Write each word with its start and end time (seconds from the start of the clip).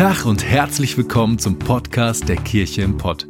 Tag 0.00 0.24
und 0.24 0.42
herzlich 0.42 0.96
willkommen 0.96 1.38
zum 1.38 1.58
Podcast 1.58 2.26
der 2.26 2.36
Kirche 2.36 2.80
im 2.80 2.96
Pott. 2.96 3.26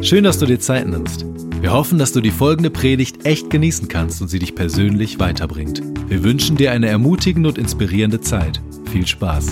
Schön, 0.00 0.24
dass 0.24 0.38
du 0.38 0.46
dir 0.46 0.58
Zeit 0.58 0.86
nimmst. 0.86 1.26
Wir 1.60 1.70
hoffen, 1.70 1.98
dass 1.98 2.12
du 2.12 2.22
die 2.22 2.30
folgende 2.30 2.70
Predigt 2.70 3.26
echt 3.26 3.50
genießen 3.50 3.88
kannst 3.88 4.22
und 4.22 4.28
sie 4.28 4.38
dich 4.38 4.54
persönlich 4.54 5.20
weiterbringt. 5.20 5.82
Wir 6.08 6.24
wünschen 6.24 6.56
dir 6.56 6.72
eine 6.72 6.88
ermutigende 6.88 7.50
und 7.50 7.58
inspirierende 7.58 8.22
Zeit. 8.22 8.62
Viel 8.90 9.06
Spaß. 9.06 9.48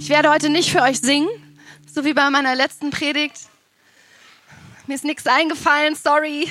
Ich 0.00 0.08
werde 0.08 0.30
heute 0.32 0.50
nicht 0.50 0.68
für 0.68 0.82
euch 0.82 0.98
singen, 0.98 1.28
so 1.94 2.04
wie 2.04 2.12
bei 2.12 2.28
meiner 2.28 2.56
letzten 2.56 2.90
Predigt. 2.90 3.38
Mir 4.88 4.94
ist 4.94 5.04
nichts 5.04 5.28
eingefallen, 5.28 5.94
sorry. 5.94 6.48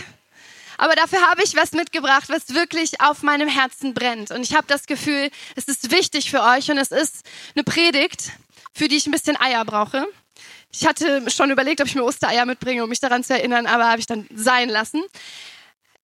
Aber 0.84 0.96
dafür 0.96 1.22
habe 1.22 1.42
ich 1.42 1.56
was 1.56 1.72
mitgebracht, 1.72 2.26
was 2.28 2.54
wirklich 2.54 3.00
auf 3.00 3.24
meinem 3.24 3.48
Herzen 3.48 3.94
brennt. 3.94 4.32
Und 4.32 4.42
ich 4.42 4.54
habe 4.54 4.68
das 4.68 4.86
Gefühl, 4.86 5.30
es 5.56 5.64
ist 5.70 5.92
wichtig 5.92 6.30
für 6.30 6.44
euch 6.44 6.70
und 6.70 6.78
es 6.78 6.92
ist 6.92 7.24
eine 7.56 7.64
Predigt, 7.64 8.34
für 8.74 8.90
die 8.90 8.98
ich 8.98 9.08
ein 9.08 9.14
bisschen 9.14 9.40
Eier 9.40 9.64
brauche. 9.64 10.06
Ich 10.74 10.86
hatte 10.86 11.32
schon 11.32 11.52
überlegt, 11.52 11.80
ob 11.80 11.88
ich 11.88 11.96
mir 11.96 12.04
Ostereier 12.04 12.46
mitbringe, 12.46 12.84
um 12.84 12.90
mich 12.90 13.00
daran 13.00 13.24
zu 13.24 13.34
erinnern, 13.34 13.66
aber 13.66 13.88
habe 13.88 14.02
ich 14.02 14.08
dann 14.08 14.28
sein 14.36 14.68
lassen. 14.68 15.02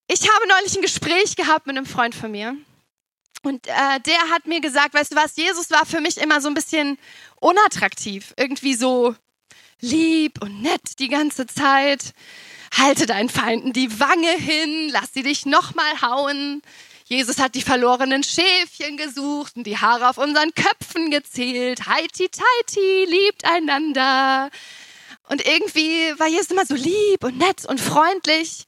Ich 0.07 0.21
habe 0.21 0.47
neulich 0.47 0.77
ein 0.77 0.81
Gespräch 0.81 1.35
gehabt 1.35 1.67
mit 1.67 1.75
einem 1.75 1.85
Freund 1.85 2.15
von 2.15 2.31
mir. 2.31 2.55
Und 3.43 3.67
äh, 3.67 3.99
der 4.05 4.29
hat 4.29 4.47
mir 4.47 4.61
gesagt, 4.61 4.93
weißt 4.93 5.11
du 5.11 5.17
was, 5.17 5.35
Jesus 5.35 5.71
war 5.71 5.85
für 5.85 5.99
mich 5.99 6.15
immer 6.19 6.39
so 6.39 6.47
ein 6.47 6.53
bisschen 6.53 6.97
unattraktiv. 7.41 8.33
Irgendwie 8.37 8.75
so 8.75 9.13
lieb 9.81 10.41
und 10.41 10.61
nett 10.61 10.99
die 10.99 11.09
ganze 11.09 11.47
Zeit. 11.47 12.13
Halte 12.77 13.05
deinen 13.05 13.29
Feinden 13.29 13.73
die 13.73 13.99
Wange 13.99 14.31
hin, 14.31 14.89
lass 14.89 15.13
sie 15.13 15.23
dich 15.23 15.45
nochmal 15.45 16.01
hauen. 16.01 16.61
Jesus 17.05 17.39
hat 17.39 17.55
die 17.55 17.63
verlorenen 17.63 18.23
Schäfchen 18.23 18.95
gesucht 18.95 19.55
und 19.55 19.65
die 19.65 19.79
Haare 19.79 20.09
auf 20.09 20.19
unseren 20.19 20.53
Köpfen 20.53 21.09
gezählt. 21.09 21.87
Heiti 21.87 22.29
teiti, 22.29 23.05
liebt 23.05 23.45
einander. 23.45 24.51
Und 25.27 25.45
irgendwie 25.45 26.13
war 26.19 26.27
Jesus 26.27 26.51
immer 26.51 26.67
so 26.67 26.75
lieb 26.75 27.23
und 27.23 27.37
nett 27.37 27.65
und 27.65 27.81
freundlich. 27.81 28.67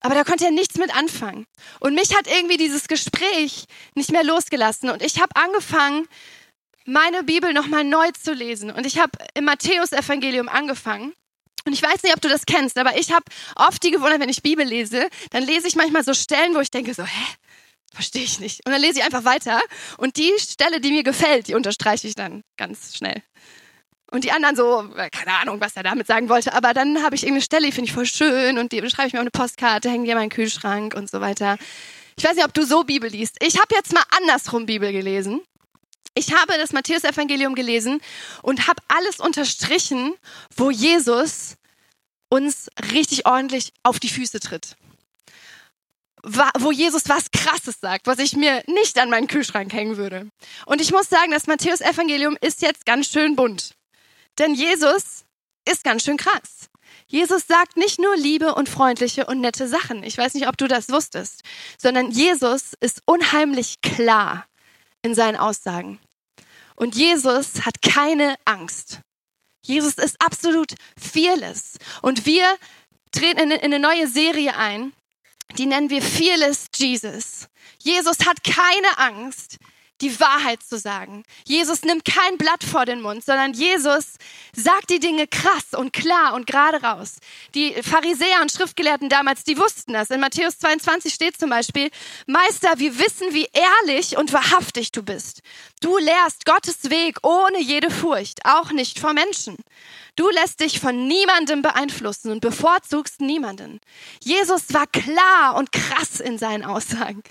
Aber 0.00 0.14
da 0.14 0.24
konnte 0.24 0.44
er 0.44 0.50
nichts 0.50 0.76
mit 0.76 0.96
anfangen. 0.96 1.46
Und 1.80 1.94
mich 1.94 2.16
hat 2.16 2.26
irgendwie 2.26 2.56
dieses 2.56 2.88
Gespräch 2.88 3.66
nicht 3.94 4.10
mehr 4.10 4.24
losgelassen. 4.24 4.90
Und 4.90 5.02
ich 5.02 5.20
habe 5.20 5.34
angefangen, 5.34 6.08
meine 6.84 7.22
Bibel 7.22 7.52
nochmal 7.52 7.84
neu 7.84 8.10
zu 8.12 8.32
lesen. 8.32 8.70
Und 8.70 8.86
ich 8.86 8.98
habe 8.98 9.12
im 9.34 9.44
Matthäusevangelium 9.44 10.48
angefangen. 10.48 11.12
Und 11.68 11.74
ich 11.74 11.82
weiß 11.82 12.02
nicht, 12.02 12.14
ob 12.14 12.22
du 12.22 12.30
das 12.30 12.46
kennst, 12.46 12.78
aber 12.78 12.96
ich 12.96 13.12
habe 13.12 13.24
oft 13.54 13.82
die 13.82 13.90
Gewohnheit, 13.90 14.20
wenn 14.20 14.30
ich 14.30 14.40
Bibel 14.42 14.64
lese, 14.64 15.10
dann 15.32 15.42
lese 15.42 15.68
ich 15.68 15.76
manchmal 15.76 16.02
so 16.02 16.14
Stellen, 16.14 16.54
wo 16.54 16.60
ich 16.60 16.70
denke 16.70 16.94
so, 16.94 17.04
hä? 17.04 17.24
Verstehe 17.92 18.22
ich 18.22 18.40
nicht. 18.40 18.64
Und 18.64 18.72
dann 18.72 18.80
lese 18.80 19.00
ich 19.00 19.04
einfach 19.04 19.26
weiter. 19.26 19.60
Und 19.98 20.16
die 20.16 20.32
Stelle, 20.38 20.80
die 20.80 20.90
mir 20.90 21.02
gefällt, 21.02 21.46
die 21.46 21.54
unterstreiche 21.54 22.08
ich 22.08 22.14
dann 22.14 22.42
ganz 22.56 22.96
schnell. 22.96 23.22
Und 24.10 24.24
die 24.24 24.32
anderen 24.32 24.56
so, 24.56 24.90
äh, 24.96 25.10
keine 25.10 25.36
Ahnung, 25.36 25.60
was 25.60 25.76
er 25.76 25.82
damit 25.82 26.06
sagen 26.06 26.30
wollte. 26.30 26.54
Aber 26.54 26.72
dann 26.72 27.02
habe 27.02 27.14
ich 27.14 27.24
irgendeine 27.24 27.44
Stelle, 27.44 27.66
die 27.66 27.72
finde 27.72 27.88
ich 27.88 27.92
voll 27.92 28.06
schön 28.06 28.56
und 28.56 28.72
die 28.72 28.78
schreibe 28.88 29.08
ich 29.08 29.12
mir 29.12 29.18
auf 29.18 29.24
eine 29.24 29.30
Postkarte, 29.30 29.90
hänge 29.90 30.04
die 30.04 30.10
in 30.10 30.16
meinen 30.16 30.30
Kühlschrank 30.30 30.94
und 30.94 31.10
so 31.10 31.20
weiter. 31.20 31.58
Ich 32.16 32.24
weiß 32.24 32.34
nicht, 32.34 32.46
ob 32.46 32.54
du 32.54 32.64
so 32.64 32.84
Bibel 32.84 33.10
liest. 33.10 33.36
Ich 33.42 33.58
habe 33.58 33.74
jetzt 33.74 33.92
mal 33.92 34.04
andersrum 34.16 34.64
Bibel 34.64 34.90
gelesen. 34.90 35.42
Ich 36.14 36.32
habe 36.32 36.54
das 36.56 36.72
Matthäus-Evangelium 36.72 37.54
gelesen 37.54 38.00
und 38.42 38.66
habe 38.66 38.82
alles 38.88 39.20
unterstrichen, 39.20 40.14
wo 40.56 40.70
Jesus 40.70 41.57
uns 42.28 42.68
richtig 42.92 43.26
ordentlich 43.26 43.72
auf 43.82 44.00
die 44.00 44.08
Füße 44.08 44.40
tritt. 44.40 44.76
Wo 46.22 46.72
Jesus 46.72 47.08
was 47.08 47.30
Krasses 47.30 47.80
sagt, 47.80 48.06
was 48.06 48.18
ich 48.18 48.34
mir 48.34 48.62
nicht 48.66 48.98
an 48.98 49.08
meinen 49.08 49.28
Kühlschrank 49.28 49.72
hängen 49.72 49.96
würde. 49.96 50.28
Und 50.66 50.80
ich 50.80 50.90
muss 50.90 51.08
sagen, 51.08 51.30
das 51.30 51.46
Matthäus-Evangelium 51.46 52.36
ist 52.40 52.60
jetzt 52.60 52.84
ganz 52.86 53.08
schön 53.08 53.36
bunt. 53.36 53.74
Denn 54.38 54.54
Jesus 54.54 55.24
ist 55.64 55.84
ganz 55.84 56.04
schön 56.04 56.16
krass. 56.16 56.68
Jesus 57.06 57.46
sagt 57.46 57.76
nicht 57.76 57.98
nur 57.98 58.16
liebe 58.16 58.54
und 58.54 58.68
freundliche 58.68 59.26
und 59.26 59.40
nette 59.40 59.66
Sachen. 59.66 60.02
Ich 60.02 60.18
weiß 60.18 60.34
nicht, 60.34 60.48
ob 60.48 60.58
du 60.58 60.68
das 60.68 60.90
wusstest, 60.90 61.42
sondern 61.78 62.10
Jesus 62.10 62.74
ist 62.80 63.00
unheimlich 63.06 63.80
klar 63.80 64.46
in 65.02 65.14
seinen 65.14 65.36
Aussagen. 65.36 65.98
Und 66.74 66.94
Jesus 66.94 67.64
hat 67.64 67.80
keine 67.82 68.36
Angst. 68.44 69.00
Jesus 69.68 69.94
ist 69.94 70.20
absolut 70.20 70.74
fearless. 70.98 71.74
Und 72.00 72.24
wir 72.24 72.56
treten 73.12 73.50
in 73.50 73.60
eine 73.60 73.78
neue 73.78 74.08
Serie 74.08 74.56
ein, 74.56 74.92
die 75.58 75.66
nennen 75.66 75.90
wir 75.90 76.02
Fearless 76.02 76.68
Jesus. 76.74 77.48
Jesus 77.78 78.26
hat 78.26 78.42
keine 78.44 78.98
Angst, 78.98 79.58
die 80.00 80.18
Wahrheit 80.20 80.62
zu 80.62 80.78
sagen. 80.78 81.24
Jesus 81.44 81.82
nimmt 81.82 82.04
kein 82.04 82.38
Blatt 82.38 82.64
vor 82.64 82.84
den 82.84 83.00
Mund, 83.00 83.24
sondern 83.24 83.52
Jesus 83.52 84.14
sagt 84.54 84.90
die 84.90 85.00
Dinge 85.00 85.26
krass 85.26 85.74
und 85.76 85.92
klar 85.92 86.34
und 86.34 86.46
gerade 86.46 86.82
raus. 86.82 87.16
Die 87.54 87.74
Pharisäer 87.82 88.40
und 88.42 88.52
Schriftgelehrten 88.52 89.08
damals, 89.08 89.44
die 89.44 89.58
wussten 89.58 89.92
das. 89.92 90.10
In 90.10 90.20
Matthäus 90.20 90.58
22 90.58 91.12
steht 91.12 91.38
zum 91.38 91.50
Beispiel, 91.50 91.90
Meister, 92.26 92.78
wir 92.78 92.98
wissen, 92.98 93.34
wie 93.34 93.48
ehrlich 93.52 94.16
und 94.16 94.32
wahrhaftig 94.32 94.92
du 94.92 95.02
bist. 95.02 95.42
Du 95.80 95.98
lehrst 95.98 96.44
Gottes 96.44 96.90
Weg 96.90 97.18
ohne 97.22 97.60
jede 97.60 97.90
Furcht, 97.90 98.44
auch 98.44 98.72
nicht 98.72 98.98
vor 98.98 99.12
Menschen. 99.12 99.56
Du 100.16 100.28
lässt 100.30 100.60
dich 100.60 100.80
von 100.80 101.06
niemandem 101.06 101.62
beeinflussen 101.62 102.32
und 102.32 102.40
bevorzugst 102.40 103.20
niemanden. 103.20 103.80
Jesus 104.20 104.74
war 104.74 104.88
klar 104.88 105.54
und 105.56 105.70
krass 105.70 106.18
in 106.18 106.38
seinen 106.38 106.64
Aussagen. 106.64 107.22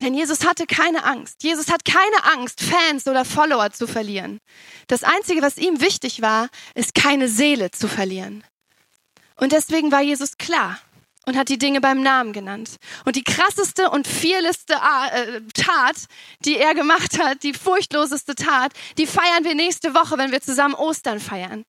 Denn 0.00 0.14
Jesus 0.14 0.46
hatte 0.46 0.66
keine 0.66 1.04
Angst. 1.04 1.42
Jesus 1.42 1.70
hat 1.70 1.84
keine 1.84 2.24
Angst, 2.24 2.62
Fans 2.62 3.06
oder 3.06 3.24
Follower 3.24 3.70
zu 3.70 3.86
verlieren. 3.86 4.40
Das 4.86 5.04
Einzige, 5.04 5.42
was 5.42 5.58
ihm 5.58 5.80
wichtig 5.80 6.22
war, 6.22 6.48
ist 6.74 6.94
keine 6.94 7.28
Seele 7.28 7.70
zu 7.70 7.86
verlieren. 7.86 8.42
Und 9.36 9.52
deswegen 9.52 9.92
war 9.92 10.00
Jesus 10.00 10.38
klar 10.38 10.78
und 11.26 11.36
hat 11.36 11.48
die 11.48 11.58
Dinge 11.58 11.80
beim 11.80 12.02
Namen 12.02 12.32
genannt. 12.32 12.76
Und 13.04 13.16
die 13.16 13.24
krasseste 13.24 13.90
und 13.90 14.08
vieleste 14.08 14.74
äh, 14.74 15.40
Tat, 15.54 15.96
die 16.44 16.56
er 16.56 16.74
gemacht 16.74 17.18
hat, 17.18 17.42
die 17.42 17.52
furchtloseste 17.52 18.34
Tat, 18.34 18.72
die 18.96 19.06
feiern 19.06 19.44
wir 19.44 19.54
nächste 19.54 19.94
Woche, 19.94 20.16
wenn 20.16 20.32
wir 20.32 20.40
zusammen 20.40 20.74
Ostern 20.74 21.20
feiern. 21.20 21.64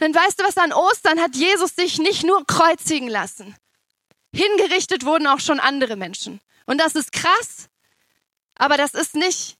Dann 0.00 0.14
weißt 0.14 0.40
du 0.40 0.44
was, 0.44 0.56
an 0.56 0.72
Ostern 0.72 1.20
hat 1.20 1.36
Jesus 1.36 1.76
sich 1.76 1.98
nicht 1.98 2.24
nur 2.24 2.44
kreuzigen 2.46 3.08
lassen. 3.08 3.54
Hingerichtet 4.34 5.04
wurden 5.04 5.28
auch 5.28 5.38
schon 5.38 5.60
andere 5.60 5.94
Menschen. 5.94 6.40
Und 6.66 6.80
das 6.80 6.94
ist 6.94 7.12
krass, 7.12 7.68
aber 8.56 8.76
das 8.76 8.94
ist 8.94 9.14
nicht, 9.14 9.56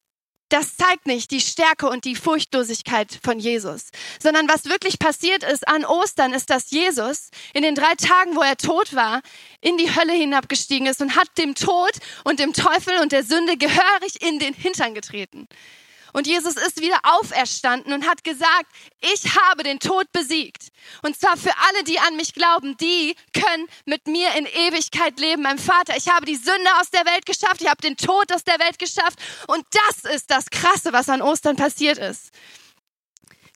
das 0.48 0.76
zeigt 0.76 1.06
nicht 1.06 1.30
die 1.30 1.40
Stärke 1.40 1.88
und 1.88 2.04
die 2.04 2.16
Furchtlosigkeit 2.16 3.18
von 3.22 3.38
Jesus, 3.38 3.90
sondern 4.22 4.48
was 4.48 4.66
wirklich 4.66 4.98
passiert 4.98 5.42
ist 5.42 5.66
an 5.66 5.84
Ostern, 5.84 6.32
ist, 6.32 6.50
dass 6.50 6.70
Jesus 6.70 7.30
in 7.52 7.62
den 7.62 7.74
drei 7.74 7.94
Tagen, 7.94 8.36
wo 8.36 8.42
er 8.42 8.56
tot 8.56 8.94
war, 8.94 9.20
in 9.60 9.76
die 9.76 9.94
Hölle 9.94 10.12
hinabgestiegen 10.12 10.86
ist 10.86 11.02
und 11.02 11.16
hat 11.16 11.28
dem 11.38 11.54
Tod 11.54 11.92
und 12.24 12.38
dem 12.40 12.52
Teufel 12.52 12.98
und 13.00 13.12
der 13.12 13.24
Sünde 13.24 13.56
gehörig 13.56 14.22
in 14.22 14.38
den 14.38 14.54
Hintern 14.54 14.94
getreten. 14.94 15.48
Und 16.14 16.28
Jesus 16.28 16.54
ist 16.54 16.80
wieder 16.80 17.00
auferstanden 17.02 17.92
und 17.92 18.06
hat 18.06 18.22
gesagt, 18.22 18.66
ich 19.00 19.36
habe 19.36 19.64
den 19.64 19.80
Tod 19.80 20.10
besiegt. 20.12 20.68
Und 21.02 21.18
zwar 21.18 21.36
für 21.36 21.50
alle, 21.50 21.82
die 21.82 21.98
an 21.98 22.14
mich 22.14 22.34
glauben, 22.34 22.76
die 22.76 23.16
können 23.32 23.66
mit 23.84 24.06
mir 24.06 24.28
in 24.36 24.46
Ewigkeit 24.46 25.18
leben. 25.18 25.42
Mein 25.42 25.58
Vater, 25.58 25.96
ich 25.96 26.08
habe 26.08 26.24
die 26.24 26.36
Sünde 26.36 26.70
aus 26.80 26.90
der 26.90 27.04
Welt 27.04 27.26
geschafft, 27.26 27.60
ich 27.62 27.68
habe 27.68 27.82
den 27.82 27.96
Tod 27.96 28.32
aus 28.32 28.44
der 28.44 28.60
Welt 28.60 28.78
geschafft. 28.78 29.18
Und 29.48 29.66
das 29.72 30.14
ist 30.14 30.30
das 30.30 30.50
Krasse, 30.50 30.92
was 30.92 31.08
an 31.08 31.20
Ostern 31.20 31.56
passiert 31.56 31.98
ist. 31.98 32.30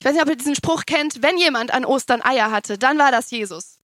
Ich 0.01 0.05
weiß 0.05 0.15
nicht, 0.15 0.23
ob 0.23 0.29
ihr 0.29 0.37
diesen 0.37 0.57
Spruch 0.57 0.83
kennt, 0.85 1.23
wenn 1.23 1.39
jemand 1.39 1.73
an 1.73 1.85
Ostern 1.85 2.23
Eier 2.23 2.51
hatte, 2.51 2.77
dann 2.77 2.99
war 2.99 3.13
das 3.13 3.31
Jesus. 3.31 3.79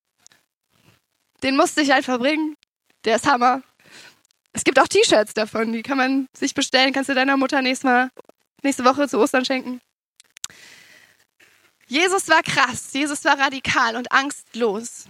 Den 1.44 1.56
musste 1.56 1.80
ich 1.80 1.92
einfach 1.92 2.18
bringen. 2.18 2.56
Der 3.04 3.16
ist 3.16 3.26
Hammer. 3.28 3.62
Es 4.52 4.64
gibt 4.64 4.80
auch 4.80 4.88
T-Shirts 4.88 5.34
davon, 5.34 5.72
die 5.72 5.82
kann 5.82 5.98
man 5.98 6.26
sich 6.36 6.54
bestellen. 6.54 6.92
Kannst 6.92 7.08
du 7.08 7.14
deiner 7.14 7.36
Mutter 7.36 7.62
nächstes 7.62 7.84
Mal 7.84 8.10
nächste 8.64 8.84
Woche 8.84 9.08
zu 9.08 9.18
Ostern 9.18 9.44
schenken. 9.44 9.80
Jesus 11.86 12.28
war 12.28 12.42
krass, 12.42 12.92
Jesus 12.92 13.24
war 13.24 13.38
radikal 13.38 13.96
und 13.96 14.10
angstlos. 14.10 15.06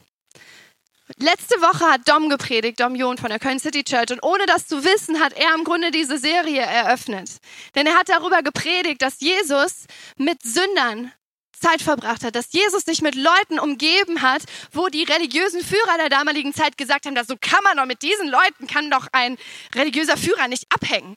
Letzte 1.19 1.61
Woche 1.61 1.85
hat 1.85 2.09
Dom 2.09 2.31
gepredigt, 2.31 2.81
Dom 2.81 2.95
John 2.95 3.19
von 3.19 3.29
der 3.29 3.39
Köln 3.39 3.61
City 3.61 3.85
Church. 3.85 4.11
Und 4.11 4.23
ohne 4.23 4.47
das 4.47 4.67
zu 4.67 4.85
wissen, 4.85 5.21
hat 5.21 5.35
er 5.35 5.55
im 5.55 5.62
Grunde 5.62 5.91
diese 5.91 6.19
Serie 6.19 6.62
eröffnet. 6.62 7.31
Denn 7.75 7.87
er 7.87 7.95
hat 7.95 8.09
darüber 8.09 8.43
gepredigt, 8.43 9.03
dass 9.03 9.21
Jesus 9.21 9.85
mit 10.17 10.43
Sündern 10.43 11.12
Zeit 11.53 11.83
verbracht 11.83 12.25
hat, 12.25 12.35
dass 12.35 12.53
Jesus 12.53 12.85
sich 12.85 13.01
mit 13.03 13.15
Leuten 13.15 13.59
umgeben 13.59 14.23
hat, 14.23 14.43
wo 14.73 14.89
die 14.89 15.05
religiösen 15.05 15.62
Führer 15.62 15.99
der 15.99 16.09
damaligen 16.09 16.53
Zeit 16.53 16.77
gesagt 16.77 17.06
haben, 17.06 17.15
dass 17.15 17.27
so 17.27 17.37
kann 17.41 17.62
man 17.65 17.77
doch 17.77 17.87
mit 17.87 18.03
diesen 18.03 18.29
Leuten, 18.29 18.67
kann 18.67 18.91
doch 18.91 19.06
ein 19.12 19.37
religiöser 19.75 20.17
Führer 20.17 20.49
nicht 20.49 20.67
abhängen. 20.73 21.17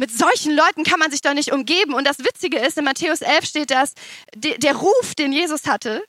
Mit 0.00 0.16
solchen 0.16 0.56
Leuten 0.56 0.82
kann 0.82 0.98
man 0.98 1.10
sich 1.10 1.20
doch 1.20 1.34
nicht 1.34 1.52
umgeben. 1.52 1.92
Und 1.92 2.06
das 2.06 2.20
Witzige 2.20 2.58
ist, 2.58 2.78
in 2.78 2.86
Matthäus 2.86 3.20
11 3.20 3.44
steht 3.44 3.70
das, 3.70 3.92
der 4.34 4.74
Ruf, 4.74 5.14
den 5.14 5.30
Jesus 5.30 5.66
hatte, 5.66 6.02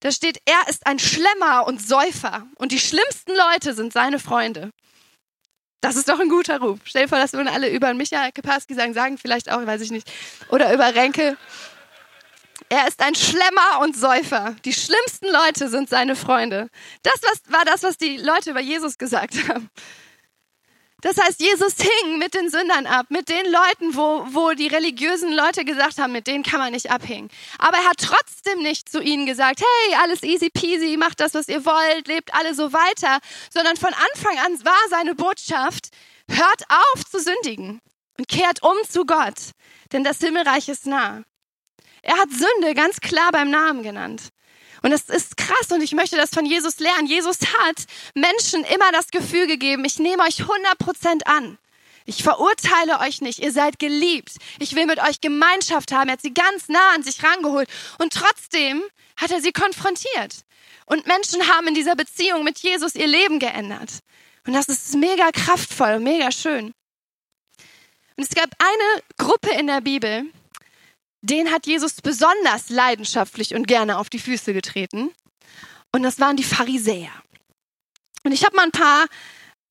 Da 0.00 0.10
steht, 0.10 0.40
er 0.46 0.68
ist 0.68 0.84
ein 0.84 0.98
Schlemmer 0.98 1.64
und 1.68 1.80
Säufer 1.80 2.48
und 2.56 2.72
die 2.72 2.80
schlimmsten 2.80 3.32
Leute 3.36 3.74
sind 3.74 3.92
seine 3.92 4.18
Freunde. 4.18 4.72
Das 5.80 5.94
ist 5.94 6.08
doch 6.08 6.18
ein 6.18 6.28
guter 6.28 6.58
Ruf. 6.58 6.80
Stell 6.82 7.04
dir 7.04 7.08
vor, 7.08 7.18
das 7.18 7.32
würden 7.32 7.46
alle 7.46 7.70
über 7.70 7.94
Michael 7.94 8.32
Keparski 8.32 8.74
sagen, 8.74 8.94
sagen 8.94 9.16
vielleicht 9.16 9.52
auch, 9.52 9.64
weiß 9.64 9.82
ich 9.82 9.92
nicht, 9.92 10.10
oder 10.48 10.74
über 10.74 10.92
Renke. 10.92 11.36
Er 12.68 12.88
ist 12.88 13.00
ein 13.00 13.14
Schlemmer 13.14 13.80
und 13.82 13.96
Säufer. 13.96 14.56
Die 14.64 14.72
schlimmsten 14.72 15.26
Leute 15.30 15.68
sind 15.68 15.88
seine 15.88 16.16
Freunde. 16.16 16.68
Das 17.04 17.20
war 17.46 17.64
das, 17.64 17.84
was 17.84 17.96
die 17.96 18.16
Leute 18.16 18.50
über 18.50 18.60
Jesus 18.60 18.98
gesagt 18.98 19.34
haben. 19.48 19.70
Das 21.02 21.16
heißt, 21.16 21.40
Jesus 21.40 21.74
hing 21.78 22.18
mit 22.18 22.34
den 22.34 22.50
Sündern 22.50 22.86
ab, 22.86 23.06
mit 23.08 23.28
den 23.28 23.46
Leuten, 23.46 23.96
wo, 23.96 24.26
wo 24.30 24.52
die 24.52 24.66
religiösen 24.66 25.32
Leute 25.32 25.64
gesagt 25.64 25.98
haben, 25.98 26.12
mit 26.12 26.26
denen 26.26 26.44
kann 26.44 26.60
man 26.60 26.72
nicht 26.72 26.90
abhängen. 26.90 27.30
Aber 27.58 27.78
er 27.78 27.90
hat 27.90 27.98
trotzdem 27.98 28.60
nicht 28.62 28.90
zu 28.90 29.00
ihnen 29.00 29.26
gesagt, 29.26 29.60
hey, 29.60 29.96
alles 30.02 30.22
easy 30.22 30.50
peasy, 30.50 30.96
macht 30.96 31.20
das, 31.20 31.34
was 31.34 31.48
ihr 31.48 31.64
wollt, 31.64 32.08
lebt 32.08 32.34
alle 32.34 32.54
so 32.54 32.72
weiter, 32.72 33.18
sondern 33.50 33.76
von 33.76 33.92
Anfang 33.92 34.38
an 34.38 34.64
war 34.64 34.88
seine 34.90 35.14
Botschaft, 35.14 35.88
hört 36.28 36.62
auf 36.68 37.04
zu 37.04 37.18
sündigen 37.18 37.80
und 38.18 38.28
kehrt 38.28 38.62
um 38.62 38.76
zu 38.88 39.06
Gott, 39.06 39.52
denn 39.92 40.04
das 40.04 40.18
Himmelreich 40.18 40.68
ist 40.68 40.86
nah. 40.86 41.22
Er 42.02 42.16
hat 42.16 42.30
Sünde 42.30 42.74
ganz 42.74 43.00
klar 43.00 43.30
beim 43.32 43.50
Namen 43.50 43.82
genannt. 43.82 44.30
Und 44.82 44.90
das 44.90 45.02
ist 45.02 45.36
krass 45.36 45.70
und 45.70 45.82
ich 45.82 45.92
möchte 45.92 46.16
das 46.16 46.30
von 46.30 46.46
Jesus 46.46 46.78
lernen. 46.78 47.06
Jesus 47.06 47.38
hat 47.40 47.84
Menschen 48.14 48.64
immer 48.64 48.92
das 48.92 49.08
Gefühl 49.08 49.46
gegeben, 49.46 49.84
ich 49.84 49.98
nehme 49.98 50.22
euch 50.22 50.42
100% 50.42 51.24
an. 51.24 51.58
Ich 52.06 52.22
verurteile 52.22 52.98
euch 53.00 53.20
nicht. 53.20 53.38
Ihr 53.38 53.52
seid 53.52 53.78
geliebt. 53.78 54.32
Ich 54.58 54.74
will 54.74 54.86
mit 54.86 54.98
euch 54.98 55.20
Gemeinschaft 55.20 55.92
haben. 55.92 56.08
Er 56.08 56.14
hat 56.14 56.22
sie 56.22 56.34
ganz 56.34 56.68
nah 56.68 56.94
an 56.94 57.02
sich 57.02 57.22
rangeholt. 57.22 57.68
Und 57.98 58.12
trotzdem 58.12 58.82
hat 59.16 59.30
er 59.30 59.40
sie 59.40 59.52
konfrontiert. 59.52 60.44
Und 60.86 61.06
Menschen 61.06 61.46
haben 61.46 61.68
in 61.68 61.74
dieser 61.74 61.94
Beziehung 61.94 62.42
mit 62.42 62.58
Jesus 62.58 62.94
ihr 62.94 63.06
Leben 63.06 63.38
geändert. 63.38 64.00
Und 64.46 64.54
das 64.54 64.68
ist 64.68 64.96
mega 64.96 65.30
kraftvoll 65.30 66.00
mega 66.00 66.32
schön. 66.32 66.72
Und 68.16 68.24
es 68.24 68.30
gab 68.30 68.50
eine 68.58 69.02
Gruppe 69.16 69.50
in 69.50 69.66
der 69.66 69.80
Bibel, 69.80 70.24
den 71.22 71.50
hat 71.50 71.66
Jesus 71.66 71.94
besonders 71.94 72.70
leidenschaftlich 72.70 73.54
und 73.54 73.66
gerne 73.66 73.98
auf 73.98 74.08
die 74.08 74.18
Füße 74.18 74.52
getreten. 74.52 75.10
Und 75.92 76.02
das 76.02 76.18
waren 76.18 76.36
die 76.36 76.44
Pharisäer. 76.44 77.10
Und 78.24 78.32
ich 78.32 78.44
habe 78.44 78.56
mal 78.56 78.64
ein 78.64 78.72
paar 78.72 79.06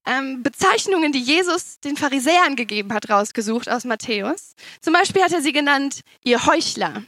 ähm, 0.06 0.44
Bezeichnungen, 0.44 1.12
die 1.12 1.22
Jesus 1.22 1.80
den 1.80 1.98
Pharisäern 1.98 2.56
gegeben 2.56 2.94
hat, 2.94 3.10
rausgesucht 3.10 3.70
aus 3.70 3.86
Matthäus. 3.86 4.54
Zum 4.82 4.94
Beispiel 4.94 5.24
hat 5.24 5.32
er 5.32 5.42
sie 5.42 5.54
genannt, 5.54 6.02
ihr 6.24 6.46
Heuchler, 6.46 7.04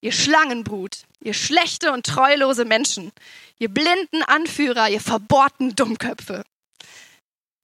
ihr 0.00 0.12
Schlangenbrut, 0.12 1.04
ihr 1.20 1.34
schlechte 1.34 1.92
und 1.92 2.06
treulose 2.06 2.64
Menschen, 2.64 3.12
ihr 3.58 3.68
blinden 3.68 4.22
Anführer, 4.22 4.88
ihr 4.88 5.00
verbohrten 5.00 5.76
Dummköpfe. 5.76 6.44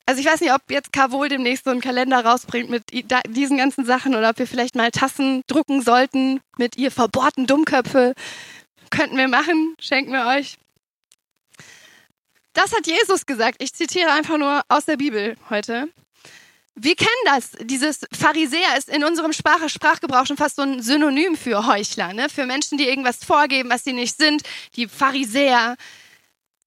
Also 0.09 0.21
ich 0.21 0.27
weiß 0.27 0.41
nicht, 0.41 0.53
ob 0.53 0.63
jetzt 0.71 0.93
Carvol 0.93 1.29
demnächst 1.29 1.65
so 1.65 1.71
einen 1.71 1.81
Kalender 1.81 2.25
rausbringt 2.25 2.71
mit 2.71 2.85
diesen 2.93 3.59
ganzen 3.59 3.85
Sachen 3.85 4.15
oder 4.15 4.31
ob 4.31 4.39
wir 4.39 4.47
vielleicht 4.47 4.77
mal 4.77 4.93
Tassen 4.93 5.43
drucken 5.49 5.83
sollten 5.83 6.41
mit 6.57 6.77
ihr 6.77 6.93
verbohrten 6.93 7.49
Dummköpfe. 7.49 8.15
Könnten 8.91 9.17
wir 9.17 9.27
machen, 9.27 9.75
schenken 9.81 10.13
wir 10.13 10.27
euch. 10.27 10.59
Das 12.53 12.73
hat 12.73 12.87
Jesus 12.87 13.27
gesagt. 13.27 13.61
Ich 13.61 13.75
zitiere 13.75 14.13
einfach 14.13 14.39
nur 14.39 14.63
aus 14.69 14.85
der 14.85 14.97
Bibel 14.97 15.37
heute. 15.51 15.89
Wir 16.77 16.95
kennen 16.95 17.11
das. 17.25 17.53
Dieses 17.63 18.07
Pharisäer 18.13 18.79
ist 18.79 18.89
in 18.89 19.03
unserem 19.03 19.33
Sprache, 19.33 19.69
Sprachgebrauch 19.69 20.27
schon 20.27 20.37
fast 20.37 20.57
so 20.57 20.63
ein 20.63 20.83
Synonym 20.83 21.37
für 21.37 21.67
Heuchler, 21.67 22.13
ne? 22.13 22.29
für 22.29 22.47
Menschen, 22.47 22.79
die 22.79 22.87
irgendwas 22.87 23.25
vorgeben, 23.25 23.71
was 23.71 23.83
sie 23.83 23.93
nicht 23.93 24.17
sind. 24.17 24.43
Die 24.77 24.87
Pharisäer. 24.87 25.77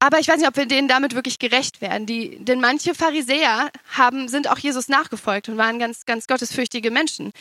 Aber 0.02 0.20
ich 0.20 0.30
weiß 0.30 0.38
nicht, 0.38 0.48
ob 0.48 0.56
wir 0.56 0.66
denen 0.66 0.88
damit 0.88 1.14
wirklich 1.14 1.40
gerecht 1.40 1.82
werden. 1.82 2.06
Die, 2.06 2.38
denn 2.40 2.62
manche 2.62 2.96
Pharisäer 2.96 3.70
haben, 3.92 4.30
sind 4.30 4.50
auch 4.50 4.58
Jesus 4.58 4.88
nachgefolgt 4.88 5.50
und 5.50 5.58
waren 5.58 5.78
ganz, 5.78 6.06
ganz 6.06 6.26
gottesfürchtige 6.26 6.90
Menschen. 6.90 7.34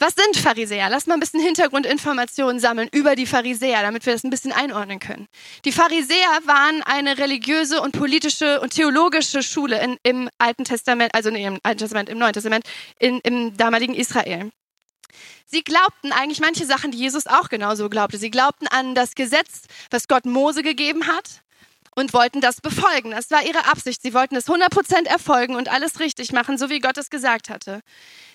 Was 0.00 0.14
sind 0.14 0.36
Pharisäer? 0.36 0.90
Lass 0.90 1.06
mal 1.06 1.14
ein 1.14 1.20
bisschen 1.20 1.40
Hintergrundinformationen 1.40 2.58
sammeln 2.58 2.88
über 2.90 3.14
die 3.14 3.26
Pharisäer, 3.26 3.82
damit 3.82 4.06
wir 4.06 4.12
das 4.12 4.24
ein 4.24 4.30
bisschen 4.30 4.50
einordnen 4.50 4.98
können. 4.98 5.28
Die 5.64 5.70
Pharisäer 5.70 6.40
waren 6.46 6.82
eine 6.82 7.16
religiöse 7.18 7.80
und 7.80 7.92
politische 7.92 8.60
und 8.60 8.74
theologische 8.74 9.44
Schule 9.44 9.80
in, 9.80 9.96
im 10.02 10.28
Alten 10.38 10.64
Testament, 10.64 11.14
also 11.14 11.30
nee, 11.30 11.46
im 11.46 11.60
Alten 11.62 11.78
Testament, 11.78 12.08
im 12.08 12.18
Neuen 12.18 12.32
Testament, 12.32 12.64
in, 12.98 13.20
im 13.20 13.56
damaligen 13.56 13.94
Israel. 13.94 14.50
Sie 15.46 15.62
glaubten 15.62 16.10
eigentlich 16.12 16.40
manche 16.40 16.66
Sachen, 16.66 16.90
die 16.90 16.98
Jesus 16.98 17.28
auch 17.28 17.48
genauso 17.48 17.88
glaubte. 17.88 18.18
Sie 18.18 18.30
glaubten 18.30 18.66
an 18.66 18.96
das 18.96 19.14
Gesetz, 19.14 19.62
was 19.90 20.08
Gott 20.08 20.24
Mose 20.24 20.62
gegeben 20.64 21.06
hat 21.06 21.42
und 21.96 22.12
wollten 22.12 22.40
das 22.40 22.60
befolgen. 22.60 23.10
Das 23.10 23.30
war 23.30 23.44
ihre 23.44 23.66
Absicht. 23.66 24.02
Sie 24.02 24.14
wollten 24.14 24.36
es 24.36 24.46
100% 24.46 25.06
erfolgen 25.06 25.56
und 25.56 25.68
alles 25.68 26.00
richtig 26.00 26.32
machen, 26.32 26.58
so 26.58 26.70
wie 26.70 26.80
Gott 26.80 26.98
es 26.98 27.10
gesagt 27.10 27.50
hatte. 27.50 27.80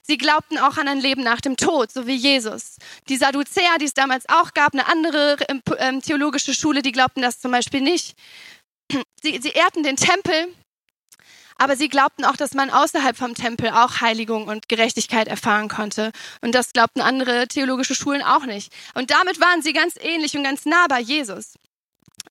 Sie 0.02 0.18
glaubten 0.18 0.58
auch 0.58 0.78
an 0.78 0.88
ein 0.88 1.00
Leben 1.00 1.24
nach 1.24 1.42
dem 1.42 1.58
Tod, 1.58 1.92
so 1.92 2.06
wie 2.06 2.16
Jesus. 2.16 2.78
Die 3.10 3.18
Sadduzäer, 3.18 3.78
die 3.80 3.86
es 3.86 3.94
damals 3.94 4.28
auch 4.30 4.54
gab, 4.54 4.74
eine 4.74 4.88
andere 4.88 5.38
ähm, 5.50 5.62
ähm 5.78 6.02
theologische 6.02 6.54
Schule, 6.54 6.82
die 6.82 6.92
glaubten 6.92 7.22
das 7.22 7.40
zum 7.40 7.52
Beispiel 7.52 7.82
nicht. 7.82 8.16
Sie, 9.22 9.40
sie 9.42 9.50
ehrten 9.50 9.82
den 9.82 9.96
Tempel, 9.96 10.54
aber 11.58 11.76
sie 11.76 11.90
glaubten 11.90 12.26
auch, 12.26 12.36
dass 12.36 12.54
man 12.54 12.70
außerhalb 12.70 13.16
vom 13.16 13.34
Tempel 13.34 13.70
auch 13.70 14.02
Heiligung 14.02 14.48
und 14.48 14.68
Gerechtigkeit 14.68 15.28
erfahren 15.28 15.70
konnte. 15.70 16.12
Und 16.42 16.54
das 16.54 16.74
glaubten 16.74 17.02
andere 17.02 17.48
theologische 17.48 17.96
Schulen 17.96 18.22
auch 18.22 18.46
nicht. 18.46 18.72
Und 18.94 19.10
damit 19.10 19.40
waren 19.40 19.62
sie 19.62 19.74
ganz 19.74 19.96
ähnlich 20.00 20.36
und 20.38 20.44
ganz 20.44 20.66
nah 20.66 20.86
bei 20.88 21.00
Jesus. 21.00 21.56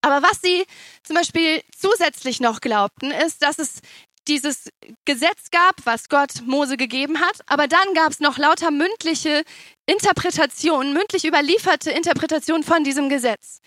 Aber 0.05 0.23
was 0.23 0.43
sie 0.43 0.67
zum 1.03 1.17
Beispiel 1.17 1.63
zusätzlich 1.75 2.39
noch 2.39 2.61
glaubten, 2.61 3.11
ist, 3.11 3.41
dass 3.43 3.59
es 3.59 3.81
dieses 4.29 4.71
Gesetz 5.07 5.51
gab, 5.51 5.77
was 5.85 6.11
Gott 6.11 6.43
Mose 6.45 6.77
gegeben 6.77 7.21
hat, 7.21 7.41
aber 7.47 7.69
dann 7.69 7.95
gab 7.95 8.11
es 8.11 8.21
noch 8.21 8.37
lauter 8.37 8.71
mündliche 8.71 9.45
Interpretationen, 9.87 10.93
mündlich 10.93 11.25
überlieferte 11.25 11.91
Interpretationen 11.91 12.65
von 12.65 12.85
diesem 12.85 13.09
Gesetz. 13.09 13.61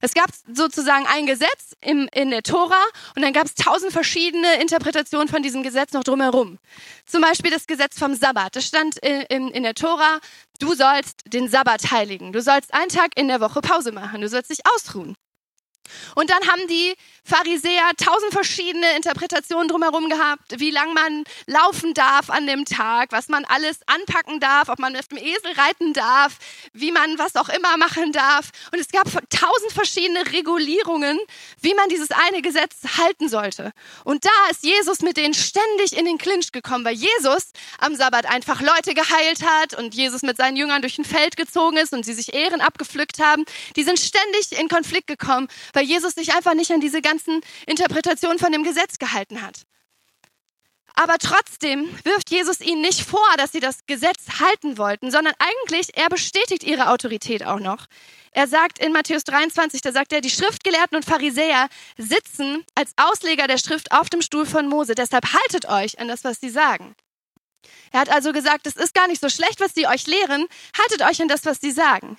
Es 0.00 0.14
gab 0.14 0.26
sozusagen 0.52 1.06
ein 1.06 1.26
Gesetz 1.26 1.76
im, 1.80 2.08
in 2.12 2.30
der 2.30 2.42
Tora 2.42 2.82
und 3.14 3.22
dann 3.22 3.32
gab 3.32 3.46
es 3.46 3.54
tausend 3.54 3.92
verschiedene 3.92 4.60
Interpretationen 4.60 5.28
von 5.28 5.42
diesem 5.42 5.62
Gesetz 5.62 5.92
noch 5.92 6.02
drumherum. 6.02 6.58
Zum 7.06 7.22
Beispiel 7.22 7.52
das 7.52 7.68
Gesetz 7.68 7.98
vom 7.98 8.14
Sabbat. 8.16 8.56
Das 8.56 8.66
stand 8.66 8.98
in, 8.98 9.22
in, 9.22 9.48
in 9.48 9.62
der 9.62 9.74
Tora, 9.74 10.18
du 10.58 10.74
sollst 10.74 11.22
den 11.26 11.48
Sabbat 11.48 11.92
heiligen. 11.92 12.32
Du 12.32 12.42
sollst 12.42 12.74
einen 12.74 12.90
Tag 12.90 13.12
in 13.16 13.28
der 13.28 13.40
Woche 13.40 13.60
Pause 13.60 13.92
machen. 13.92 14.20
Du 14.20 14.28
sollst 14.28 14.50
dich 14.50 14.60
ausruhen. 14.74 15.14
Und 16.14 16.30
dann 16.30 16.46
haben 16.48 16.66
die 16.68 16.94
Pharisäer 17.24 17.90
tausend 17.96 18.32
verschiedene 18.32 18.94
Interpretationen 18.96 19.68
drumherum 19.68 20.10
gehabt, 20.10 20.60
wie 20.60 20.70
lang 20.70 20.92
man 20.92 21.24
laufen 21.46 21.94
darf 21.94 22.28
an 22.28 22.46
dem 22.46 22.66
Tag, 22.66 23.12
was 23.12 23.28
man 23.28 23.46
alles 23.46 23.78
anpacken 23.86 24.40
darf, 24.40 24.68
ob 24.68 24.78
man 24.78 24.94
auf 24.94 25.08
dem 25.08 25.16
Esel 25.16 25.52
reiten 25.56 25.94
darf, 25.94 26.36
wie 26.74 26.92
man 26.92 27.18
was 27.18 27.36
auch 27.36 27.48
immer 27.48 27.78
machen 27.78 28.12
darf. 28.12 28.50
Und 28.72 28.78
es 28.78 28.88
gab 28.88 29.06
tausend 29.30 29.72
verschiedene 29.72 30.30
Regulierungen, 30.32 31.18
wie 31.62 31.74
man 31.74 31.88
dieses 31.88 32.10
eine 32.10 32.42
Gesetz 32.42 32.76
halten 32.98 33.28
sollte. 33.30 33.72
Und 34.04 34.24
da 34.26 34.50
ist 34.50 34.62
Jesus 34.62 35.00
mit 35.00 35.16
denen 35.16 35.32
ständig 35.32 35.96
in 35.96 36.04
den 36.04 36.18
Clinch 36.18 36.52
gekommen, 36.52 36.84
weil 36.84 36.94
Jesus 36.94 37.52
am 37.78 37.94
Sabbat 37.94 38.26
einfach 38.26 38.60
Leute 38.60 38.92
geheilt 38.92 39.42
hat 39.46 39.74
und 39.78 39.94
Jesus 39.94 40.22
mit 40.22 40.36
seinen 40.36 40.56
Jüngern 40.56 40.82
durch 40.82 40.98
ein 40.98 41.04
Feld 41.04 41.38
gezogen 41.38 41.78
ist 41.78 41.94
und 41.94 42.04
sie 42.04 42.12
sich 42.12 42.34
Ehren 42.34 42.60
abgepflückt 42.60 43.18
haben. 43.18 43.44
Die 43.76 43.82
sind 43.82 43.98
ständig 43.98 44.52
in 44.58 44.68
Konflikt 44.68 45.06
gekommen, 45.06 45.48
weil 45.74 45.84
Jesus 45.84 46.14
sich 46.14 46.32
einfach 46.32 46.54
nicht 46.54 46.70
an 46.72 46.80
diese 46.80 47.02
ganzen 47.02 47.42
Interpretationen 47.66 48.38
von 48.38 48.52
dem 48.52 48.64
Gesetz 48.64 48.98
gehalten 48.98 49.42
hat. 49.42 49.66
Aber 50.96 51.18
trotzdem 51.18 51.88
wirft 52.04 52.30
Jesus 52.30 52.60
ihnen 52.60 52.80
nicht 52.80 53.02
vor, 53.02 53.26
dass 53.36 53.50
sie 53.50 53.60
das 53.60 53.80
Gesetz 53.86 54.40
halten 54.40 54.78
wollten, 54.78 55.10
sondern 55.10 55.34
eigentlich, 55.38 55.96
er 55.96 56.08
bestätigt 56.08 56.62
ihre 56.62 56.88
Autorität 56.88 57.44
auch 57.44 57.58
noch. 57.58 57.86
Er 58.30 58.46
sagt 58.46 58.78
in 58.78 58.92
Matthäus 58.92 59.24
23, 59.24 59.80
da 59.80 59.92
sagt 59.92 60.12
er, 60.12 60.20
die 60.20 60.30
Schriftgelehrten 60.30 60.96
und 60.96 61.04
Pharisäer 61.04 61.68
sitzen 61.96 62.64
als 62.76 62.92
Ausleger 62.96 63.48
der 63.48 63.58
Schrift 63.58 63.90
auf 63.92 64.08
dem 64.08 64.22
Stuhl 64.22 64.46
von 64.46 64.68
Mose. 64.68 64.94
Deshalb 64.94 65.32
haltet 65.32 65.68
euch 65.68 65.98
an 65.98 66.08
das, 66.08 66.22
was 66.22 66.40
sie 66.40 66.50
sagen. 66.50 66.94
Er 67.90 68.00
hat 68.00 68.10
also 68.10 68.32
gesagt, 68.32 68.66
es 68.66 68.76
ist 68.76 68.94
gar 68.94 69.08
nicht 69.08 69.20
so 69.20 69.28
schlecht, 69.28 69.60
was 69.60 69.74
sie 69.74 69.86
euch 69.86 70.06
lehren. 70.06 70.46
Haltet 70.78 71.02
euch 71.02 71.20
an 71.22 71.28
das, 71.28 71.44
was 71.44 71.60
sie 71.60 71.70
sagen. 71.72 72.18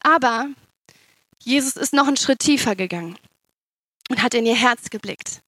Aber 0.00 0.48
Jesus 1.44 1.76
ist 1.76 1.92
noch 1.92 2.06
einen 2.06 2.16
Schritt 2.16 2.40
tiefer 2.40 2.74
gegangen 2.74 3.18
und 4.10 4.22
hat 4.22 4.34
in 4.34 4.46
ihr 4.46 4.56
Herz 4.56 4.90
geblickt. 4.90 5.40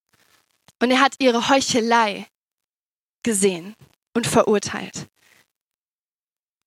Und 0.81 0.91
er 0.91 1.01
hat 1.01 1.15
ihre 1.19 1.49
Heuchelei 1.49 2.27
gesehen 3.23 3.75
und 4.15 4.27
verurteilt. 4.27 5.09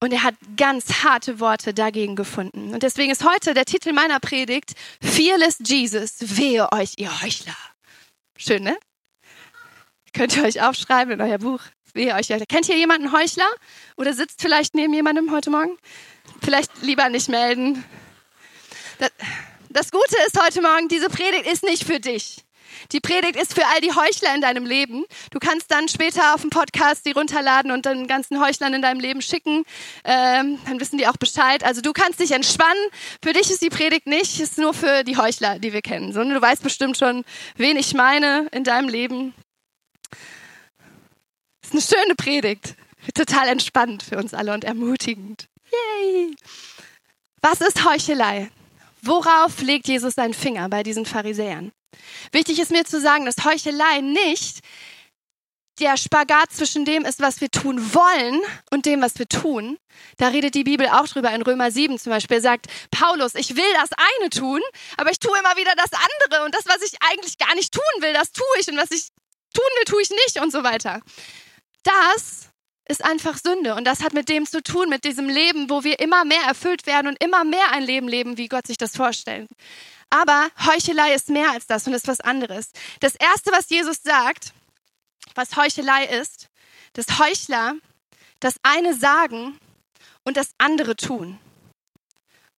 Und 0.01 0.13
er 0.13 0.24
hat 0.24 0.36
ganz 0.55 1.03
harte 1.03 1.39
Worte 1.39 1.74
dagegen 1.74 2.15
gefunden. 2.15 2.74
Und 2.74 2.83
deswegen 2.83 3.12
ist 3.12 3.25
heute 3.25 3.53
der 3.53 3.65
Titel 3.65 3.91
meiner 3.91 4.19
Predigt 4.19 4.74
Fearless 5.01 5.57
Jesus, 5.65 6.38
wehe 6.38 6.71
euch, 6.71 6.93
ihr 6.98 7.21
Heuchler. 7.21 7.57
Schön, 8.38 8.63
ne? 8.63 8.77
Könnt 10.13 10.38
ihr 10.38 10.43
euch 10.43 10.62
aufschreiben 10.62 11.13
in 11.13 11.21
euer 11.21 11.38
Buch. 11.38 11.62
Wehe 11.93 12.13
euch. 12.15 12.29
Kennt 12.48 12.69
ihr 12.69 12.77
jemanden 12.77 13.12
Heuchler? 13.12 13.50
Oder 13.98 14.13
sitzt 14.13 14.41
vielleicht 14.41 14.74
neben 14.74 14.93
jemandem 14.93 15.31
heute 15.31 15.50
Morgen? 15.50 15.77
Vielleicht 16.41 16.81
lieber 16.81 17.09
nicht 17.09 17.27
melden. 17.29 17.83
Das, 19.00 19.12
das 19.70 19.91
Gute 19.91 20.15
ist 20.27 20.38
heute 20.39 20.62
Morgen, 20.62 20.89
diese 20.89 21.08
Predigt 21.08 21.48
ist 21.48 21.63
nicht 21.63 21.86
für 21.86 22.00
dich. 22.00 22.44
Die 22.91 23.00
Predigt 23.00 23.38
ist 23.38 23.53
für 23.53 23.65
all 23.65 23.79
die 23.82 23.94
Heuchler 23.94 24.36
in 24.36 24.41
deinem 24.41 24.65
Leben. 24.65 25.06
Du 25.32 25.39
kannst 25.39 25.72
dann 25.72 25.88
später 25.88 26.36
auf 26.36 26.41
dem 26.41 26.50
Podcast 26.50 27.06
die 27.06 27.12
runterladen 27.12 27.72
und 27.72 27.86
den 27.86 28.08
ganzen 28.08 28.41
Heuchlern 28.41 28.74
in 28.74 28.82
deinem 28.82 29.00
Leben 29.00 29.22
schicken. 29.22 29.63
Ähm, 30.03 30.60
dann 30.65 30.79
wissen 30.79 30.98
die 30.98 31.08
auch 31.08 31.15
Bescheid. 31.18 31.63
Also 31.63 31.82
du 31.82 31.94
kannst 31.94 32.20
dich 32.20 32.32
entspannen. 32.32 32.82
Für 33.24 33.32
dich 33.32 33.50
ist 33.50 33.62
die 33.62 33.70
Predigt 33.70 34.06
nicht, 34.06 34.39
ist 34.39 34.58
nur 34.58 34.74
für 34.74 35.03
die 35.03 35.18
Heuchler, 35.18 35.60
die 35.60 35.72
wir 35.72 35.82
kennen. 35.82 36.12
So, 36.12 36.24
du 36.24 36.41
weißt 36.41 36.62
bestimmt 36.62 36.98
schon, 36.98 37.24
wen 37.56 37.77
ich 37.77 37.94
meine 37.94 38.48
in 38.51 38.65
deinem 38.65 38.89
Leben. 38.89 39.34
Ist 41.63 41.72
eine 41.72 41.82
schöne 41.82 42.15
Predigt. 42.15 42.75
Total 43.15 43.48
entspannt 43.48 44.03
für 44.03 44.18
uns 44.18 44.34
alle 44.34 44.53
und 44.53 44.65
ermutigend. 44.65 45.48
Yay! 45.72 46.36
Was 47.41 47.62
ist 47.62 47.86
Heuchelei? 47.86 48.51
Worauf 49.01 49.62
legt 49.62 49.88
Jesus 49.88 50.15
seinen 50.15 50.34
Finger 50.34 50.70
bei 50.70 50.84
diesen 50.84 51.06
Pharisäern? 51.06 51.72
Wichtig 52.32 52.60
ist 52.60 52.72
mir 52.72 52.86
zu 52.86 53.00
sagen, 53.00 53.25
dass 53.25 53.44
Heuchelei 53.46 54.01
nicht 54.01 54.60
der 55.79 55.98
Spagat 55.98 56.51
zwischen 56.51 56.86
dem 56.86 57.06
ist, 57.06 57.22
was 57.22 57.41
wir 57.41 57.50
tun 57.50 57.94
wollen 57.94 58.41
und 58.70 58.86
dem, 58.86 59.01
was 59.01 59.18
wir 59.18 59.27
tun. 59.27 59.77
Da 60.18 60.27
redet 60.27 60.56
die 60.56 60.63
Bibel 60.63 60.88
auch 60.88 61.08
drüber 61.08 61.32
in 61.32 61.41
Römer 61.41 61.72
7 61.72 61.98
zum 61.98 62.12
Beispiel. 62.12 62.41
Sagt, 62.41 62.68
Paulus, 62.91 63.36
ich 63.36 63.56
will 63.56 63.74
das 63.74 63.89
eine 64.20 64.29
tun, 64.29 64.62
aber 64.98 65.12
ich 65.12 65.20
tue 65.20 65.38
immer 65.39 65.56
wieder 65.56 65.74
das 65.75 65.91
andere. 65.94 66.46
Und 66.46 66.53
das, 66.53 66.65
was 66.65 66.82
ich 66.82 66.98
eigentlich 67.10 67.38
gar 67.38 67.56
nicht 67.56 67.74
tun 67.74 68.01
will, 68.01 68.13
das 68.13 68.32
tue 68.32 68.46
ich. 68.60 68.68
Und 68.68 68.77
was 68.77 68.91
ich 68.91 69.08
tun 69.53 69.63
will, 69.77 69.86
tue 69.86 70.01
ich 70.01 70.10
nicht 70.10 70.41
und 70.41 70.51
so 70.51 70.63
weiter. 70.63 71.01
Das 71.84 72.49
ist 72.89 73.05
einfach 73.05 73.38
Sünde. 73.38 73.75
Und 73.75 73.86
das 73.86 74.01
hat 74.01 74.13
mit 74.13 74.27
dem 74.29 74.46
zu 74.46 74.62
tun, 74.62 74.89
mit 74.89 75.05
diesem 75.05 75.29
Leben, 75.29 75.69
wo 75.69 75.84
wir 75.84 76.00
immer 76.00 76.25
mehr 76.25 76.41
erfüllt 76.48 76.86
werden 76.88 77.08
und 77.08 77.24
immer 77.24 77.43
mehr 77.43 77.72
ein 77.72 77.84
Leben 77.84 78.08
leben, 78.08 78.38
wie 78.38 78.48
Gott 78.48 78.67
sich 78.67 78.77
das 78.77 78.98
vorstellt. 78.98 79.48
Aber 80.10 80.50
Heuchelei 80.65 81.13
ist 81.13 81.29
mehr 81.29 81.51
als 81.51 81.67
das 81.67 81.86
und 81.86 81.93
ist 81.93 82.08
was 82.08 82.19
anderes. 82.19 82.72
Das 83.00 83.15
Erste, 83.15 83.51
was 83.51 83.69
Jesus 83.69 84.01
sagt, 84.03 84.53
was 85.36 85.55
Heuchelei 85.55 86.05
ist, 86.05 86.50
dass 86.93 87.19
Heuchler 87.19 87.75
das 88.39 88.55
eine 88.63 88.96
sagen 88.96 89.60
und 90.24 90.36
das 90.36 90.50
andere 90.58 90.96
tun. 90.96 91.39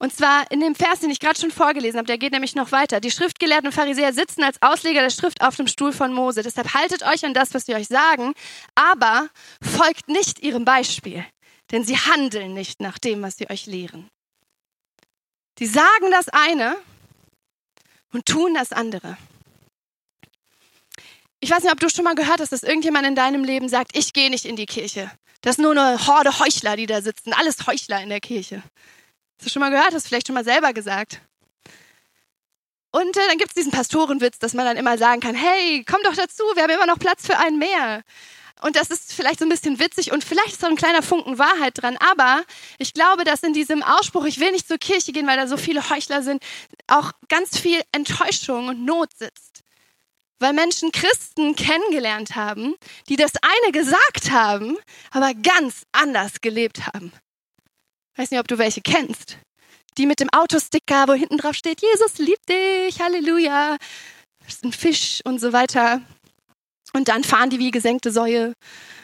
Und 0.02 0.12
zwar 0.16 0.50
in 0.50 0.62
dem 0.62 0.74
Vers, 0.74 1.02
den 1.02 1.12
ich 1.12 1.20
gerade 1.20 1.40
schon 1.40 1.52
vorgelesen 1.52 2.00
habe, 2.00 2.08
der 2.08 2.18
geht 2.18 2.34
nämlich 2.34 2.56
noch 2.56 2.72
weiter. 2.72 3.00
Die 3.00 3.12
Schriftgelehrten 3.12 3.68
und 3.68 3.72
Pharisäer 3.72 4.14
sitzen 4.14 4.42
als 4.42 4.60
Ausleger 4.60 5.02
der 5.02 5.12
Schrift 5.12 5.44
auf 5.44 5.58
dem 5.58 5.68
Stuhl 5.68 5.94
von 5.94 6.12
Mose. 6.12 6.42
Deshalb 6.42 6.74
haltet 6.74 7.04
euch 7.04 7.24
an 7.24 7.36
das, 7.36 7.54
was 7.54 7.68
sie 7.68 7.76
euch 7.76 7.88
sagen, 7.88 8.34
aber 8.74 9.30
folgt 9.62 10.08
nicht 10.08 10.40
ihrem 10.40 10.66
Beispiel, 10.66 11.24
denn 11.70 11.84
sie 11.84 11.98
handeln 11.98 12.56
nicht 12.56 12.82
nach 12.82 12.98
dem, 12.98 13.22
was 13.22 13.38
sie 13.38 13.48
euch 13.48 13.68
lehren. 13.68 14.10
Die 15.60 15.68
sagen 15.68 16.10
das 16.10 16.30
eine 16.30 16.78
und 18.12 18.26
tun 18.26 18.56
das 18.56 18.72
andere. 18.72 19.20
Ich 21.42 21.52
weiß 21.52 21.62
nicht, 21.62 21.74
ob 21.74 21.80
du 21.80 21.92
schon 21.92 22.06
mal 22.06 22.16
gehört 22.16 22.40
hast, 22.40 22.52
dass 22.52 22.64
irgendjemand 22.64 23.06
in 23.06 23.14
deinem 23.14 23.44
Leben 23.44 23.70
sagt, 23.70 23.96
ich 23.96 24.14
gehe 24.14 24.32
nicht 24.32 24.46
in 24.46 24.56
die 24.56 24.66
Kirche. 24.66 25.12
Das 25.42 25.60
ist 25.60 25.62
nur 25.62 25.74
eine 25.74 26.08
Horde 26.08 26.40
Heuchler, 26.40 26.76
die 26.76 26.88
da 26.88 27.04
sitzen. 27.04 27.34
Alles 27.34 27.68
Heuchler 27.68 28.02
in 28.02 28.10
der 28.10 28.20
Kirche. 28.20 28.64
Hast 29.42 29.48
du 29.48 29.54
schon 29.54 29.62
mal 29.62 29.72
gehört? 29.72 29.92
Hast 29.96 30.06
du 30.06 30.10
vielleicht 30.10 30.28
schon 30.28 30.36
mal 30.36 30.44
selber 30.44 30.72
gesagt? 30.72 31.20
Und 32.92 33.18
äh, 33.18 33.28
dann 33.28 33.40
gibt 33.40 33.50
es 33.50 33.56
diesen 33.56 33.72
Pastorenwitz, 33.72 34.38
dass 34.38 34.54
man 34.54 34.68
dann 34.68 34.78
immer 34.78 35.00
sagen 35.00 35.20
kann, 35.20 35.34
hey, 35.34 35.84
komm 35.84 36.00
doch 36.04 36.14
dazu, 36.14 36.44
wir 36.54 36.62
haben 36.62 36.70
immer 36.70 36.86
noch 36.86 37.00
Platz 37.00 37.26
für 37.26 37.40
einen 37.40 37.58
mehr. 37.58 38.04
Und 38.62 38.76
das 38.76 38.92
ist 38.92 39.14
vielleicht 39.14 39.40
so 39.40 39.46
ein 39.46 39.50
bisschen 39.50 39.80
witzig 39.80 40.12
und 40.12 40.24
vielleicht 40.24 40.50
ist 40.50 40.62
so 40.62 40.68
ein 40.68 40.76
kleiner 40.76 41.02
Funken 41.02 41.40
Wahrheit 41.40 41.82
dran. 41.82 41.98
Aber 41.98 42.44
ich 42.78 42.94
glaube, 42.94 43.24
dass 43.24 43.42
in 43.42 43.54
diesem 43.54 43.82
Ausspruch, 43.82 44.26
ich 44.26 44.40
will 44.40 44.52
nicht 44.52 44.68
zur 44.68 44.78
Kirche 44.78 45.12
gehen, 45.12 45.26
weil 45.26 45.38
da 45.38 45.48
so 45.48 45.58
viele 45.58 45.90
Heuchler 45.90 46.22
sind, 46.22 46.44
auch 46.86 47.12
ganz 47.28 47.58
viel 47.58 47.82
Enttäuschung 47.92 48.68
und 48.68 48.86
Not 48.86 49.10
sitzt. 49.18 49.64
Weil 50.38 50.54
Menschen 50.54 50.92
Christen 50.92 51.56
kennengelernt 51.56 52.36
haben, 52.36 52.76
die 53.10 53.16
das 53.16 53.32
eine 53.42 53.72
gesagt 53.72 54.30
haben, 54.30 54.78
aber 55.10 55.34
ganz 55.34 55.88
anders 55.94 56.42
gelebt 56.42 56.86
haben. 56.94 57.12
Weiß 58.16 58.32
nicht, 58.32 58.40
ob 58.40 58.48
du 58.48 58.58
welche 58.58 58.82
kennst. 58.82 59.38
Die 59.98 60.06
mit 60.06 60.20
dem 60.20 60.30
Autosticker, 60.30 61.08
wo 61.08 61.14
hinten 61.14 61.38
drauf 61.38 61.56
steht, 61.56 61.82
Jesus 61.82 62.18
liebt 62.18 62.48
dich, 62.50 63.02
Halleluja. 63.02 63.78
Das 64.46 64.56
ist 64.56 64.64
ein 64.64 64.74
Fisch 64.74 65.22
und 65.26 65.40
so 65.40 65.54
weiter. 65.54 66.02
Und 66.94 67.08
dann 67.08 67.24
fahren 67.24 67.50
die 67.50 67.60
wie 67.60 67.72
gesenkte 67.72 68.12
Säue 68.12 68.54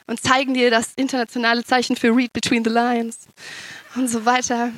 und 0.08 0.22
zeigen 0.22 0.54
dir 0.54 0.72
das 0.72 0.94
internationale 0.96 1.64
Zeichen 1.64 1.96
für 1.96 2.16
Read 2.16 2.34
Between 2.34 2.64
the 2.64 2.70
Lines 2.70 3.28
und 3.96 4.10
so 4.10 4.26
weiter. 4.26 4.72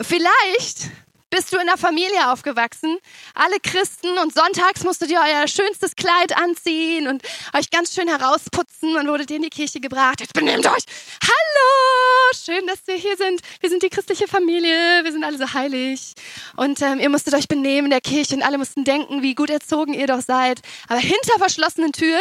Vielleicht 0.00 0.90
bist 1.30 1.52
du 1.52 1.58
in 1.58 1.66
der 1.66 1.76
Familie 1.76 2.30
aufgewachsen, 2.32 2.98
alle 3.34 3.58
Christen 3.60 4.18
und 4.18 4.32
sonntags 4.32 4.84
musstet 4.84 5.10
ihr 5.10 5.20
euer 5.20 5.48
schönstes 5.48 5.96
Kleid 5.96 6.36
anziehen 6.36 7.08
und 7.08 7.22
euch 7.52 7.70
ganz 7.70 7.94
schön 7.94 8.08
herausputzen 8.08 8.96
und 8.96 9.08
wurdet 9.08 9.30
ihr 9.30 9.36
in 9.36 9.42
die 9.42 9.50
Kirche 9.50 9.80
gebracht. 9.80 10.20
Jetzt 10.20 10.34
benehmt 10.34 10.66
euch. 10.66 10.84
Hallo, 11.22 12.32
schön, 12.44 12.66
dass 12.66 12.86
wir 12.86 12.94
hier 12.94 13.16
sind. 13.16 13.40
Wir 13.60 13.70
sind 13.70 13.82
die 13.82 13.90
christliche 13.90 14.28
Familie, 14.28 15.04
wir 15.04 15.12
sind 15.12 15.24
alle 15.24 15.38
so 15.38 15.52
heilig. 15.52 16.14
Und 16.56 16.80
ähm, 16.82 17.00
ihr 17.00 17.10
musstet 17.10 17.34
euch 17.34 17.48
benehmen 17.48 17.86
in 17.86 17.90
der 17.90 18.00
Kirche 18.00 18.34
und 18.34 18.42
alle 18.42 18.58
mussten 18.58 18.84
denken, 18.84 19.22
wie 19.22 19.34
gut 19.34 19.50
erzogen 19.50 19.94
ihr 19.94 20.06
doch 20.06 20.20
seid. 20.20 20.60
Aber 20.88 21.00
hinter 21.00 21.38
verschlossenen 21.38 21.92
Türen, 21.92 22.20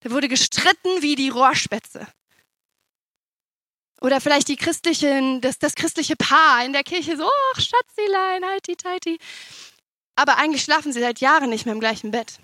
da 0.00 0.10
wurde 0.10 0.28
gestritten 0.28 0.88
wie 1.00 1.14
die 1.14 1.28
Rohrspätze. 1.28 2.06
Oder 4.02 4.20
vielleicht 4.20 4.48
die 4.48 4.56
christlichen, 4.56 5.40
das, 5.40 5.58
das 5.58 5.76
christliche 5.76 6.16
Paar 6.16 6.64
in 6.64 6.72
der 6.72 6.82
Kirche 6.82 7.16
so, 7.16 7.24
ach 7.54 7.60
Schatzilein, 7.60 8.44
heiti 8.44 8.74
teiti. 8.74 9.18
Aber 10.16 10.38
eigentlich 10.38 10.64
schlafen 10.64 10.92
sie 10.92 11.00
seit 11.00 11.20
Jahren 11.20 11.50
nicht 11.50 11.66
mehr 11.66 11.74
im 11.74 11.80
gleichen 11.80 12.10
Bett. 12.10 12.38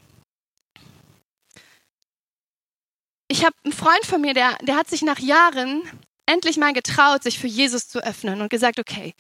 Ich 3.26 3.44
habe 3.44 3.56
einen 3.64 3.74
Freund 3.74 4.04
von 4.06 4.20
mir, 4.20 4.34
der, 4.34 4.56
der 4.62 4.76
hat 4.76 4.88
sich 4.88 5.02
nach 5.02 5.18
Jahren 5.18 5.82
endlich 6.26 6.56
mal 6.58 6.72
getraut, 6.72 7.24
sich 7.24 7.38
für 7.38 7.48
Jesus 7.48 7.88
zu 7.88 7.98
öffnen 8.04 8.40
und 8.40 8.50
gesagt, 8.50 8.78
okay, 8.78 9.12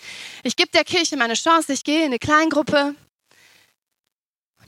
ich 0.44 0.54
gebe 0.54 0.70
der 0.70 0.84
Kirche 0.84 1.16
meine 1.16 1.34
Chance, 1.34 1.72
ich 1.72 1.82
gehe 1.82 2.00
in 2.00 2.06
eine 2.06 2.18
Kleingruppe, 2.18 2.94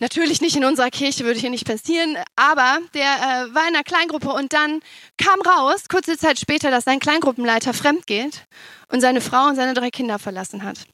Natürlich 0.01 0.41
nicht 0.41 0.57
in 0.57 0.65
unserer 0.65 0.89
Kirche, 0.89 1.25
würde 1.25 1.39
hier 1.39 1.51
nicht 1.51 1.67
passieren, 1.67 2.17
aber 2.35 2.79
der 2.95 3.03
äh, 3.03 3.55
war 3.55 3.69
in 3.69 3.75
einer 3.75 3.85
Kleingruppe 3.85 4.31
und 4.31 4.55
dann 4.55 4.81
kam 5.19 5.41
raus, 5.43 5.89
kurze 5.91 6.17
Zeit 6.17 6.39
später, 6.39 6.71
dass 6.71 6.85
sein 6.85 7.01
Kleingruppenleiter 7.01 7.75
fremd 7.75 8.07
geht 8.07 8.47
und 8.89 9.03
seine 9.03 9.21
Frau 9.21 9.49
und 9.49 9.57
seine 9.57 9.75
drei 9.75 9.91
Kinder 9.91 10.19
verlassen 10.19 10.65
hat. 10.65 10.87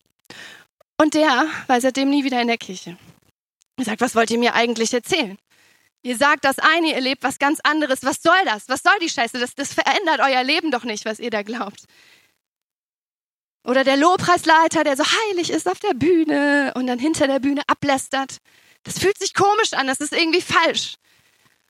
Und 1.01 1.15
der 1.15 1.47
war 1.69 1.81
seitdem 1.81 2.11
nie 2.11 2.25
wieder 2.25 2.43
in 2.43 2.49
der 2.49 2.59
Kirche. 2.59 2.99
Er 3.77 3.85
sagt, 3.85 4.01
was 4.01 4.17
wollt 4.17 4.31
ihr 4.33 4.39
mir 4.39 4.55
eigentlich 4.55 4.93
erzählen? 4.93 5.39
Ihr 6.03 6.17
sagt 6.17 6.45
das 6.45 6.59
eine, 6.59 6.91
ihr 6.91 7.01
lebt 7.01 7.23
was 7.23 7.39
ganz 7.39 7.61
anderes. 7.63 8.03
Was 8.03 8.23
soll 8.23 8.45
das? 8.45 8.69
Was 8.69 8.83
soll 8.83 8.99
die 9.01 9.09
Scheiße? 9.09 9.39
Das, 9.39 9.55
das 9.55 9.73
verändert 9.73 10.21
euer 10.21 10.43
Leben 10.43 10.73
doch 10.73 10.85
nicht, 10.85 11.05
was 11.05 11.21
ihr 11.21 11.31
da 11.31 11.43
glaubt. 11.43 11.85
Oder 13.65 13.85
der 13.85 13.97
Lobpreisleiter, 13.97 14.83
der 14.83 14.97
so 14.97 15.05
heilig 15.05 15.51
ist 15.51 15.69
auf 15.69 15.79
der 15.79 15.95
Bühne 15.95 16.73
und 16.75 16.87
dann 16.87 16.99
hinter 16.99 17.27
der 17.27 17.41
Bühne 17.41 17.63
ablästert. 17.67 18.39
Das 18.87 19.01
fühlt 19.01 19.19
sich 19.19 19.35
komisch 19.35 19.73
an, 19.73 19.89
das 19.89 19.99
ist 20.01 20.13
irgendwie 20.13 20.41
falsch. 20.41 20.95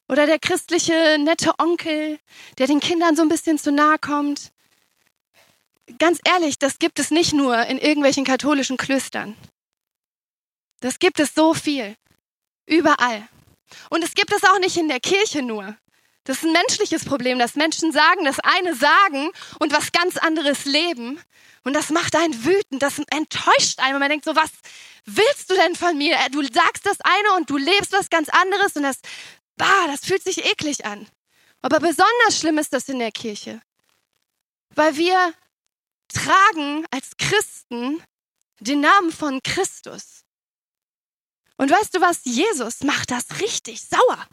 Oder 0.08 0.26
der 0.26 0.38
christliche 0.38 1.18
nette 1.18 1.52
Onkel, 1.58 2.20
der 2.58 2.66
den 2.66 2.78
Kindern 2.78 3.16
so 3.16 3.23
ein 3.23 3.28
bisschen 3.28 3.58
zu 3.58 3.73
nahe 3.73 3.99
kommt. 3.99 4.52
Ganz 5.99 6.20
ehrlich, 6.25 6.58
das 6.58 6.78
gibt 6.78 6.99
es 6.99 7.11
nicht 7.11 7.32
nur 7.32 7.58
in 7.66 7.78
irgendwelchen 7.78 8.25
katholischen 8.25 8.76
Klöstern. 8.76 9.35
Das 10.80 10.99
gibt 10.99 11.18
es 11.18 11.35
so 11.35 11.54
viel. 11.54 11.96
Überall. 12.66 13.26
Und 13.88 14.04
es 14.04 14.14
gibt 14.14 14.32
es 14.32 14.44
auch 14.44 14.58
nicht 14.58 14.76
in 14.76 14.88
der 14.88 15.00
Kirche 15.00 15.42
nur. 15.42 15.76
Das 16.26 16.38
ist 16.38 16.45
ein 16.45 16.52
menschliches 16.52 17.04
Problem, 17.04 17.38
dass 17.38 17.54
Menschen 17.54 17.92
sagen, 17.92 18.25
das 18.25 18.40
eine 18.40 18.75
sagen 18.75 19.30
und 19.61 19.73
was 19.73 19.92
ganz 19.92 20.16
anderes 20.16 20.64
leben. 20.64 21.21
Und 21.62 21.73
das 21.73 21.90
macht 21.90 22.16
einen 22.16 22.45
wütend, 22.45 22.83
das 22.83 22.99
enttäuscht 23.11 23.78
einen. 23.78 23.95
Und 23.95 24.00
man 24.00 24.11
denkt 24.11 24.25
so, 24.25 24.35
was 24.35 24.50
willst 25.04 25.50
du 25.50 25.54
denn 25.54 25.76
von 25.76 25.97
mir? 25.97 26.16
Du 26.33 26.42
sagst 26.42 26.85
das 26.85 27.00
eine 27.00 27.33
und 27.37 27.49
du 27.49 27.56
lebst 27.56 27.92
was 27.92 28.11
ganz 28.11 28.28
anderes 28.28 28.75
und 28.75 28.83
das, 28.83 28.99
bah, 29.56 29.87
das 29.87 30.04
fühlt 30.04 30.23
sich 30.23 30.45
eklig 30.45 30.85
an. 30.85 31.06
Aber 31.62 31.78
besonders 31.78 32.38
schlimm 32.38 32.59
ist 32.59 32.73
das 32.73 32.88
in 32.88 32.99
der 32.99 33.12
Kirche. 33.12 33.62
Weil 34.75 34.97
wir 34.97 35.33
tragen 36.09 36.87
als 36.90 37.16
Christen 37.18 38.02
den 38.59 38.80
Namen 38.80 39.12
von 39.12 39.40
Christus. 39.45 40.25
Und 41.56 41.71
weißt 41.71 41.95
du 41.95 42.00
was? 42.00 42.21
Jesus 42.25 42.83
macht 42.83 43.12
das 43.12 43.40
richtig 43.40 43.80
sauer. 43.80 44.26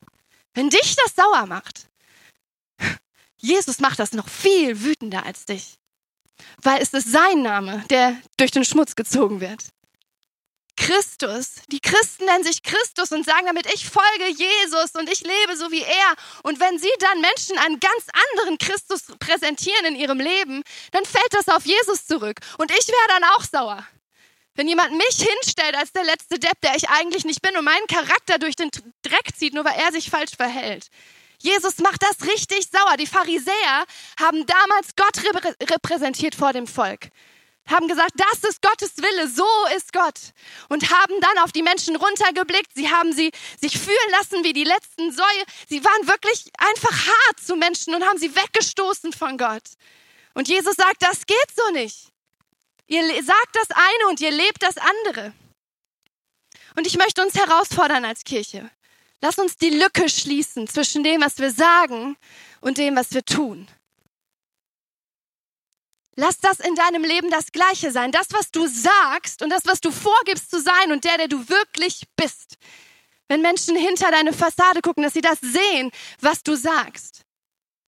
Wenn 0.53 0.69
dich 0.69 0.95
das 0.95 1.15
sauer 1.15 1.45
macht, 1.45 1.88
Jesus 3.38 3.79
macht 3.79 4.00
das 4.00 4.13
noch 4.13 4.29
viel 4.29 4.83
wütender 4.83 5.25
als 5.25 5.45
dich. 5.45 5.75
Weil 6.62 6.81
es 6.81 6.93
ist 6.93 7.12
sein 7.12 7.41
Name, 7.41 7.83
der 7.89 8.17
durch 8.38 8.51
den 8.51 8.65
Schmutz 8.65 8.95
gezogen 8.95 9.41
wird. 9.41 9.62
Christus. 10.75 11.55
Die 11.72 11.79
Christen 11.79 12.25
nennen 12.25 12.43
sich 12.43 12.63
Christus 12.63 13.12
und 13.12 13.25
sagen 13.25 13.45
damit, 13.45 13.67
ich 13.74 13.88
folge 13.88 14.27
Jesus 14.27 14.91
und 14.95 15.10
ich 15.10 15.22
lebe 15.22 15.55
so 15.55 15.72
wie 15.72 15.81
er. 15.81 16.15
Und 16.43 16.60
wenn 16.60 16.79
sie 16.79 16.91
dann 17.00 17.22
Menschen 17.22 17.57
einen 17.60 17.79
ganz 17.79 18.07
anderen 18.31 18.57
Christus 18.57 19.03
präsentieren 19.19 19.86
in 19.86 19.95
ihrem 19.95 20.19
Leben, 20.19 20.63
dann 20.91 21.05
fällt 21.05 21.33
das 21.33 21.48
auf 21.48 21.65
Jesus 21.65 22.05
zurück. 22.05 22.39
Und 22.57 22.72
ich 22.72 22.88
wäre 22.88 23.07
dann 23.07 23.24
auch 23.36 23.43
sauer. 23.43 23.88
Wenn 24.55 24.67
jemand 24.67 24.91
mich 24.91 25.17
hinstellt 25.17 25.75
als 25.75 25.91
der 25.93 26.03
letzte 26.03 26.38
Depp, 26.38 26.62
der 26.62 26.75
ich 26.75 26.88
eigentlich 26.89 27.25
nicht 27.25 27.41
bin 27.41 27.57
und 27.57 27.65
meinen 27.65 27.88
Charakter 27.88 28.38
durch 28.38 28.55
den 28.55 28.69
Dreck 29.01 29.36
zieht, 29.36 29.53
nur 29.53 29.65
weil 29.65 29.79
er 29.79 29.91
sich 29.91 30.10
falsch 30.10 30.36
verhält. 30.36 30.89
Jesus 31.39 31.79
macht 31.79 32.01
das 32.03 32.27
richtig 32.27 32.67
sauer. 32.72 32.95
Die 32.98 33.07
Pharisäer 33.07 33.86
haben 34.19 34.45
damals 34.45 34.95
Gott 34.95 35.24
repräsentiert 35.69 36.36
vor 36.36 36.53
dem 36.53 36.67
Volk. 36.67 37.10
Haben 37.65 37.88
gesagt, 37.88 38.13
das 38.15 38.50
ist 38.50 38.62
Gottes 38.62 38.98
Wille, 38.98 39.27
so 39.27 39.48
ist 39.75 39.91
Gott. 39.91 40.19
Und 40.69 40.89
haben 40.91 41.13
dann 41.22 41.43
auf 41.43 41.51
die 41.51 41.63
Menschen 41.63 41.95
runtergeblickt. 41.95 42.72
Sie 42.75 42.89
haben 42.89 43.13
sie 43.13 43.31
sich 43.60 43.79
fühlen 43.79 44.12
lassen 44.12 44.43
wie 44.43 44.53
die 44.53 44.65
letzten 44.65 45.12
Säue. 45.12 45.43
Sie 45.67 45.83
waren 45.83 46.07
wirklich 46.07 46.51
einfach 46.57 47.07
hart 47.07 47.39
zu 47.41 47.55
Menschen 47.55 47.95
und 47.95 48.05
haben 48.05 48.19
sie 48.19 48.36
weggestoßen 48.36 49.13
von 49.13 49.38
Gott. 49.38 49.63
Und 50.33 50.48
Jesus 50.48 50.75
sagt, 50.75 51.01
das 51.01 51.25
geht 51.25 51.55
so 51.55 51.72
nicht. 51.72 52.12
Ihr 52.87 53.23
sagt 53.23 53.53
das 53.53 53.69
eine 53.71 54.09
und 54.09 54.19
ihr 54.21 54.31
lebt 54.31 54.61
das 54.61 54.75
andere. 54.77 55.33
Und 56.75 56.87
ich 56.87 56.97
möchte 56.97 57.21
uns 57.23 57.35
herausfordern 57.35 58.05
als 58.05 58.23
Kirche. 58.23 58.69
Lass 59.21 59.37
uns 59.37 59.57
die 59.57 59.69
Lücke 59.69 60.09
schließen 60.09 60.67
zwischen 60.67 61.03
dem, 61.03 61.21
was 61.21 61.37
wir 61.37 61.51
sagen 61.51 62.17
und 62.61 62.77
dem, 62.77 62.95
was 62.95 63.13
wir 63.13 63.23
tun. 63.23 63.67
Lass 66.15 66.39
das 66.39 66.59
in 66.59 66.75
deinem 66.75 67.03
Leben 67.03 67.31
das 67.31 67.51
Gleiche 67.51 67.91
sein. 67.91 68.11
Das, 68.11 68.27
was 68.31 68.51
du 68.51 68.67
sagst 68.67 69.41
und 69.41 69.49
das, 69.49 69.65
was 69.65 69.81
du 69.81 69.91
vorgibst 69.91 70.51
zu 70.51 70.61
sein 70.61 70.91
und 70.91 71.03
der, 71.05 71.17
der 71.17 71.27
du 71.27 71.47
wirklich 71.49 72.03
bist. 72.15 72.57
Wenn 73.27 73.41
Menschen 73.41 73.75
hinter 73.75 74.11
deine 74.11 74.33
Fassade 74.33 74.81
gucken, 74.81 75.03
dass 75.03 75.13
sie 75.13 75.21
das 75.21 75.39
sehen, 75.39 75.91
was 76.19 76.43
du 76.43 76.55
sagst. 76.55 77.21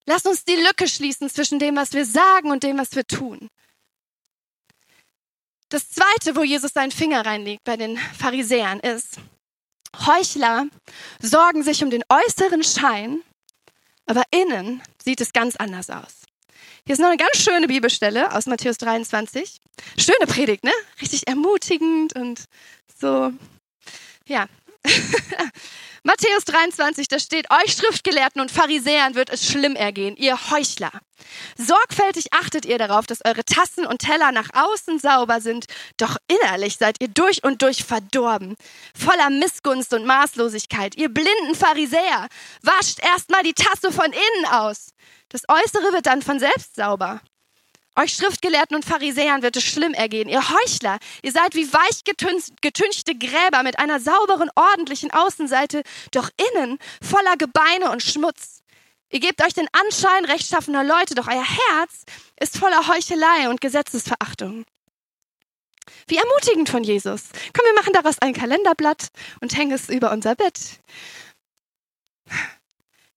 Lass 0.07 0.25
uns 0.25 0.45
die 0.45 0.55
Lücke 0.55 0.87
schließen 0.87 1.29
zwischen 1.29 1.59
dem, 1.59 1.75
was 1.75 1.93
wir 1.93 2.05
sagen 2.05 2.51
und 2.51 2.63
dem, 2.63 2.77
was 2.77 2.95
wir 2.95 3.05
tun. 3.05 3.49
Das 5.75 5.89
zweite, 5.89 6.37
wo 6.37 6.43
Jesus 6.43 6.71
seinen 6.71 6.91
Finger 6.91 7.25
reinlegt 7.25 7.65
bei 7.65 7.75
den 7.75 7.97
Pharisäern, 7.97 8.79
ist, 8.79 9.17
Heuchler 10.05 10.67
sorgen 11.21 11.63
sich 11.63 11.83
um 11.83 11.89
den 11.89 12.01
äußeren 12.07 12.63
Schein, 12.63 13.19
aber 14.05 14.23
innen 14.31 14.81
sieht 15.03 15.19
es 15.19 15.33
ganz 15.33 15.57
anders 15.57 15.89
aus. 15.89 16.21
Hier 16.85 16.93
ist 16.93 16.99
noch 16.99 17.09
eine 17.09 17.17
ganz 17.17 17.43
schöne 17.43 17.67
Bibelstelle 17.67 18.33
aus 18.33 18.45
Matthäus 18.45 18.77
23. 18.77 19.59
Schöne 19.97 20.27
Predigt, 20.27 20.63
ne? 20.63 20.71
Richtig 21.01 21.27
ermutigend 21.27 22.15
und 22.15 22.45
so. 22.97 23.33
Ja, 24.27 24.47
Matthäus 26.07 26.45
23, 26.45 27.07
da 27.07 27.17
steht, 27.17 27.47
euch 27.49 27.73
Schriftgelehrten 27.73 28.39
und 28.39 28.51
Pharisäern 28.51 29.15
wird 29.15 29.31
es 29.31 29.47
schlimm 29.49 29.75
ergehen, 29.75 30.15
ihr 30.17 30.51
Heuchler. 30.51 30.91
Sorgfältig 31.57 32.31
achtet 32.31 32.67
ihr 32.67 32.77
darauf, 32.77 33.07
dass 33.07 33.25
eure 33.25 33.43
Tassen 33.43 33.87
und 33.87 34.03
Teller 34.03 34.31
nach 34.31 34.49
außen 34.53 34.99
sauber 34.99 35.41
sind, 35.41 35.65
doch 35.97 36.17
innerlich 36.27 36.77
seid 36.77 36.97
ihr 37.01 37.07
durch 37.07 37.43
und 37.43 37.63
durch 37.63 37.83
verdorben, 37.83 38.55
voller 38.95 39.31
Missgunst 39.31 39.95
und 39.95 40.05
Maßlosigkeit. 40.05 40.95
Ihr 40.95 41.09
blinden 41.09 41.55
Pharisäer, 41.55 42.27
wascht 42.61 43.03
erstmal 43.03 43.41
die 43.41 43.55
Tasse 43.55 43.91
von 43.91 44.05
innen 44.05 44.45
aus. 44.51 44.91
Das 45.29 45.41
Äußere 45.49 45.91
wird 45.91 46.05
dann 46.05 46.21
von 46.21 46.37
selbst 46.37 46.75
sauber. 46.75 47.19
Euch 47.97 48.13
Schriftgelehrten 48.13 48.75
und 48.75 48.83
Pharisäern 48.83 49.41
wird 49.41 49.55
es 49.55 49.63
schlimm 49.63 49.93
ergehen. 49.93 50.27
Ihr 50.27 50.49
Heuchler, 50.49 50.99
ihr 51.21 51.31
seid 51.31 51.55
wie 51.55 51.71
weich 51.71 52.03
getünchte 52.61 53.15
Gräber 53.15 53.63
mit 53.63 53.79
einer 53.79 54.01
sauberen, 54.01 54.49
ordentlichen 54.55 55.11
Außenseite, 55.11 55.81
doch 56.11 56.29
innen 56.53 56.77
voller 57.01 57.37
Gebeine 57.37 57.91
und 57.91 58.03
Schmutz. 58.03 58.63
Ihr 59.09 59.21
gebt 59.21 59.41
euch 59.41 59.53
den 59.53 59.69
Anschein 59.71 60.25
rechtschaffener 60.25 60.83
Leute, 60.83 61.15
doch 61.15 61.27
euer 61.27 61.45
Herz 61.45 62.03
ist 62.37 62.57
voller 62.57 62.87
Heuchelei 62.87 63.49
und 63.49 63.61
Gesetzesverachtung. 63.61 64.65
Wie 66.07 66.17
ermutigend 66.17 66.67
von 66.67 66.83
Jesus. 66.83 67.29
Komm, 67.53 67.65
wir 67.65 67.75
machen 67.75 67.93
daraus 67.93 68.19
ein 68.19 68.33
Kalenderblatt 68.33 69.07
und 69.39 69.55
hängen 69.55 69.71
es 69.71 69.87
über 69.87 70.11
unser 70.11 70.35
Bett. 70.35 70.59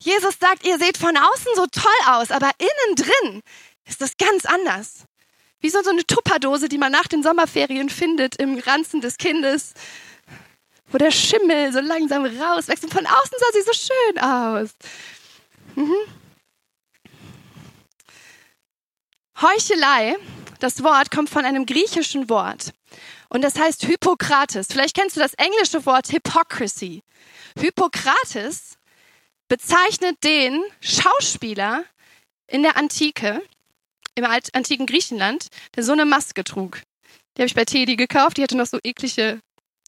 Jesus 0.01 0.39
sagt, 0.39 0.65
ihr 0.65 0.79
seht 0.79 0.97
von 0.97 1.17
außen 1.17 1.53
so 1.57 1.67
toll 1.67 1.91
aus, 2.07 2.31
aber 2.31 2.51
innen 2.59 2.95
drin 2.95 3.43
ist 3.89 4.01
das 4.01 4.17
ganz 4.17 4.45
anders. 4.45 5.05
Wie 5.61 5.71
so, 5.71 5.79
eine 5.79 6.07
Tupperdose, 6.07 6.69
die 6.69 6.79
man 6.79 6.93
nach 6.93 7.09
den 7.09 7.23
Sommerferien 7.23 7.89
findet 7.89 8.37
im 8.37 8.59
Ranzen 8.59 9.01
des 9.01 9.17
Kindes, 9.17 9.75
wo 10.91 10.99
der 10.99 11.11
Schimmel 11.11 11.73
so 11.73 11.81
langsam 11.81 12.25
rauswächst. 12.25 12.85
Und 12.85 12.93
von 12.93 13.07
außen 13.07 13.39
sah 13.39 13.53
sie 13.53 13.63
so 13.63 13.73
schön 13.73 14.19
aus. 14.19 14.71
Mhm. 15.75 15.97
Heuchelei, 19.41 20.17
das 20.61 20.83
Wort 20.83 21.11
kommt 21.11 21.31
von 21.31 21.45
einem 21.45 21.67
griechischen 21.67 22.29
Wort. 22.29 22.73
Und 23.29 23.43
das 23.43 23.59
heißt 23.59 23.85
Hippokrates. 23.85 24.69
Vielleicht 24.71 24.97
kennst 24.97 25.17
du 25.17 25.21
das 25.21 25.35
englische 25.35 25.85
Wort 25.87 26.11
Hypocrisy. 26.11 27.03
Hippokrates 27.59 28.79
bezeichnet 29.49 30.23
den 30.25 30.63
Schauspieler 30.81 31.85
in 32.47 32.63
der 32.63 32.77
Antike, 32.77 33.43
im 34.19 34.25
antiken 34.25 34.87
Griechenland, 34.87 35.49
der 35.77 35.85
so 35.85 35.93
eine 35.93 36.05
Maske 36.05 36.45
trug. 36.45 36.83
Die 37.37 37.43
habe 37.43 37.47
ich 37.47 37.55
bei 37.55 37.65
Teddy 37.65 37.97
gekauft. 37.97 38.37
Die 38.37 38.43
hatte 38.43 38.57
noch 38.57 38.67
so 38.67 38.79
eklige 38.83 39.41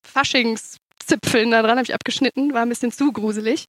Faschingszipfeln 0.04 1.50
da 1.50 1.62
dran, 1.62 1.72
habe 1.72 1.82
ich 1.82 1.94
abgeschnitten. 1.94 2.54
War 2.54 2.62
ein 2.62 2.68
bisschen 2.68 2.92
zu 2.92 3.12
gruselig. 3.12 3.66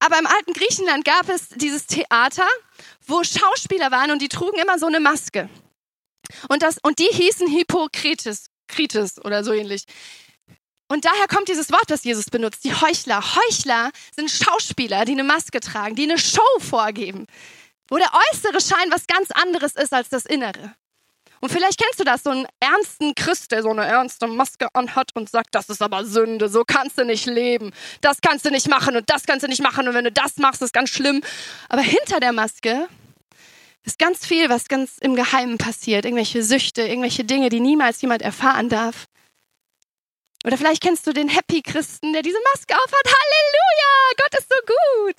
Aber 0.00 0.18
im 0.18 0.26
alten 0.26 0.52
Griechenland 0.52 1.04
gab 1.04 1.28
es 1.28 1.48
dieses 1.48 1.86
Theater, 1.86 2.46
wo 3.06 3.22
Schauspieler 3.22 3.90
waren 3.90 4.10
und 4.10 4.20
die 4.20 4.28
trugen 4.28 4.58
immer 4.58 4.78
so 4.78 4.86
eine 4.86 5.00
Maske. 5.00 5.48
Und, 6.48 6.62
das, 6.62 6.78
und 6.82 6.98
die 6.98 7.08
hießen 7.10 7.48
Hippokrites 7.48 8.46
Kritis 8.68 9.24
oder 9.24 9.44
so 9.44 9.52
ähnlich. 9.52 9.84
Und 10.88 11.04
daher 11.04 11.26
kommt 11.28 11.48
dieses 11.48 11.70
Wort, 11.70 11.88
das 11.88 12.04
Jesus 12.04 12.26
benutzt, 12.26 12.64
die 12.64 12.74
Heuchler. 12.74 13.22
Heuchler 13.36 13.90
sind 14.14 14.30
Schauspieler, 14.30 15.04
die 15.04 15.12
eine 15.12 15.24
Maske 15.24 15.60
tragen, 15.60 15.96
die 15.96 16.04
eine 16.04 16.18
Show 16.18 16.42
vorgeben 16.58 17.26
wo 17.88 17.96
der 17.96 18.10
äußere 18.12 18.60
Schein 18.60 18.90
was 18.90 19.06
ganz 19.06 19.30
anderes 19.30 19.74
ist 19.76 19.92
als 19.92 20.08
das 20.08 20.26
Innere. 20.26 20.74
Und 21.40 21.52
vielleicht 21.52 21.78
kennst 21.80 22.00
du 22.00 22.04
das, 22.04 22.22
so 22.22 22.30
einen 22.30 22.46
ernsten 22.60 23.14
Christ, 23.14 23.52
der 23.52 23.62
so 23.62 23.70
eine 23.70 23.84
ernste 23.84 24.26
Maske 24.26 24.68
anhat 24.72 25.10
und 25.14 25.28
sagt, 25.28 25.54
das 25.54 25.68
ist 25.68 25.82
aber 25.82 26.04
Sünde, 26.04 26.48
so 26.48 26.64
kannst 26.64 26.98
du 26.98 27.04
nicht 27.04 27.26
leben, 27.26 27.72
das 28.00 28.20
kannst 28.20 28.46
du 28.46 28.50
nicht 28.50 28.68
machen 28.68 28.96
und 28.96 29.08
das 29.10 29.24
kannst 29.26 29.44
du 29.44 29.48
nicht 29.48 29.62
machen 29.62 29.86
und 29.86 29.94
wenn 29.94 30.04
du 30.04 30.12
das 30.12 30.38
machst, 30.38 30.62
ist 30.62 30.72
ganz 30.72 30.90
schlimm. 30.90 31.22
Aber 31.68 31.82
hinter 31.82 32.20
der 32.20 32.32
Maske 32.32 32.88
ist 33.84 33.98
ganz 33.98 34.26
viel, 34.26 34.48
was 34.48 34.66
ganz 34.68 34.98
im 35.00 35.14
Geheimen 35.14 35.58
passiert, 35.58 36.04
irgendwelche 36.04 36.42
Süchte, 36.42 36.82
irgendwelche 36.82 37.24
Dinge, 37.24 37.48
die 37.50 37.60
niemals 37.60 38.00
jemand 38.00 38.22
erfahren 38.22 38.68
darf. 38.68 39.06
Oder 40.46 40.56
vielleicht 40.56 40.80
kennst 40.80 41.04
du 41.08 41.12
den 41.12 41.28
Happy 41.28 41.60
Christen, 41.60 42.12
der 42.12 42.22
diese 42.22 42.38
Maske 42.52 42.72
aufhat. 42.76 43.04
Halleluja! 43.04 44.14
Gott 44.16 44.38
ist 44.38 44.48
so 44.48 44.60
gut. 44.64 45.16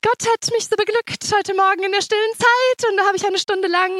Gott 0.00 0.32
hat 0.32 0.48
mich 0.52 0.68
so 0.68 0.76
beglückt 0.76 1.24
heute 1.34 1.54
Morgen 1.54 1.82
in 1.82 1.90
der 1.90 2.00
stillen 2.00 2.32
Zeit. 2.38 2.88
Und 2.88 2.96
da 2.96 3.04
habe 3.04 3.16
ich 3.16 3.26
eine 3.26 3.38
Stunde 3.40 3.66
lang 3.66 3.90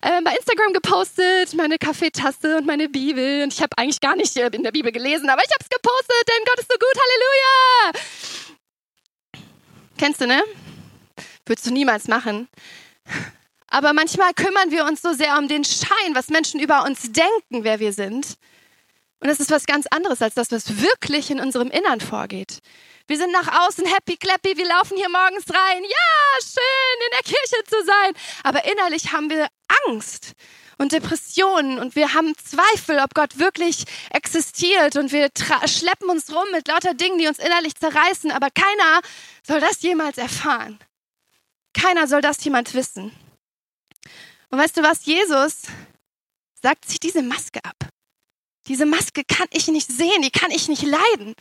äh, 0.00 0.22
bei 0.22 0.34
Instagram 0.34 0.72
gepostet, 0.72 1.52
meine 1.52 1.76
Kaffeetasse 1.76 2.56
und 2.56 2.64
meine 2.64 2.88
Bibel. 2.88 3.42
Und 3.42 3.52
ich 3.52 3.60
habe 3.60 3.76
eigentlich 3.76 4.00
gar 4.00 4.16
nicht 4.16 4.34
äh, 4.38 4.46
in 4.46 4.62
der 4.62 4.72
Bibel 4.72 4.92
gelesen, 4.92 5.28
aber 5.28 5.42
ich 5.44 5.52
habe 5.52 5.62
es 5.62 5.68
gepostet, 5.68 6.26
denn 6.26 6.44
Gott 6.46 6.58
ist 6.58 6.72
so 6.72 6.78
gut. 6.78 6.96
Halleluja! 7.02 8.32
Kennst 9.98 10.22
du, 10.22 10.26
ne? 10.26 10.42
Würdest 11.44 11.66
du 11.66 11.70
niemals 11.70 12.08
machen. 12.08 12.48
Aber 13.66 13.92
manchmal 13.92 14.32
kümmern 14.32 14.70
wir 14.70 14.86
uns 14.86 15.02
so 15.02 15.12
sehr 15.12 15.36
um 15.36 15.48
den 15.48 15.64
Schein, 15.64 16.14
was 16.14 16.28
Menschen 16.28 16.60
über 16.60 16.82
uns 16.84 17.12
denken, 17.12 17.62
wer 17.62 17.78
wir 17.78 17.92
sind 17.92 18.38
und 19.24 19.30
das 19.30 19.40
ist 19.40 19.50
was 19.50 19.64
ganz 19.64 19.86
anderes 19.86 20.20
als 20.20 20.34
das, 20.34 20.52
was 20.52 20.82
wirklich 20.82 21.30
in 21.30 21.40
unserem 21.40 21.70
Innern 21.70 21.98
vorgeht. 21.98 22.58
Wir 23.06 23.16
sind 23.16 23.32
nach 23.32 23.66
außen 23.66 23.86
happy 23.86 24.18
clappy, 24.18 24.58
wir 24.58 24.66
laufen 24.66 24.98
hier 24.98 25.08
morgens 25.08 25.48
rein. 25.48 25.82
Ja, 25.82 26.42
schön 26.42 27.06
in 27.06 27.10
der 27.12 27.22
Kirche 27.22 27.64
zu 27.66 27.76
sein. 27.86 28.12
Aber 28.42 28.66
innerlich 28.70 29.12
haben 29.14 29.30
wir 29.30 29.48
Angst 29.86 30.34
und 30.76 30.92
Depressionen 30.92 31.78
und 31.78 31.96
wir 31.96 32.12
haben 32.12 32.34
Zweifel, 32.36 32.98
ob 32.98 33.14
Gott 33.14 33.38
wirklich 33.38 33.84
existiert 34.10 34.96
und 34.96 35.10
wir 35.10 35.30
schleppen 35.64 36.10
uns 36.10 36.30
rum 36.30 36.44
mit 36.52 36.68
lauter 36.68 36.92
Dingen, 36.92 37.16
die 37.16 37.26
uns 37.26 37.38
innerlich 37.38 37.76
zerreißen. 37.76 38.30
Aber 38.30 38.50
keiner 38.50 39.00
soll 39.42 39.60
das 39.60 39.80
jemals 39.80 40.18
erfahren. 40.18 40.78
Keiner 41.72 42.08
soll 42.08 42.20
das 42.20 42.44
jemand 42.44 42.74
wissen. 42.74 43.10
Und 44.50 44.58
weißt 44.58 44.76
du 44.76 44.82
was? 44.82 45.06
Jesus 45.06 45.62
sagt 46.60 46.84
sich 46.84 47.00
diese 47.00 47.22
Maske 47.22 47.64
ab. 47.64 47.93
Diese 48.66 48.86
Maske 48.86 49.24
kann 49.24 49.48
ich 49.50 49.68
nicht 49.68 49.90
sehen, 49.90 50.22
die 50.22 50.30
kann 50.30 50.50
ich 50.50 50.68
nicht 50.68 50.82
leiden. 50.82 51.34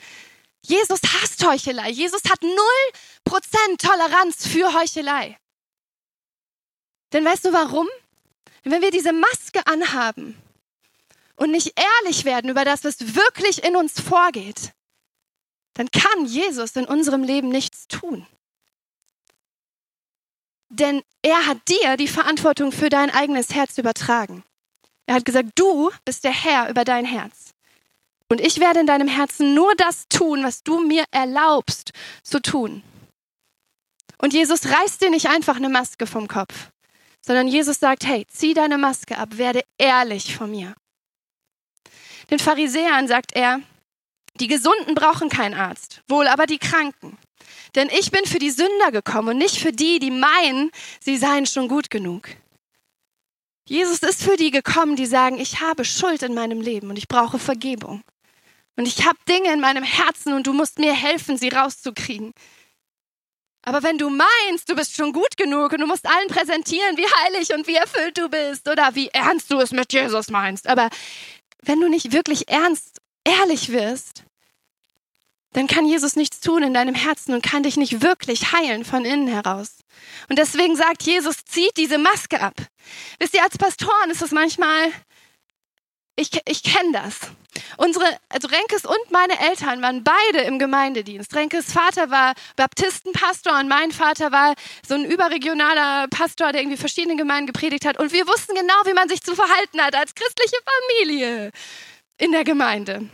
Jesus 0.66 1.00
hasst 1.04 1.46
Heuchelei. 1.46 1.90
Jesus 1.90 2.22
hat 2.30 2.42
null 2.42 3.02
Prozent 3.24 3.82
Toleranz 3.82 4.48
für 4.48 4.74
Heuchelei. 4.74 5.38
Denn 7.12 7.26
weißt 7.26 7.46
du 7.46 7.54
warum? 7.54 7.88
Wenn 8.64 8.82
wir 8.82 8.92
diese 8.92 9.14
Maske 9.14 9.66
anhaben 9.68 10.38
und 11.36 11.52
nicht 11.52 11.74
ehrlich 11.78 12.26
werden 12.26 12.50
über 12.50 12.66
das, 12.66 12.84
was 12.84 13.16
wirklich 13.16 13.64
in 13.64 13.76
uns 13.76 14.00
vorgeht, 14.00 14.74
dann 15.74 15.90
kann 15.92 16.26
Jesus 16.26 16.76
in 16.76 16.86
unserem 16.86 17.24
Leben 17.24 17.50
nichts 17.50 17.88
tun. 17.88 18.26
Denn 20.70 21.04
er 21.22 21.46
hat 21.46 21.68
dir 21.68 21.98
die 21.98 22.08
Verantwortung 22.08 22.72
für 22.72 22.90
dein 22.90 23.12
eigenes 23.12 23.54
Herz 23.54 23.78
übertragen. 23.78 24.44
Er 25.06 25.16
hat 25.16 25.26
gesagt, 25.26 25.50
du 25.56 25.92
bist 26.06 26.24
der 26.24 26.32
Herr 26.32 26.70
über 26.70 26.84
dein 26.86 27.06
Herz. 27.06 27.54
Und 28.30 28.42
ich 28.42 28.60
werde 28.60 28.80
in 28.80 28.88
deinem 28.88 29.08
Herzen 29.08 29.54
nur 29.54 29.76
das 29.76 30.08
tun, 30.08 30.44
was 30.44 30.64
du 30.64 30.80
mir 30.80 31.06
erlaubst 31.12 31.92
zu 32.24 32.42
tun. 32.42 32.82
Und 34.18 34.34
Jesus 34.34 34.66
reißt 34.66 35.02
dir 35.02 35.10
nicht 35.10 35.28
einfach 35.28 35.58
eine 35.58 35.70
Maske 35.70 36.08
vom 36.08 36.28
Kopf, 36.28 36.72
sondern 37.22 37.48
Jesus 37.48 37.80
sagt, 37.80 38.06
hey, 38.06 38.26
zieh 38.30 38.54
deine 38.54 38.78
Maske 38.78 39.18
ab, 39.18 39.38
werde 39.38 39.62
ehrlich 39.78 40.36
vor 40.36 40.48
mir. 40.48 40.74
Den 42.32 42.40
Pharisäern 42.40 43.08
sagt 43.08 43.36
er, 43.36 43.60
die 44.40 44.48
Gesunden 44.48 44.96
brauchen 44.96 45.30
keinen 45.30 45.54
Arzt, 45.54 46.02
wohl 46.08 46.28
aber 46.28 46.46
die 46.46 46.58
Kranken. 46.58 47.18
Denn 47.76 47.90
ich 47.90 48.12
bin 48.12 48.26
für 48.26 48.40
die 48.40 48.52
Sünder 48.52 48.92
gekommen 48.92 49.30
und 49.30 49.38
nicht 49.38 49.60
für 49.60 49.72
die, 49.72 50.00
die 50.00 50.12
meinen, 50.12 50.72
sie 51.00 51.18
seien 51.18 51.46
schon 51.46 51.68
gut 51.68 51.90
genug. 51.90 52.30
Jesus 53.66 54.00
ist 54.00 54.24
für 54.24 54.36
die 54.36 54.52
gekommen, 54.52 54.96
die 54.96 55.06
sagen, 55.06 55.40
ich 55.40 55.62
habe 55.62 55.86
Schuld 55.86 56.22
in 56.24 56.34
meinem 56.34 56.62
Leben 56.62 56.90
und 56.90 56.98
ich 56.98 57.08
brauche 57.08 57.40
Vergebung. 57.40 58.04
Und 58.76 58.88
ich 58.88 59.06
habe 59.06 59.18
Dinge 59.30 59.54
in 59.54 59.62
meinem 59.62 59.84
Herzen 59.84 60.34
und 60.34 60.48
du 60.48 60.54
musst 60.54 60.80
mir 60.80 60.94
helfen, 60.94 61.38
sie 61.38 61.50
rauszukriegen. 61.50 62.34
Aber 63.66 63.82
wenn 63.82 63.98
du 63.98 64.10
meinst, 64.10 64.70
du 64.70 64.76
bist 64.76 64.96
schon 64.96 65.14
gut 65.14 65.38
genug 65.38 65.72
und 65.72 65.80
du 65.80 65.88
musst 65.88 66.06
allen 66.06 66.28
präsentieren, 66.28 66.98
wie 66.98 67.08
heilig 67.24 67.54
und 67.54 67.66
wie 67.68 67.76
erfüllt 67.76 68.18
du 68.18 68.28
bist 68.30 68.68
oder 68.68 68.94
wie 68.96 69.08
ernst 69.10 69.52
du 69.52 69.60
es 69.60 69.72
mit 69.72 69.94
Jesus 69.94 70.30
meinst, 70.30 70.68
aber 70.68 70.90
wenn 71.62 71.80
du 71.80 71.88
nicht 71.88 72.12
wirklich 72.12 72.50
ernst, 72.50 73.00
ehrlich 73.24 73.72
wirst, 73.72 74.26
dann 75.54 75.68
kann 75.68 75.86
Jesus 75.86 76.16
nichts 76.16 76.40
tun 76.40 76.64
in 76.64 76.74
deinem 76.74 76.96
Herzen 76.96 77.34
und 77.34 77.44
kann 77.44 77.64
dich 77.64 77.78
nicht 77.78 78.02
wirklich 78.02 78.52
heilen 78.52 78.86
von 78.86 79.06
innen 79.06 79.28
heraus. 79.28 79.78
Und 80.30 80.40
deswegen 80.40 80.76
sagt 80.76 81.04
Jesus, 81.04 81.46
zieht 81.46 81.78
diese 81.78 81.98
Maske 81.98 82.42
ab. 82.42 82.56
Wisst 83.20 83.36
ihr, 83.36 83.44
als 83.44 83.58
Pastoren 83.58 84.10
ist 84.10 84.22
es 84.22 84.32
manchmal, 84.32 84.92
ich, 86.16 86.30
ich 86.46 86.64
kenne 86.64 86.92
das. 86.92 87.20
Unsere, 87.78 88.06
also 88.30 88.48
Renkes 88.48 88.86
und 88.86 89.12
meine 89.12 89.40
Eltern 89.40 89.82
waren 89.82 90.04
beide 90.04 90.46
im 90.46 90.58
Gemeindedienst. 90.58 91.36
Renkes 91.36 91.72
Vater 91.72 92.10
war 92.10 92.34
Baptistenpastor 92.56 93.60
und 93.60 93.68
mein 93.68 93.92
Vater 93.92 94.32
war 94.32 94.56
so 94.88 94.96
ein 94.96 95.06
überregionaler 95.06 96.08
Pastor, 96.08 96.52
der 96.52 96.62
irgendwie 96.62 96.78
verschiedene 96.78 97.16
Gemeinden 97.16 97.48
gepredigt 97.48 97.86
hat. 97.86 98.00
Und 98.00 98.12
wir 98.12 98.28
wussten 98.28 98.56
genau, 98.56 98.74
wie 98.86 98.94
man 98.94 99.10
sich 99.10 99.22
zu 99.22 99.36
verhalten 99.36 99.82
hat 99.82 99.96
als 99.96 100.16
christliche 100.16 100.58
Familie 100.66 101.52
in 102.18 102.32
der 102.32 102.44
Gemeinde. 102.44 103.10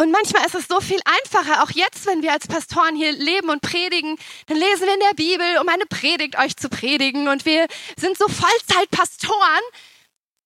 Und 0.00 0.12
manchmal 0.12 0.46
ist 0.46 0.54
es 0.54 0.68
so 0.68 0.80
viel 0.80 1.00
einfacher, 1.04 1.62
auch 1.64 1.70
jetzt, 1.70 2.06
wenn 2.06 2.22
wir 2.22 2.32
als 2.32 2.46
Pastoren 2.46 2.94
hier 2.94 3.10
leben 3.10 3.50
und 3.50 3.62
predigen, 3.62 4.16
dann 4.46 4.56
lesen 4.56 4.86
wir 4.86 4.94
in 4.94 5.00
der 5.00 5.14
Bibel, 5.16 5.58
um 5.60 5.68
eine 5.68 5.86
Predigt 5.86 6.38
euch 6.38 6.56
zu 6.56 6.68
predigen. 6.68 7.26
Und 7.26 7.44
wir 7.44 7.66
sind 7.98 8.16
so 8.16 8.26
Vollzeitpastoren, 8.28 9.64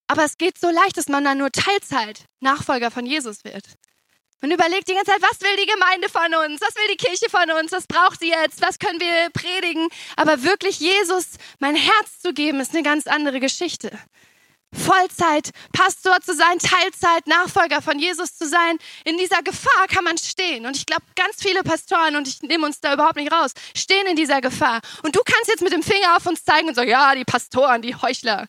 aber 0.07 0.25
es 0.25 0.39
geht 0.39 0.59
so 0.59 0.71
leicht, 0.71 0.97
dass 0.97 1.09
man 1.09 1.23
dann 1.25 1.37
nur 1.37 1.53
Teilzeit 1.53 2.25
Nachfolger 2.41 2.91
von 2.91 3.05
Jesus 3.05 3.45
wird. 3.45 3.65
Man 4.41 4.51
überlegt 4.51 4.89
die 4.89 4.95
ganze 4.95 5.13
Zeit, 5.13 5.23
was 5.23 5.41
will 5.41 5.57
die 5.57 5.71
Gemeinde 5.71 6.09
von 6.09 6.35
uns? 6.35 6.61
Was 6.61 6.75
will 6.75 6.89
die 6.91 6.97
Kirche 6.97 7.31
von 7.31 7.49
uns? 7.61 7.71
Was 7.73 7.87
braucht 7.87 8.21
sie 8.21 8.31
jetzt? 8.31 8.61
Was 8.61 8.79
können 8.79 9.01
wir 9.01 9.31
predigen? 9.33 9.89
Aber 10.17 10.43
wirklich 10.43 10.81
Jesus 10.81 11.27
mein 11.61 11.77
Herz 11.77 12.21
zu 12.21 12.33
geben, 12.33 12.59
ist 12.59 12.75
eine 12.75 12.83
ganz 12.83 13.07
andere 13.07 13.39
Geschichte. 13.39 13.97
Vollzeit 14.73 15.51
Pastor 15.73 16.21
zu 16.21 16.35
sein, 16.35 16.59
Teilzeit 16.59 17.27
Nachfolger 17.27 17.83
von 17.83 17.99
Jesus 17.99 18.37
zu 18.37 18.49
sein, 18.49 18.79
in 19.05 19.19
dieser 19.19 19.43
Gefahr 19.43 19.87
kann 19.89 20.05
man 20.05 20.19
stehen. 20.19 20.67
Und 20.67 20.77
ich 20.77 20.87
glaube, 20.87 21.03
ganz 21.15 21.43
viele 21.43 21.63
Pastoren, 21.63 22.17
und 22.17 22.27
ich 22.27 22.43
nehme 22.43 22.67
uns 22.67 22.81
da 22.81 22.95
überhaupt 22.95 23.17
nicht 23.17 23.33
raus, 23.33 23.53
stehen 23.77 24.07
in 24.07 24.17
dieser 24.17 24.41
Gefahr. 24.41 24.81
Und 25.03 25.15
du 25.15 25.21
kannst 25.25 25.49
jetzt 25.49 25.63
mit 25.63 25.73
dem 25.73 25.83
Finger 25.83 26.17
auf 26.17 26.27
uns 26.27 26.45
zeigen 26.45 26.69
und 26.69 26.75
sagen, 26.75 26.91
ja, 26.91 27.15
die 27.15 27.25
Pastoren, 27.25 27.83
die 27.83 27.95
Heuchler. 27.95 28.47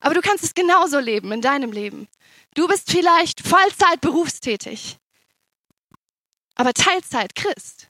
Aber 0.00 0.14
du 0.14 0.20
kannst 0.20 0.44
es 0.44 0.54
genauso 0.54 0.98
leben 0.98 1.32
in 1.32 1.40
deinem 1.40 1.72
Leben. 1.72 2.08
Du 2.54 2.68
bist 2.68 2.90
vielleicht 2.90 3.46
Vollzeit 3.46 4.00
berufstätig, 4.00 4.96
aber 6.54 6.72
Teilzeit 6.72 7.34
Christ. 7.34 7.88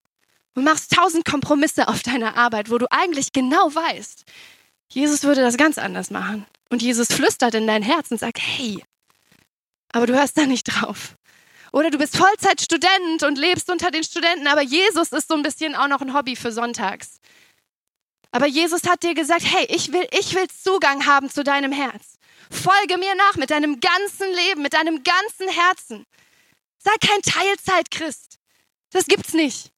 Du 0.54 0.62
machst 0.62 0.92
tausend 0.92 1.24
Kompromisse 1.24 1.86
auf 1.86 2.02
deiner 2.02 2.36
Arbeit, 2.36 2.70
wo 2.70 2.78
du 2.78 2.86
eigentlich 2.90 3.32
genau 3.32 3.72
weißt, 3.72 4.24
Jesus 4.88 5.24
würde 5.24 5.42
das 5.42 5.56
ganz 5.56 5.78
anders 5.78 6.10
machen. 6.10 6.46
Und 6.68 6.82
Jesus 6.82 7.08
flüstert 7.08 7.54
in 7.54 7.66
dein 7.66 7.82
Herz 7.82 8.10
und 8.10 8.18
sagt, 8.18 8.38
hey, 8.40 8.82
aber 9.92 10.06
du 10.06 10.14
hörst 10.14 10.36
da 10.36 10.46
nicht 10.46 10.64
drauf. 10.64 11.16
Oder 11.72 11.90
du 11.90 11.98
bist 11.98 12.16
Vollzeitstudent 12.16 13.22
und 13.22 13.38
lebst 13.38 13.70
unter 13.70 13.90
den 13.90 14.02
Studenten, 14.02 14.46
aber 14.46 14.62
Jesus 14.62 15.12
ist 15.12 15.28
so 15.28 15.34
ein 15.34 15.42
bisschen 15.42 15.74
auch 15.74 15.88
noch 15.88 16.00
ein 16.00 16.14
Hobby 16.14 16.36
für 16.36 16.52
sonntags. 16.52 17.20
Aber 18.30 18.46
Jesus 18.46 18.84
hat 18.84 19.02
dir 19.02 19.14
gesagt, 19.14 19.44
hey, 19.44 19.66
ich 19.68 19.92
will, 19.92 20.06
ich 20.10 20.34
will 20.34 20.46
Zugang 20.48 21.06
haben 21.06 21.30
zu 21.30 21.44
deinem 21.44 21.72
Herz. 21.72 22.16
Folge 22.50 22.98
mir 22.98 23.14
nach 23.14 23.36
mit 23.36 23.50
deinem 23.50 23.80
ganzen 23.80 24.32
Leben, 24.32 24.62
mit 24.62 24.74
deinem 24.74 25.02
ganzen 25.02 25.48
Herzen. 25.48 26.06
Sei 26.78 26.92
kein 27.00 27.22
Teilzeit-Christ. 27.22 28.38
Das 28.90 29.06
gibt's 29.06 29.32
nicht. 29.32 29.72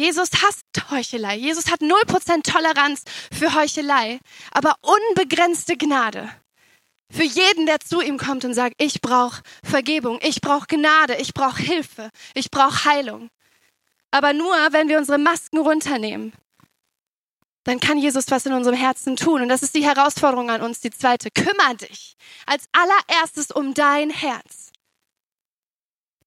Jesus 0.00 0.30
hasst 0.42 0.90
Heuchelei. 0.90 1.36
Jesus 1.36 1.70
hat 1.70 1.80
0% 1.80 2.42
Toleranz 2.42 3.04
für 3.32 3.54
Heuchelei, 3.54 4.18
aber 4.52 4.74
unbegrenzte 4.80 5.76
Gnade. 5.76 6.30
Für 7.12 7.24
jeden, 7.24 7.66
der 7.66 7.80
zu 7.80 8.00
ihm 8.00 8.18
kommt 8.18 8.44
und 8.44 8.54
sagt, 8.54 8.76
ich 8.78 9.00
brauche 9.00 9.42
Vergebung, 9.64 10.18
ich 10.22 10.40
brauche 10.40 10.66
Gnade, 10.68 11.16
ich 11.16 11.34
brauche 11.34 11.60
Hilfe, 11.60 12.10
ich 12.34 12.50
brauche 12.50 12.84
Heilung 12.84 13.30
aber 14.10 14.32
nur, 14.32 14.54
wenn 14.70 14.88
wir 14.88 14.98
unsere 14.98 15.18
Masken 15.18 15.58
runternehmen. 15.58 16.32
Dann 17.64 17.78
kann 17.78 17.98
Jesus 17.98 18.30
was 18.30 18.46
in 18.46 18.52
unserem 18.52 18.76
Herzen 18.76 19.16
tun. 19.16 19.42
Und 19.42 19.48
das 19.48 19.62
ist 19.62 19.74
die 19.74 19.84
Herausforderung 19.84 20.50
an 20.50 20.62
uns, 20.62 20.80
die 20.80 20.90
zweite. 20.90 21.30
Kümmer 21.30 21.74
dich 21.74 22.16
als 22.46 22.64
allererstes 22.72 23.50
um 23.50 23.74
dein 23.74 24.10
Herz. 24.10 24.69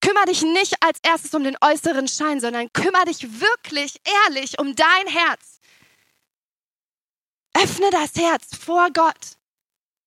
Kümmer 0.04 0.26
dich 0.26 0.42
nicht 0.42 0.74
als 0.80 0.98
erstes 1.02 1.32
um 1.32 1.44
den 1.44 1.56
äußeren 1.62 2.08
Schein, 2.08 2.38
sondern 2.38 2.70
kümmer 2.74 3.06
dich 3.06 3.40
wirklich 3.40 3.96
ehrlich 4.26 4.58
um 4.58 4.76
dein 4.76 5.06
Herz. 5.06 5.60
Öffne 7.54 7.90
das 7.90 8.14
Herz 8.14 8.54
vor 8.54 8.88
Gott 8.92 9.38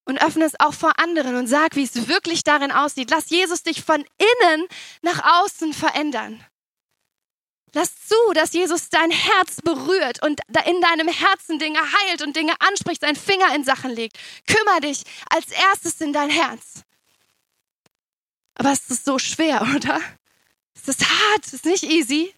und 0.05 0.21
öffne 0.21 0.45
es 0.45 0.59
auch 0.59 0.75
vor 0.75 0.99
anderen 0.99 1.35
und 1.35 1.47
sag, 1.47 1.75
wie 1.75 1.83
es 1.83 2.07
wirklich 2.07 2.43
darin 2.43 2.71
aussieht. 2.71 3.09
Lass 3.09 3.31
Jesus 3.31 3.63
dich 3.63 3.83
von 3.83 4.05
innen 4.19 4.67
nach 5.01 5.41
außen 5.41 5.73
verändern. 5.73 6.45
Lass 7.73 7.89
zu, 8.07 8.15
dass 8.35 8.53
Jesus 8.53 8.89
dein 8.89 9.09
Herz 9.09 9.61
berührt 9.63 10.23
und 10.23 10.41
in 10.67 10.81
deinem 10.81 11.07
Herzen 11.07 11.57
Dinge 11.57 11.79
heilt 11.79 12.21
und 12.21 12.35
Dinge 12.35 12.53
anspricht, 12.59 13.01
seinen 13.01 13.15
Finger 13.15 13.55
in 13.55 13.63
Sachen 13.63 13.89
legt. 13.89 14.19
Kümmer 14.45 14.79
dich 14.79 15.01
als 15.31 15.47
erstes 15.49 15.99
in 16.01 16.13
dein 16.13 16.29
Herz. 16.29 16.83
Aber 18.57 18.71
es 18.71 18.89
ist 18.89 19.05
so 19.05 19.19
schwer, 19.19 19.61
oder? 19.75 20.01
Es 20.75 20.87
ist 20.87 21.07
hart, 21.07 21.45
es 21.45 21.53
ist 21.53 21.65
nicht 21.65 21.83
easy. 21.83 22.33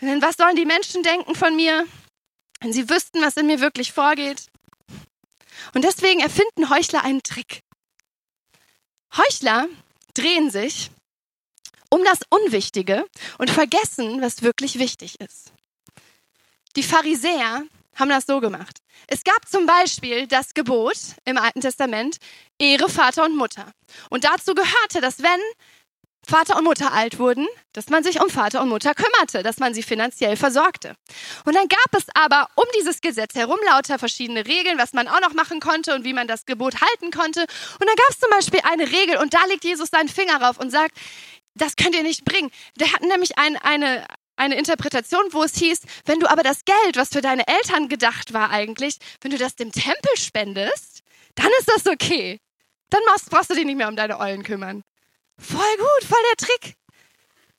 Denn 0.00 0.22
was 0.22 0.36
sollen 0.36 0.56
die 0.56 0.64
Menschen 0.64 1.02
denken 1.02 1.34
von 1.34 1.56
mir, 1.56 1.86
wenn 2.60 2.72
sie 2.72 2.88
wüssten, 2.88 3.20
was 3.20 3.36
in 3.36 3.46
mir 3.46 3.60
wirklich 3.60 3.92
vorgeht? 3.92 4.46
Und 5.74 5.82
deswegen 5.82 6.20
erfinden 6.20 6.70
Heuchler 6.70 7.02
einen 7.02 7.22
Trick. 7.22 7.62
Heuchler 9.16 9.68
drehen 10.14 10.50
sich 10.50 10.90
um 11.90 12.04
das 12.04 12.20
Unwichtige 12.28 13.06
und 13.38 13.50
vergessen, 13.50 14.20
was 14.20 14.42
wirklich 14.42 14.78
wichtig 14.78 15.20
ist. 15.20 15.52
Die 16.76 16.82
Pharisäer 16.82 17.64
haben 17.96 18.10
das 18.10 18.26
so 18.26 18.40
gemacht. 18.40 18.78
Es 19.06 19.24
gab 19.24 19.48
zum 19.48 19.66
Beispiel 19.66 20.26
das 20.26 20.54
Gebot 20.54 20.98
im 21.24 21.38
Alten 21.38 21.60
Testament, 21.60 22.18
Ehre 22.58 22.88
Vater 22.88 23.24
und 23.24 23.36
Mutter. 23.36 23.72
Und 24.10 24.24
dazu 24.24 24.54
gehörte, 24.54 25.00
dass 25.00 25.22
wenn 25.22 25.40
Vater 26.28 26.58
und 26.58 26.64
Mutter 26.64 26.92
alt 26.92 27.18
wurden, 27.18 27.46
dass 27.72 27.88
man 27.88 28.04
sich 28.04 28.20
um 28.20 28.28
Vater 28.28 28.60
und 28.60 28.68
Mutter 28.68 28.94
kümmerte, 28.94 29.42
dass 29.42 29.58
man 29.58 29.72
sie 29.72 29.82
finanziell 29.82 30.36
versorgte. 30.36 30.94
Und 31.46 31.54
dann 31.54 31.68
gab 31.68 31.94
es 31.96 32.04
aber 32.14 32.48
um 32.54 32.66
dieses 32.78 33.00
Gesetz 33.00 33.34
herum 33.34 33.58
lauter 33.64 33.98
verschiedene 33.98 34.46
Regeln, 34.46 34.76
was 34.78 34.92
man 34.92 35.08
auch 35.08 35.20
noch 35.20 35.32
machen 35.32 35.60
konnte 35.60 35.94
und 35.94 36.04
wie 36.04 36.12
man 36.12 36.28
das 36.28 36.44
Gebot 36.44 36.74
halten 36.82 37.10
konnte. 37.10 37.40
Und 37.40 37.86
dann 37.86 37.96
gab 37.96 38.10
es 38.10 38.18
zum 38.18 38.30
Beispiel 38.30 38.60
eine 38.70 38.90
Regel 38.90 39.16
und 39.16 39.32
da 39.32 39.44
legt 39.46 39.64
Jesus 39.64 39.88
seinen 39.90 40.08
Finger 40.08 40.42
rauf 40.42 40.58
und 40.58 40.70
sagt, 40.70 40.98
das 41.54 41.76
könnt 41.76 41.94
ihr 41.94 42.02
nicht 42.02 42.24
bringen. 42.24 42.50
Der 42.76 42.92
hat 42.92 43.02
nämlich 43.02 43.38
ein, 43.38 43.56
eine, 43.56 44.06
eine 44.38 44.56
Interpretation, 44.56 45.24
wo 45.30 45.42
es 45.42 45.56
hieß, 45.56 45.80
wenn 46.04 46.20
du 46.20 46.30
aber 46.30 46.42
das 46.42 46.64
Geld, 46.64 46.96
was 46.96 47.10
für 47.10 47.20
deine 47.20 47.46
Eltern 47.46 47.88
gedacht 47.88 48.32
war 48.32 48.50
eigentlich, 48.50 48.98
wenn 49.20 49.30
du 49.30 49.38
das 49.38 49.56
dem 49.56 49.72
Tempel 49.72 50.16
spendest, 50.16 51.02
dann 51.34 51.50
ist 51.58 51.68
das 51.68 51.86
okay. 51.86 52.40
Dann 52.90 53.02
machst, 53.06 53.30
brauchst 53.30 53.50
du 53.50 53.54
dich 53.54 53.64
nicht 53.64 53.76
mehr 53.76 53.88
um 53.88 53.96
deine 53.96 54.18
Eulen 54.18 54.42
kümmern. 54.42 54.82
Voll 55.38 55.76
gut, 55.76 56.08
voll 56.08 56.22
der 56.30 56.46
Trick. 56.46 56.76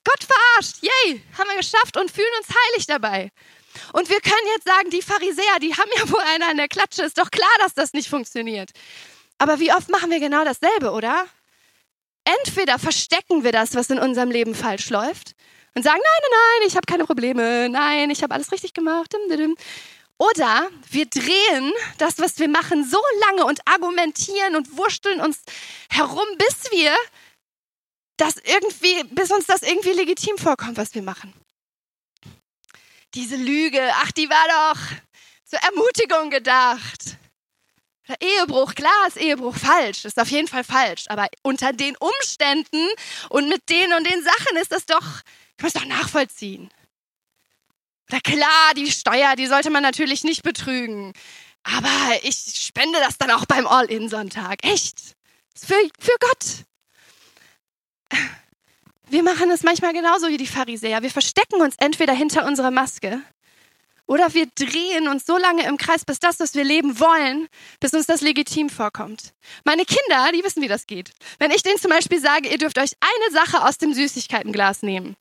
Gott 0.04 0.24
verarscht. 0.24 0.82
Yay, 0.82 1.22
haben 1.38 1.48
wir 1.48 1.56
geschafft 1.56 1.96
und 1.96 2.10
fühlen 2.10 2.32
uns 2.38 2.48
heilig 2.48 2.86
dabei. 2.86 3.30
Und 3.92 4.08
wir 4.08 4.20
können 4.20 4.46
jetzt 4.56 4.66
sagen, 4.66 4.90
die 4.90 5.02
Pharisäer, 5.02 5.58
die 5.60 5.74
haben 5.74 5.90
ja 5.96 6.10
wohl 6.10 6.22
einer 6.34 6.48
an 6.48 6.56
der 6.56 6.68
Klatsche. 6.68 7.02
Ist 7.02 7.18
doch 7.18 7.30
klar, 7.30 7.48
dass 7.60 7.74
das 7.74 7.92
nicht 7.92 8.08
funktioniert. 8.08 8.70
Aber 9.38 9.60
wie 9.60 9.72
oft 9.72 9.88
machen 9.88 10.10
wir 10.10 10.20
genau 10.20 10.44
dasselbe, 10.44 10.90
oder? 10.90 11.26
Entweder 12.24 12.78
verstecken 12.78 13.44
wir 13.44 13.52
das, 13.52 13.74
was 13.74 13.90
in 13.90 13.98
unserem 13.98 14.30
Leben 14.30 14.54
falsch 14.54 14.90
läuft 14.90 15.34
und 15.74 15.82
sagen, 15.82 16.00
nein, 16.02 16.22
nein, 16.22 16.40
nein, 16.58 16.68
ich 16.68 16.76
habe 16.76 16.86
keine 16.86 17.04
Probleme, 17.04 17.68
nein, 17.68 18.10
ich 18.10 18.22
habe 18.22 18.34
alles 18.34 18.52
richtig 18.52 18.74
gemacht. 18.74 19.14
Oder 20.18 20.70
wir 20.90 21.06
drehen 21.06 21.72
das, 21.98 22.18
was 22.18 22.38
wir 22.38 22.48
machen, 22.48 22.84
so 22.84 23.00
lange 23.26 23.46
und 23.46 23.60
argumentieren 23.66 24.56
und 24.56 24.76
wursteln 24.76 25.20
uns 25.20 25.40
herum, 25.88 26.26
bis 26.36 26.70
wir 26.70 26.94
das 28.18 28.36
irgendwie, 28.36 29.02
bis 29.14 29.30
uns 29.30 29.46
das 29.46 29.62
irgendwie 29.62 29.92
legitim 29.92 30.36
vorkommt, 30.36 30.76
was 30.76 30.94
wir 30.94 31.02
machen. 31.02 31.32
Diese 33.14 33.36
Lüge, 33.36 33.80
ach, 33.94 34.12
die 34.12 34.28
war 34.28 34.74
doch 34.74 34.80
zur 35.44 35.58
Ermutigung 35.60 36.30
gedacht. 36.30 37.16
Der 38.08 38.20
Ehebruch, 38.20 38.74
klar 38.74 39.06
ist 39.08 39.16
Ehebruch 39.16 39.56
falsch, 39.56 40.04
ist 40.04 40.18
auf 40.18 40.28
jeden 40.28 40.48
Fall 40.48 40.64
falsch, 40.64 41.04
aber 41.08 41.28
unter 41.42 41.72
den 41.72 41.96
Umständen 41.96 42.86
und 43.30 43.48
mit 43.48 43.68
den 43.68 43.92
und 43.94 44.04
den 44.04 44.22
Sachen 44.22 44.56
ist 44.56 44.72
das 44.72 44.84
doch, 44.84 45.22
man 45.62 45.68
es 45.68 45.74
doch 45.74 45.86
nachvollziehen. 45.86 46.70
Oder 48.08 48.20
klar, 48.20 48.74
die 48.76 48.90
Steuer, 48.90 49.36
die 49.36 49.46
sollte 49.46 49.70
man 49.70 49.82
natürlich 49.82 50.24
nicht 50.24 50.42
betrügen. 50.42 51.12
Aber 51.62 51.88
ich 52.22 52.36
spende 52.36 52.98
das 53.00 53.18
dann 53.18 53.30
auch 53.30 53.46
beim 53.46 53.66
All-In-Sonntag. 53.66 54.64
Echt. 54.64 55.14
Für, 55.54 55.74
für 55.98 56.16
Gott. 56.20 56.64
Wir 59.08 59.22
machen 59.22 59.50
es 59.50 59.62
manchmal 59.62 59.92
genauso 59.92 60.28
wie 60.28 60.36
die 60.36 60.46
Pharisäer. 60.46 61.02
Wir 61.02 61.10
verstecken 61.10 61.60
uns 61.60 61.74
entweder 61.78 62.12
hinter 62.12 62.46
unserer 62.46 62.70
Maske 62.70 63.20
oder 64.10 64.34
wir 64.34 64.46
drehen 64.46 65.06
uns 65.06 65.24
so 65.24 65.36
lange 65.38 65.64
im 65.66 65.76
Kreis, 65.76 66.04
bis 66.04 66.18
das, 66.18 66.40
was 66.40 66.56
wir 66.56 66.64
leben 66.64 66.98
wollen, 66.98 67.46
bis 67.78 67.94
uns 67.94 68.06
das 68.06 68.22
legitim 68.22 68.68
vorkommt. 68.68 69.34
Meine 69.64 69.84
Kinder, 69.84 70.32
die 70.34 70.42
wissen, 70.42 70.62
wie 70.62 70.68
das 70.68 70.88
geht. 70.88 71.12
Wenn 71.38 71.52
ich 71.52 71.62
denen 71.62 71.78
zum 71.78 71.92
Beispiel 71.92 72.20
sage, 72.20 72.48
ihr 72.48 72.58
dürft 72.58 72.78
euch 72.78 72.90
eine 73.00 73.32
Sache 73.32 73.64
aus 73.64 73.78
dem 73.78 73.94
Süßigkeitenglas 73.94 74.82
nehmen, 74.82 75.14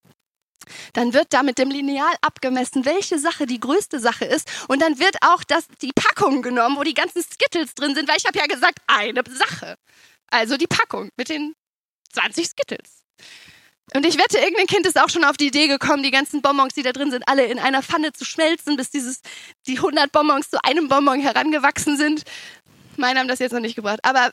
dann 0.94 1.14
wird 1.14 1.28
da 1.34 1.44
mit 1.44 1.58
dem 1.58 1.70
Lineal 1.70 2.14
abgemessen, 2.22 2.86
welche 2.86 3.20
Sache 3.20 3.46
die 3.46 3.60
größte 3.60 4.00
Sache 4.00 4.26
ist. 4.26 4.50
Und 4.68 4.82
dann 4.82 5.00
wird 5.00 5.18
auch 5.22 5.44
das, 5.44 5.66
die 5.82 5.92
Packung 5.94 6.42
genommen, 6.42 6.78
wo 6.78 6.84
die 6.84 6.94
ganzen 6.94 7.24
Skittles 7.24 7.74
drin 7.76 7.96
sind, 7.96 8.08
weil 8.08 8.18
ich 8.18 8.26
habe 8.26 8.38
ja 8.38 8.46
gesagt, 8.46 8.80
eine 8.88 9.24
Sache. 9.28 9.76
Also 10.28 10.58
die 10.58 10.68
Packung 10.68 11.10
mit 11.18 11.30
den 11.30 11.56
20 12.14 12.48
Skittles. 12.48 13.04
Und 13.96 14.06
ich 14.06 14.18
wette, 14.20 14.38
irgendein 14.38 14.68
Kind 14.68 14.86
ist 14.86 15.02
auch 15.02 15.10
schon 15.10 15.24
auf 15.24 15.38
die 15.38 15.48
Idee 15.48 15.68
gekommen, 15.68 16.04
die 16.04 16.12
ganzen 16.12 16.42
Bonbons, 16.42 16.76
die 16.76 16.84
da 16.84 16.92
drin 16.92 17.10
sind, 17.10 17.28
alle 17.28 17.46
in 17.46 17.58
einer 17.58 17.82
Pfanne 17.82 18.14
zu 18.14 18.24
schmelzen, 18.24 18.78
bis 18.78 18.92
dieses, 18.92 19.22
die 19.66 19.78
100 19.78 20.12
Bonbons 20.12 20.52
zu 20.52 20.64
einem 20.64 20.88
Bonbon 20.90 21.20
herangewachsen 21.20 21.98
sind. 21.98 22.24
Meine 22.98 23.20
haben 23.20 23.28
das 23.28 23.40
jetzt 23.40 23.54
noch 23.54 23.62
nicht 23.62 23.76
gebracht. 23.76 24.00
Aber 24.04 24.32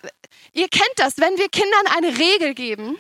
ihr 0.53 0.69
kennt 0.69 0.93
das, 0.97 1.17
wenn 1.19 1.39
wir 1.39 1.49
Kindern 1.49 1.87
eine 1.97 2.19
Regel 2.19 2.55
geben, 2.55 2.99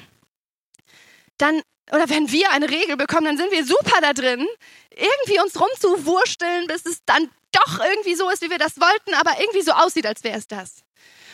dann, 1.36 1.60
oder 1.92 2.08
wenn 2.08 2.30
wir 2.30 2.50
eine 2.50 2.68
Regel 2.68 2.96
bekommen, 2.96 3.26
dann 3.26 3.36
sind 3.36 3.52
wir 3.52 3.64
super 3.64 4.00
da 4.00 4.12
drin, 4.12 4.46
irgendwie 4.90 5.40
uns 5.40 5.58
rumzuwursteln, 5.60 6.66
bis 6.66 6.84
es 6.86 7.00
dann 7.04 7.30
doch 7.52 7.78
irgendwie 7.80 8.14
so 8.14 8.28
ist, 8.30 8.42
wie 8.42 8.50
wir 8.50 8.58
das 8.58 8.80
wollten, 8.80 9.14
aber 9.14 9.38
irgendwie 9.40 9.62
so 9.62 9.72
aussieht, 9.72 10.06
als 10.06 10.24
wäre 10.24 10.38
es 10.38 10.46
das. 10.46 10.82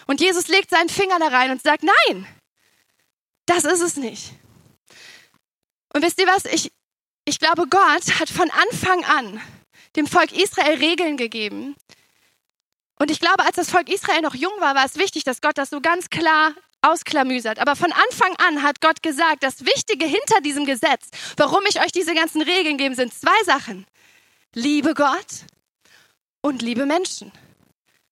Und 0.06 0.20
Jesus 0.20 0.48
legt 0.48 0.70
seinen 0.70 0.88
Finger 0.88 1.18
da 1.18 1.28
rein 1.28 1.50
und 1.50 1.62
sagt, 1.62 1.84
nein, 1.84 2.26
das 3.46 3.64
ist 3.64 3.80
es 3.80 3.96
nicht. 3.96 4.32
Und 5.94 6.02
wisst 6.02 6.20
ihr 6.20 6.26
was? 6.26 6.44
Ich, 6.46 6.72
ich 7.24 7.38
glaube, 7.38 7.66
Gott 7.68 8.20
hat 8.20 8.28
von 8.28 8.50
Anfang 8.50 9.04
an 9.04 9.40
dem 9.96 10.06
Volk 10.06 10.32
Israel 10.32 10.78
Regeln 10.78 11.16
gegeben. 11.16 11.76
Und 12.98 13.10
ich 13.10 13.20
glaube, 13.20 13.44
als 13.44 13.56
das 13.56 13.70
Volk 13.70 13.88
Israel 13.88 14.22
noch 14.22 14.34
jung 14.34 14.52
war, 14.60 14.74
war 14.74 14.84
es 14.84 14.96
wichtig, 14.96 15.24
dass 15.24 15.40
Gott 15.40 15.58
das 15.58 15.70
so 15.70 15.80
ganz 15.80 16.08
klar 16.08 16.54
ausklamüsert. 16.82 17.58
Aber 17.58 17.76
von 17.76 17.92
Anfang 17.92 18.34
an 18.46 18.62
hat 18.62 18.80
Gott 18.80 19.02
gesagt, 19.02 19.42
das 19.42 19.64
Wichtige 19.64 20.04
hinter 20.04 20.40
diesem 20.42 20.66
Gesetz, 20.66 21.08
warum 21.36 21.62
ich 21.68 21.80
euch 21.80 21.92
diese 21.92 22.14
ganzen 22.14 22.42
Regeln 22.42 22.76
gebe, 22.76 22.94
sind 22.94 23.14
zwei 23.14 23.42
Sachen. 23.44 23.86
Liebe 24.54 24.94
Gott 24.94 25.46
und 26.42 26.60
liebe 26.60 26.84
Menschen. 26.86 27.32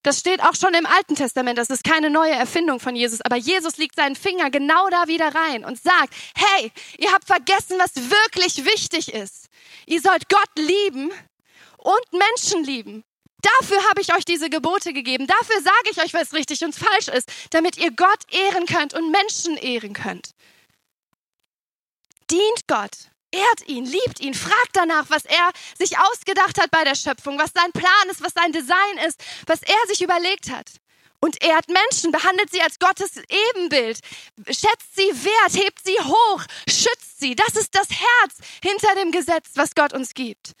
Das 0.03 0.19
steht 0.19 0.41
auch 0.41 0.55
schon 0.55 0.73
im 0.73 0.87
Alten 0.87 1.15
Testament, 1.15 1.59
das 1.59 1.69
ist 1.69 1.83
keine 1.83 2.09
neue 2.09 2.31
Erfindung 2.31 2.79
von 2.79 2.95
Jesus, 2.95 3.21
aber 3.21 3.35
Jesus 3.35 3.77
legt 3.77 3.95
seinen 3.95 4.15
Finger 4.15 4.49
genau 4.49 4.89
da 4.89 5.07
wieder 5.07 5.27
rein 5.35 5.63
und 5.63 5.79
sagt, 5.79 6.15
hey, 6.35 6.71
ihr 6.97 7.11
habt 7.11 7.25
vergessen, 7.25 7.77
was 7.77 7.95
wirklich 7.95 8.65
wichtig 8.65 9.13
ist. 9.13 9.47
Ihr 9.85 10.01
sollt 10.01 10.27
Gott 10.27 10.49
lieben 10.57 11.11
und 11.77 12.13
Menschen 12.13 12.63
lieben. 12.63 13.03
Dafür 13.41 13.77
habe 13.89 14.01
ich 14.01 14.13
euch 14.13 14.25
diese 14.25 14.49
Gebote 14.49 14.93
gegeben. 14.93 15.27
Dafür 15.27 15.61
sage 15.61 15.89
ich 15.91 16.01
euch, 16.01 16.13
was 16.13 16.33
richtig 16.33 16.63
und 16.63 16.75
falsch 16.75 17.07
ist, 17.07 17.29
damit 17.51 17.77
ihr 17.77 17.91
Gott 17.91 18.31
ehren 18.31 18.65
könnt 18.65 18.93
und 18.93 19.11
Menschen 19.11 19.57
ehren 19.57 19.93
könnt. 19.93 20.31
Dient 22.29 22.67
Gott 22.67 23.11
ehrt 23.31 23.67
ihn, 23.67 23.85
liebt 23.85 24.19
ihn, 24.19 24.33
fragt 24.33 24.71
danach, 24.73 25.05
was 25.09 25.25
er 25.25 25.51
sich 25.77 25.97
ausgedacht 25.97 26.61
hat 26.61 26.69
bei 26.71 26.83
der 26.83 26.95
Schöpfung, 26.95 27.39
was 27.39 27.51
sein 27.53 27.71
Plan 27.71 28.09
ist, 28.09 28.21
was 28.21 28.33
sein 28.33 28.51
Design 28.51 28.97
ist, 29.07 29.23
was 29.47 29.61
er 29.63 29.87
sich 29.87 30.01
überlegt 30.01 30.49
hat. 30.51 30.67
Und 31.19 31.41
ehrt 31.43 31.67
Menschen, 31.69 32.11
behandelt 32.11 32.51
sie 32.51 32.61
als 32.61 32.79
Gottes 32.79 33.11
Ebenbild, 33.53 33.99
schätzt 34.47 34.95
sie 34.95 35.09
wert, 35.23 35.53
hebt 35.63 35.79
sie 35.83 35.97
hoch, 35.99 36.43
schützt 36.67 37.19
sie. 37.19 37.35
Das 37.35 37.55
ist 37.55 37.75
das 37.75 37.89
Herz 37.89 38.37
hinter 38.63 38.95
dem 38.95 39.11
Gesetz, 39.11 39.51
was 39.55 39.75
Gott 39.75 39.93
uns 39.93 40.13
gibt. 40.13 40.53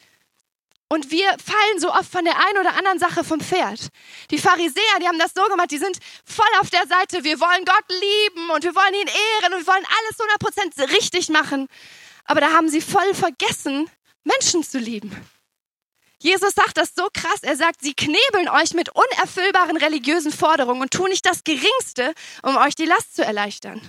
Und 0.91 1.09
wir 1.09 1.37
fallen 1.41 1.79
so 1.79 1.89
oft 1.89 2.11
von 2.11 2.25
der 2.25 2.37
einen 2.37 2.57
oder 2.57 2.75
anderen 2.75 2.99
Sache 2.99 3.23
vom 3.23 3.39
Pferd. 3.39 3.87
Die 4.29 4.37
Pharisäer, 4.37 4.99
die 4.99 5.07
haben 5.07 5.19
das 5.19 5.31
so 5.33 5.41
gemacht, 5.45 5.71
die 5.71 5.77
sind 5.77 5.97
voll 6.25 6.53
auf 6.59 6.69
der 6.69 6.85
Seite, 6.85 7.23
wir 7.23 7.39
wollen 7.39 7.63
Gott 7.63 7.85
lieben 7.87 8.49
und 8.49 8.61
wir 8.65 8.75
wollen 8.75 8.93
ihn 8.95 9.07
ehren 9.07 9.53
und 9.53 9.65
wir 9.65 9.67
wollen 9.67 9.85
alles 9.85 10.83
100% 10.83 10.93
richtig 10.93 11.29
machen. 11.29 11.69
Aber 12.25 12.41
da 12.41 12.51
haben 12.51 12.67
sie 12.67 12.81
voll 12.81 13.13
vergessen, 13.13 13.89
Menschen 14.25 14.65
zu 14.65 14.79
lieben. 14.79 15.15
Jesus 16.19 16.55
sagt 16.55 16.75
das 16.75 16.91
so 16.93 17.07
krass. 17.13 17.39
Er 17.41 17.55
sagt, 17.55 17.79
sie 17.79 17.93
knebeln 17.93 18.49
euch 18.49 18.73
mit 18.73 18.89
unerfüllbaren 18.89 19.77
religiösen 19.77 20.33
Forderungen 20.33 20.81
und 20.81 20.91
tun 20.91 21.07
nicht 21.07 21.25
das 21.25 21.45
Geringste, 21.45 22.13
um 22.43 22.57
euch 22.57 22.75
die 22.75 22.83
Last 22.83 23.15
zu 23.15 23.23
erleichtern. 23.23 23.79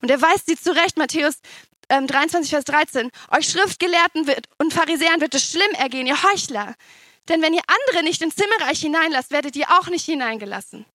Und 0.00 0.08
er 0.08 0.22
weist 0.22 0.46
sie 0.46 0.56
zurecht, 0.56 0.98
Matthäus 0.98 1.40
ähm, 1.88 2.06
23, 2.06 2.50
Vers 2.50 2.64
13. 2.64 3.10
Euch 3.30 3.48
Schriftgelehrten 3.48 4.26
wird, 4.26 4.46
und 4.58 4.72
Pharisäern 4.72 5.20
wird 5.20 5.34
es 5.34 5.50
schlimm 5.50 5.70
ergehen, 5.78 6.06
ihr 6.06 6.22
Heuchler. 6.22 6.74
Denn 7.28 7.42
wenn 7.42 7.54
ihr 7.54 7.62
andere 7.66 8.02
nicht 8.02 8.22
ins 8.22 8.36
Zimmerreich 8.36 8.80
hineinlasst, 8.80 9.30
werdet 9.30 9.54
ihr 9.56 9.70
auch 9.78 9.88
nicht 9.88 10.04
hineingelassen. 10.04 10.86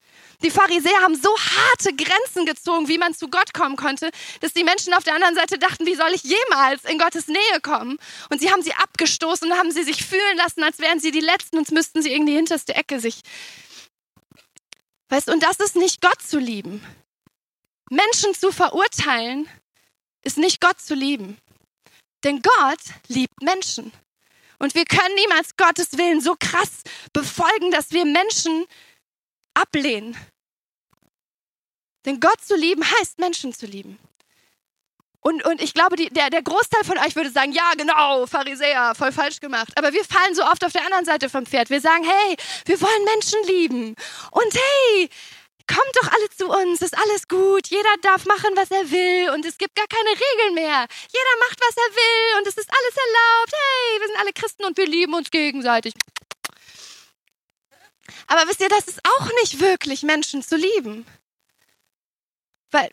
Die 0.42 0.52
Pharisäer 0.52 1.02
haben 1.02 1.16
so 1.16 1.30
harte 1.30 1.96
Grenzen 1.96 2.46
gezogen, 2.46 2.88
wie 2.88 2.98
man 2.98 3.14
zu 3.14 3.30
Gott 3.30 3.54
kommen 3.54 3.78
konnte, 3.78 4.10
dass 4.42 4.54
die 4.54 4.64
Menschen 4.64 4.94
auf 4.94 5.04
der 5.04 5.16
anderen 5.16 5.36
Seite 5.36 5.58
dachten, 5.58 5.86
wie 5.86 5.96
soll 5.96 6.12
ich 6.14 6.24
jemals 6.24 6.84
in 6.86 6.98
Gottes 6.98 7.28
Nähe 7.28 7.62
kommen? 7.62 7.98
Und 8.30 8.42
sie 8.42 8.52
haben 8.52 8.62
sie 8.62 8.74
abgestoßen 8.74 9.50
und 9.50 9.58
haben 9.58 9.72
sie 9.72 9.84
sich 9.84 10.04
fühlen 10.04 10.38
lassen, 10.38 10.64
als 10.64 10.80
wären 10.80 11.00
sie 11.00 11.12
die 11.12 11.22
Letzten 11.22 11.58
und 11.58 11.72
müssten 11.72 12.02
sie 12.02 12.14
in 12.14 12.26
die 12.26 12.34
hinterste 12.34 12.76
Ecke 12.76 13.00
sich. 13.00 13.22
Weißt, 15.10 15.30
und 15.30 15.44
das 15.44 15.58
ist 15.58 15.76
nicht 15.76 16.02
Gott 16.02 16.22
zu 16.22 16.40
lieben. 16.40 16.84
Menschen 17.90 18.34
zu 18.34 18.52
verurteilen, 18.52 19.48
ist 20.24 20.38
nicht 20.38 20.62
Gott 20.62 20.80
zu 20.80 20.96
lieben. 20.96 21.38
Denn 22.24 22.42
Gott 22.42 22.80
liebt 23.08 23.42
Menschen. 23.42 23.92
Und 24.60 24.76
wir 24.76 24.86
können 24.86 25.16
niemals 25.16 25.56
Gottes 25.58 25.98
Willen 25.98 26.22
so 26.22 26.36
krass 26.40 26.84
befolgen, 27.12 27.72
dass 27.72 27.92
wir 27.92 28.06
Menschen 28.06 28.66
ablehnen. 29.54 30.16
Denn 32.06 32.20
Gott 32.20 32.42
zu 32.42 32.56
lieben 32.56 32.84
heißt 32.84 33.20
Menschen 33.20 33.54
zu 33.54 33.66
lieben. 33.66 34.00
Und, 35.20 35.46
und 35.46 35.62
ich 35.62 35.74
glaube, 35.74 35.96
die, 35.96 36.10
der, 36.10 36.30
der 36.30 36.42
Großteil 36.42 36.84
von 36.84 36.98
euch 36.98 37.16
würde 37.16 37.30
sagen, 37.30 37.54
ja, 37.54 37.72
genau, 37.78 38.26
Pharisäer, 38.26 38.94
voll 38.94 39.14
falsch 39.14 39.40
gemacht. 39.40 39.72
Aber 39.78 39.94
wir 39.94 40.04
fallen 40.04 40.36
so 40.36 40.44
oft 40.44 40.66
auf 40.66 40.74
der 40.74 40.86
anderen 40.86 41.06
Seite 41.06 41.30
vom 41.30 41.46
Pferd. 41.46 41.70
Wir 41.70 41.80
sagen, 41.80 42.04
hey, 42.04 42.36
wir 42.66 42.82
wollen 42.82 43.06
Menschen 43.06 43.40
lieben. 43.48 43.96
Und 44.32 44.54
hey, 44.54 45.10
kommt 45.68 45.96
doch 46.02 46.12
alle 46.12 46.30
zu 46.30 46.48
uns, 46.48 46.82
ist 46.82 46.98
alles 46.98 47.28
gut. 47.28 47.68
Jeder 47.68 47.96
darf 48.02 48.26
machen, 48.26 48.52
was 48.56 48.72
er 48.72 48.92
will. 48.92 49.30
Und 49.34 49.46
es 49.46 49.58
gibt 49.58 49.76
gar 49.76 49.88
keine 49.88 50.10
Regeln 50.10 50.56
mehr. 50.56 50.88
Jeder 51.12 51.36
macht, 51.40 51.60
was 51.60 51.78
er 51.78 51.96
will. 51.96 52.40
Und 52.40 52.48
es 52.48 52.58
ist 52.58 52.70
alles 52.70 52.96
erlaubt. 52.96 53.54
Hey, 53.54 54.00
wir 54.00 54.08
sind 54.08 54.20
alle 54.20 54.34
Christen 54.34 54.66
und 54.66 54.78
wir 54.78 54.88
lieben 54.88 55.14
uns 55.14 55.32
gegenseitig. 55.32 55.94
Aber 58.28 58.48
wisst 58.48 58.62
ihr, 58.62 58.70
das 58.70 58.88
ist 58.88 59.00
auch 59.04 59.30
nicht 59.42 59.60
wirklich 59.60 60.04
Menschen 60.04 60.44
zu 60.44 60.56
lieben. 60.56 61.06
Weil 62.72 62.90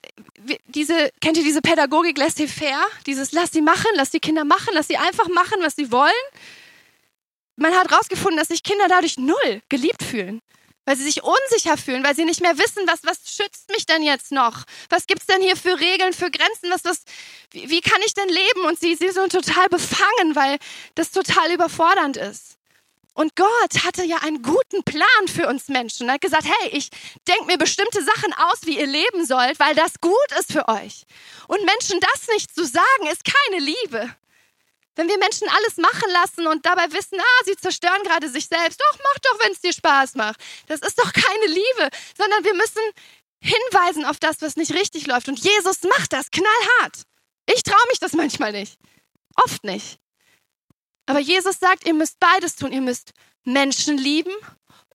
diese, 0.66 1.10
kennt 1.20 1.38
ihr 1.38 1.42
diese 1.42 1.62
Pädagogik 1.62 2.18
laissez-faire? 2.18 2.86
Dieses 3.06 3.32
lass 3.32 3.50
sie 3.50 3.62
machen, 3.62 3.90
lass 3.94 4.10
die 4.10 4.20
Kinder 4.20 4.44
machen, 4.44 4.74
lass 4.74 4.88
sie 4.88 4.98
einfach 4.98 5.28
machen, 5.28 5.58
was 5.62 5.74
sie 5.74 5.90
wollen. 5.90 6.12
Man 7.56 7.74
hat 7.74 7.90
herausgefunden, 7.90 8.36
dass 8.36 8.48
sich 8.48 8.62
Kinder 8.62 8.86
dadurch 8.88 9.16
null 9.16 9.62
geliebt 9.68 10.02
fühlen. 10.02 10.40
Weil 10.90 10.96
sie 10.96 11.04
sich 11.04 11.22
unsicher 11.22 11.76
fühlen, 11.76 12.02
weil 12.02 12.16
sie 12.16 12.24
nicht 12.24 12.40
mehr 12.40 12.58
wissen, 12.58 12.82
was, 12.88 13.04
was 13.04 13.20
schützt 13.32 13.70
mich 13.70 13.86
denn 13.86 14.02
jetzt 14.02 14.32
noch? 14.32 14.64
Was 14.88 15.06
gibt 15.06 15.20
es 15.20 15.28
denn 15.28 15.40
hier 15.40 15.56
für 15.56 15.78
Regeln, 15.78 16.12
für 16.12 16.32
Grenzen? 16.32 16.68
Was, 16.68 16.84
was, 16.84 17.04
wie, 17.52 17.70
wie 17.70 17.80
kann 17.80 18.00
ich 18.04 18.12
denn 18.12 18.28
leben? 18.28 18.64
Und 18.66 18.80
sie, 18.80 18.96
sie 18.96 19.10
sind 19.10 19.30
total 19.30 19.68
befangen, 19.68 20.34
weil 20.34 20.58
das 20.96 21.12
total 21.12 21.52
überfordernd 21.52 22.16
ist. 22.16 22.56
Und 23.14 23.36
Gott 23.36 23.84
hatte 23.84 24.02
ja 24.02 24.16
einen 24.16 24.42
guten 24.42 24.82
Plan 24.82 25.28
für 25.32 25.46
uns 25.46 25.68
Menschen. 25.68 26.08
Er 26.08 26.14
hat 26.14 26.22
gesagt, 26.22 26.46
hey, 26.46 26.70
ich 26.70 26.90
denke 27.28 27.44
mir 27.44 27.56
bestimmte 27.56 28.02
Sachen 28.02 28.32
aus, 28.32 28.62
wie 28.64 28.76
ihr 28.76 28.88
leben 28.88 29.24
sollt, 29.24 29.60
weil 29.60 29.76
das 29.76 30.00
gut 30.00 30.32
ist 30.40 30.50
für 30.50 30.66
euch. 30.66 31.04
Und 31.46 31.64
Menschen 31.66 32.00
das 32.00 32.26
nicht 32.34 32.52
zu 32.52 32.66
sagen, 32.66 33.06
ist 33.12 33.22
keine 33.24 33.62
Liebe. 33.62 34.12
Wenn 35.00 35.08
wir 35.08 35.16
Menschen 35.16 35.48
alles 35.48 35.78
machen 35.78 36.10
lassen 36.10 36.46
und 36.46 36.66
dabei 36.66 36.92
wissen, 36.92 37.18
ah, 37.18 37.44
sie 37.46 37.56
zerstören 37.56 38.02
gerade 38.02 38.28
sich 38.28 38.46
selbst, 38.46 38.78
doch, 38.78 38.98
mach 38.98 39.18
doch, 39.20 39.40
wenn 39.42 39.52
es 39.52 39.62
dir 39.62 39.72
Spaß 39.72 40.14
macht. 40.14 40.38
Das 40.66 40.80
ist 40.80 40.98
doch 40.98 41.10
keine 41.14 41.46
Liebe, 41.46 41.88
sondern 42.18 42.44
wir 42.44 42.52
müssen 42.52 42.82
hinweisen 43.40 44.04
auf 44.04 44.18
das, 44.18 44.42
was 44.42 44.56
nicht 44.56 44.74
richtig 44.74 45.06
läuft. 45.06 45.28
Und 45.28 45.38
Jesus 45.38 45.84
macht 45.84 46.12
das 46.12 46.30
knallhart. 46.30 47.04
Ich 47.46 47.62
traue 47.62 47.80
mich 47.88 47.98
das 47.98 48.12
manchmal 48.12 48.52
nicht. 48.52 48.78
Oft 49.36 49.64
nicht. 49.64 49.98
Aber 51.06 51.20
Jesus 51.20 51.58
sagt, 51.58 51.86
ihr 51.86 51.94
müsst 51.94 52.20
beides 52.20 52.56
tun. 52.56 52.70
Ihr 52.70 52.82
müsst 52.82 53.12
Menschen 53.44 53.96
lieben 53.96 54.34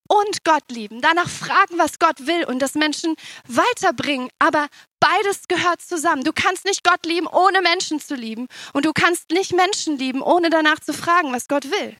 und 0.08 0.44
Gott 0.44 0.64
lieben. 0.70 1.02
Danach 1.02 1.30
fragen, 1.30 1.78
was 1.78 2.00
Gott 2.00 2.28
will 2.28 2.46
und 2.46 2.60
das 2.60 2.76
Menschen 2.76 3.16
weiterbringen. 3.48 4.30
Aber 4.40 4.68
beides 5.00 5.48
gehört 5.48 5.82
zusammen. 5.82 6.24
Du 6.24 6.32
kannst 6.34 6.66
nicht 6.66 6.84
Gott 6.84 7.06
lieben, 7.06 7.28
ohne 7.28 7.62
Menschen 7.62 8.00
zu 8.00 8.16
lieben. 8.16 8.48
Und 8.74 8.86
du 8.86 8.94
kannst 8.94 9.32
nicht 9.32 9.54
Menschen 9.54 9.98
lieben, 9.98 10.22
ohne 10.22 10.50
danach 10.50 10.80
zu 10.80 10.94
fragen, 10.94 11.34
was 11.34 11.48
Gott 11.48 11.66
will. 11.72 11.96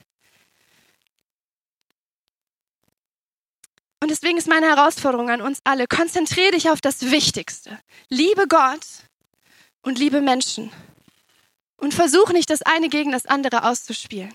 Und 4.00 4.10
deswegen 4.10 4.38
ist 4.38 4.46
meine 4.46 4.66
Herausforderung 4.66 5.30
an 5.30 5.40
uns 5.40 5.58
alle, 5.64 5.86
konzentriere 5.86 6.52
dich 6.52 6.70
auf 6.70 6.80
das 6.80 7.10
Wichtigste. 7.10 7.78
Liebe 8.08 8.46
Gott 8.46 8.86
und 9.82 9.98
liebe 9.98 10.20
Menschen. 10.20 10.70
Und 11.78 11.94
versuch 11.94 12.30
nicht, 12.30 12.50
das 12.50 12.62
eine 12.62 12.88
gegen 12.88 13.12
das 13.12 13.26
andere 13.26 13.64
auszuspielen. 13.64 14.32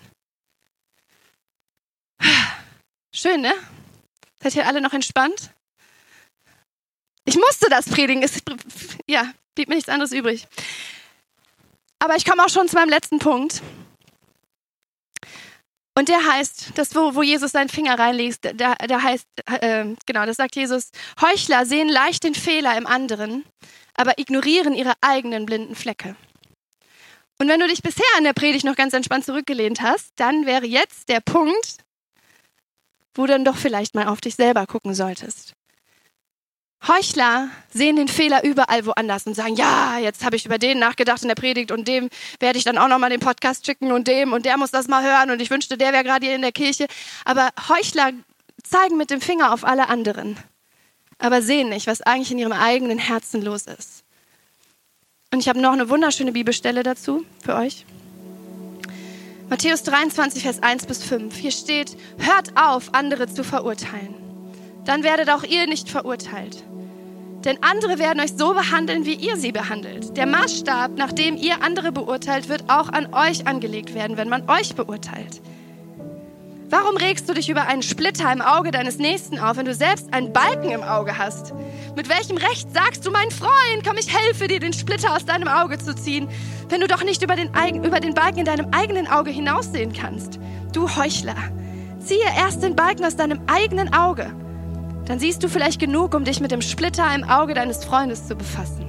Schön, 3.21 3.41
ne? 3.41 3.53
Seid 4.41 4.55
ihr 4.55 4.65
alle 4.65 4.81
noch 4.81 4.93
entspannt? 4.93 5.51
Ich 7.23 7.35
musste 7.35 7.67
das 7.69 7.85
predigen. 7.85 8.23
Es, 8.23 8.41
ja, 9.05 9.31
blieb 9.53 9.69
mir 9.69 9.75
nichts 9.75 9.89
anderes 9.89 10.11
übrig. 10.11 10.47
Aber 11.99 12.15
ich 12.15 12.25
komme 12.25 12.43
auch 12.43 12.49
schon 12.49 12.67
zu 12.67 12.75
meinem 12.75 12.89
letzten 12.89 13.19
Punkt. 13.19 13.61
Und 15.95 16.09
der 16.09 16.25
heißt, 16.25 16.71
das, 16.73 16.95
wo, 16.95 17.13
wo 17.13 17.21
Jesus 17.21 17.51
seinen 17.51 17.69
Finger 17.69 17.99
reinlegt, 17.99 18.39
da, 18.55 18.73
da 18.73 19.03
heißt, 19.03 19.27
äh, 19.45 19.85
genau, 20.07 20.25
das 20.25 20.37
sagt 20.37 20.55
Jesus, 20.55 20.89
Heuchler 21.21 21.67
sehen 21.67 21.89
leicht 21.89 22.23
den 22.23 22.33
Fehler 22.33 22.75
im 22.75 22.87
anderen, 22.87 23.45
aber 23.93 24.17
ignorieren 24.17 24.73
ihre 24.73 24.93
eigenen 25.01 25.45
blinden 25.45 25.75
Flecke. 25.75 26.15
Und 27.37 27.49
wenn 27.49 27.59
du 27.59 27.67
dich 27.67 27.83
bisher 27.83 28.03
an 28.17 28.23
der 28.23 28.33
Predigt 28.33 28.65
noch 28.65 28.75
ganz 28.75 28.93
entspannt 28.93 29.25
zurückgelehnt 29.25 29.81
hast, 29.81 30.11
dann 30.15 30.47
wäre 30.47 30.65
jetzt 30.65 31.07
der 31.07 31.19
Punkt, 31.19 31.77
wo 33.13 33.25
du 33.25 33.33
dann 33.33 33.45
doch 33.45 33.57
vielleicht 33.57 33.95
mal 33.95 34.07
auf 34.07 34.21
dich 34.21 34.35
selber 34.35 34.65
gucken 34.67 34.93
solltest. 34.93 35.53
Heuchler 36.87 37.49
sehen 37.71 37.95
den 37.95 38.07
Fehler 38.07 38.43
überall 38.43 38.85
woanders 38.87 39.27
und 39.27 39.35
sagen, 39.35 39.55
ja, 39.55 39.99
jetzt 39.99 40.25
habe 40.25 40.35
ich 40.35 40.47
über 40.47 40.57
den 40.57 40.79
nachgedacht 40.79 41.21
in 41.21 41.27
der 41.27 41.35
Predigt 41.35 41.71
und 41.71 41.87
dem 41.87 42.09
werde 42.39 42.57
ich 42.57 42.63
dann 42.63 42.79
auch 42.79 42.87
nochmal 42.87 43.11
den 43.11 43.19
Podcast 43.19 43.67
schicken 43.67 43.91
und 43.91 44.07
dem 44.07 44.33
und 44.33 44.45
der 44.45 44.57
muss 44.57 44.71
das 44.71 44.87
mal 44.87 45.03
hören 45.03 45.29
und 45.29 45.41
ich 45.41 45.51
wünschte, 45.51 45.77
der 45.77 45.93
wäre 45.93 46.03
gerade 46.03 46.25
hier 46.25 46.35
in 46.35 46.41
der 46.41 46.51
Kirche. 46.51 46.87
Aber 47.23 47.49
Heuchler 47.69 48.13
zeigen 48.63 48.97
mit 48.97 49.11
dem 49.11 49.21
Finger 49.21 49.53
auf 49.53 49.63
alle 49.63 49.89
anderen, 49.89 50.37
aber 51.19 51.43
sehen 51.43 51.69
nicht, 51.69 51.85
was 51.85 52.01
eigentlich 52.01 52.31
in 52.31 52.39
ihrem 52.39 52.53
eigenen 52.53 52.97
Herzen 52.97 53.43
los 53.43 53.67
ist. 53.67 54.03
Und 55.31 55.39
ich 55.39 55.49
habe 55.49 55.61
noch 55.61 55.73
eine 55.73 55.87
wunderschöne 55.87 56.31
Bibelstelle 56.31 56.81
dazu 56.81 57.25
für 57.43 57.55
euch. 57.55 57.85
Matthäus 59.51 59.83
23, 59.83 60.43
Vers 60.43 60.63
1 60.63 60.85
bis 60.85 61.03
5. 61.03 61.35
Hier 61.35 61.51
steht, 61.51 61.97
hört 62.19 62.55
auf, 62.55 62.93
andere 62.93 63.27
zu 63.27 63.43
verurteilen. 63.43 64.15
Dann 64.85 65.03
werdet 65.03 65.29
auch 65.29 65.43
ihr 65.43 65.67
nicht 65.67 65.89
verurteilt. 65.89 66.63
Denn 67.43 67.61
andere 67.61 67.99
werden 67.99 68.21
euch 68.21 68.31
so 68.37 68.53
behandeln, 68.53 69.03
wie 69.05 69.15
ihr 69.15 69.35
sie 69.35 69.51
behandelt. 69.51 70.15
Der 70.15 70.25
Maßstab, 70.25 70.95
nach 70.95 71.11
dem 71.11 71.35
ihr 71.35 71.61
andere 71.63 71.91
beurteilt, 71.91 72.47
wird 72.47 72.69
auch 72.69 72.87
an 72.87 73.13
euch 73.13 73.45
angelegt 73.45 73.93
werden, 73.93 74.15
wenn 74.15 74.29
man 74.29 74.49
euch 74.49 74.73
beurteilt. 74.73 75.41
Warum 76.71 76.95
regst 76.95 77.27
du 77.27 77.33
dich 77.33 77.49
über 77.49 77.67
einen 77.67 77.83
Splitter 77.83 78.31
im 78.31 78.41
Auge 78.41 78.71
deines 78.71 78.97
Nächsten 78.97 79.37
auf, 79.39 79.57
wenn 79.57 79.65
du 79.65 79.73
selbst 79.73 80.13
einen 80.13 80.31
Balken 80.31 80.71
im 80.71 80.83
Auge 80.83 81.17
hast? 81.17 81.53
Mit 81.97 82.07
welchem 82.07 82.37
Recht 82.37 82.73
sagst 82.73 83.05
du, 83.05 83.11
mein 83.11 83.29
Freund, 83.29 83.83
komm, 83.85 83.97
ich 83.97 84.17
helfe 84.17 84.47
dir, 84.47 84.61
den 84.61 84.71
Splitter 84.71 85.13
aus 85.13 85.25
deinem 85.25 85.49
Auge 85.49 85.79
zu 85.79 85.93
ziehen, 85.93 86.29
wenn 86.69 86.79
du 86.79 86.87
doch 86.87 87.03
nicht 87.03 87.21
über 87.23 87.35
den, 87.35 87.49
über 87.83 87.99
den 87.99 88.13
Balken 88.13 88.39
in 88.39 88.45
deinem 88.45 88.67
eigenen 88.71 89.07
Auge 89.07 89.31
hinaussehen 89.31 89.91
kannst? 89.91 90.39
Du 90.71 90.87
Heuchler, 90.95 91.35
ziehe 91.99 92.23
erst 92.37 92.63
den 92.63 92.77
Balken 92.77 93.03
aus 93.03 93.17
deinem 93.17 93.41
eigenen 93.47 93.93
Auge. 93.93 94.33
Dann 95.07 95.19
siehst 95.19 95.43
du 95.43 95.49
vielleicht 95.49 95.81
genug, 95.81 96.15
um 96.15 96.23
dich 96.23 96.39
mit 96.39 96.51
dem 96.51 96.61
Splitter 96.61 97.13
im 97.13 97.25
Auge 97.25 97.53
deines 97.53 97.83
Freundes 97.83 98.29
zu 98.29 98.35
befassen. 98.37 98.85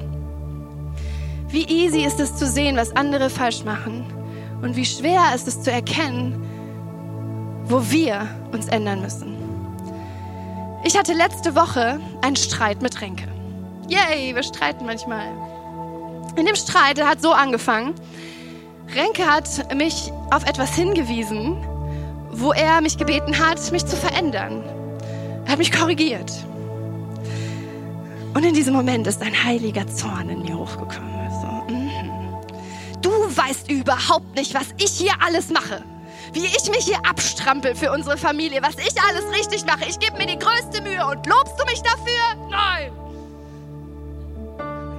Wie 1.49 1.64
easy 1.64 2.05
ist 2.05 2.21
es 2.21 2.37
zu 2.37 2.47
sehen, 2.47 2.77
was 2.77 2.95
andere 2.95 3.29
falsch 3.29 3.64
machen 3.64 4.05
und 4.62 4.77
wie 4.77 4.87
schwer 4.87 5.35
ist 5.35 5.49
es 5.49 5.62
zu 5.62 5.73
erkennen, 5.73 6.51
wo 7.72 7.90
wir 7.90 8.28
uns 8.52 8.68
ändern 8.68 9.00
müssen. 9.00 9.35
Ich 10.85 10.96
hatte 10.96 11.14
letzte 11.14 11.54
Woche 11.54 11.98
einen 12.20 12.37
Streit 12.37 12.82
mit 12.82 13.00
Renke. 13.00 13.26
Yay, 13.88 14.35
wir 14.35 14.42
streiten 14.42 14.85
manchmal. 14.85 15.28
In 16.37 16.44
dem 16.44 16.54
Streit, 16.54 16.98
der 16.98 17.08
hat 17.08 17.22
so 17.22 17.32
angefangen. 17.32 17.94
Renke 18.94 19.26
hat 19.26 19.74
mich 19.74 20.12
auf 20.30 20.44
etwas 20.46 20.74
hingewiesen, 20.74 21.56
wo 22.32 22.52
er 22.52 22.82
mich 22.82 22.98
gebeten 22.98 23.38
hat, 23.38 23.72
mich 23.72 23.87
zu 23.87 23.96
verändern. 23.96 24.62
Er 25.46 25.52
hat 25.52 25.58
mich 25.58 25.72
korrigiert. 25.72 26.30
Und 28.35 28.44
in 28.44 28.52
diesem 28.52 28.74
Moment 28.74 29.06
ist 29.06 29.22
ein 29.22 29.44
heiliger 29.44 29.87
Zorn 29.87 30.28
in 30.28 30.42
mir 30.42 30.58
hochgekommen. 30.58 31.30
So, 31.40 31.72
mm. 31.72 33.00
Du 33.00 33.11
weißt 33.11 33.70
überhaupt 33.70 34.35
nicht, 34.37 34.54
was 34.54 34.66
ich 34.76 34.90
hier 34.90 35.12
alles 35.20 35.48
mache 35.48 35.82
wie 36.33 36.47
ich 36.47 36.71
mich 36.71 36.85
hier 36.85 36.99
abstrampel 37.09 37.75
für 37.75 37.92
unsere 37.92 38.16
Familie, 38.16 38.62
was 38.62 38.77
ich 38.77 39.01
alles 39.03 39.25
richtig 39.38 39.66
mache. 39.66 39.85
Ich 39.88 39.99
gebe 39.99 40.16
mir 40.16 40.27
die 40.27 40.38
größte 40.38 40.81
Mühe 40.83 41.07
und 41.07 41.27
lobst 41.27 41.55
du 41.59 41.64
mich 41.66 41.83
dafür? 41.83 42.49
Nein. 42.51 42.92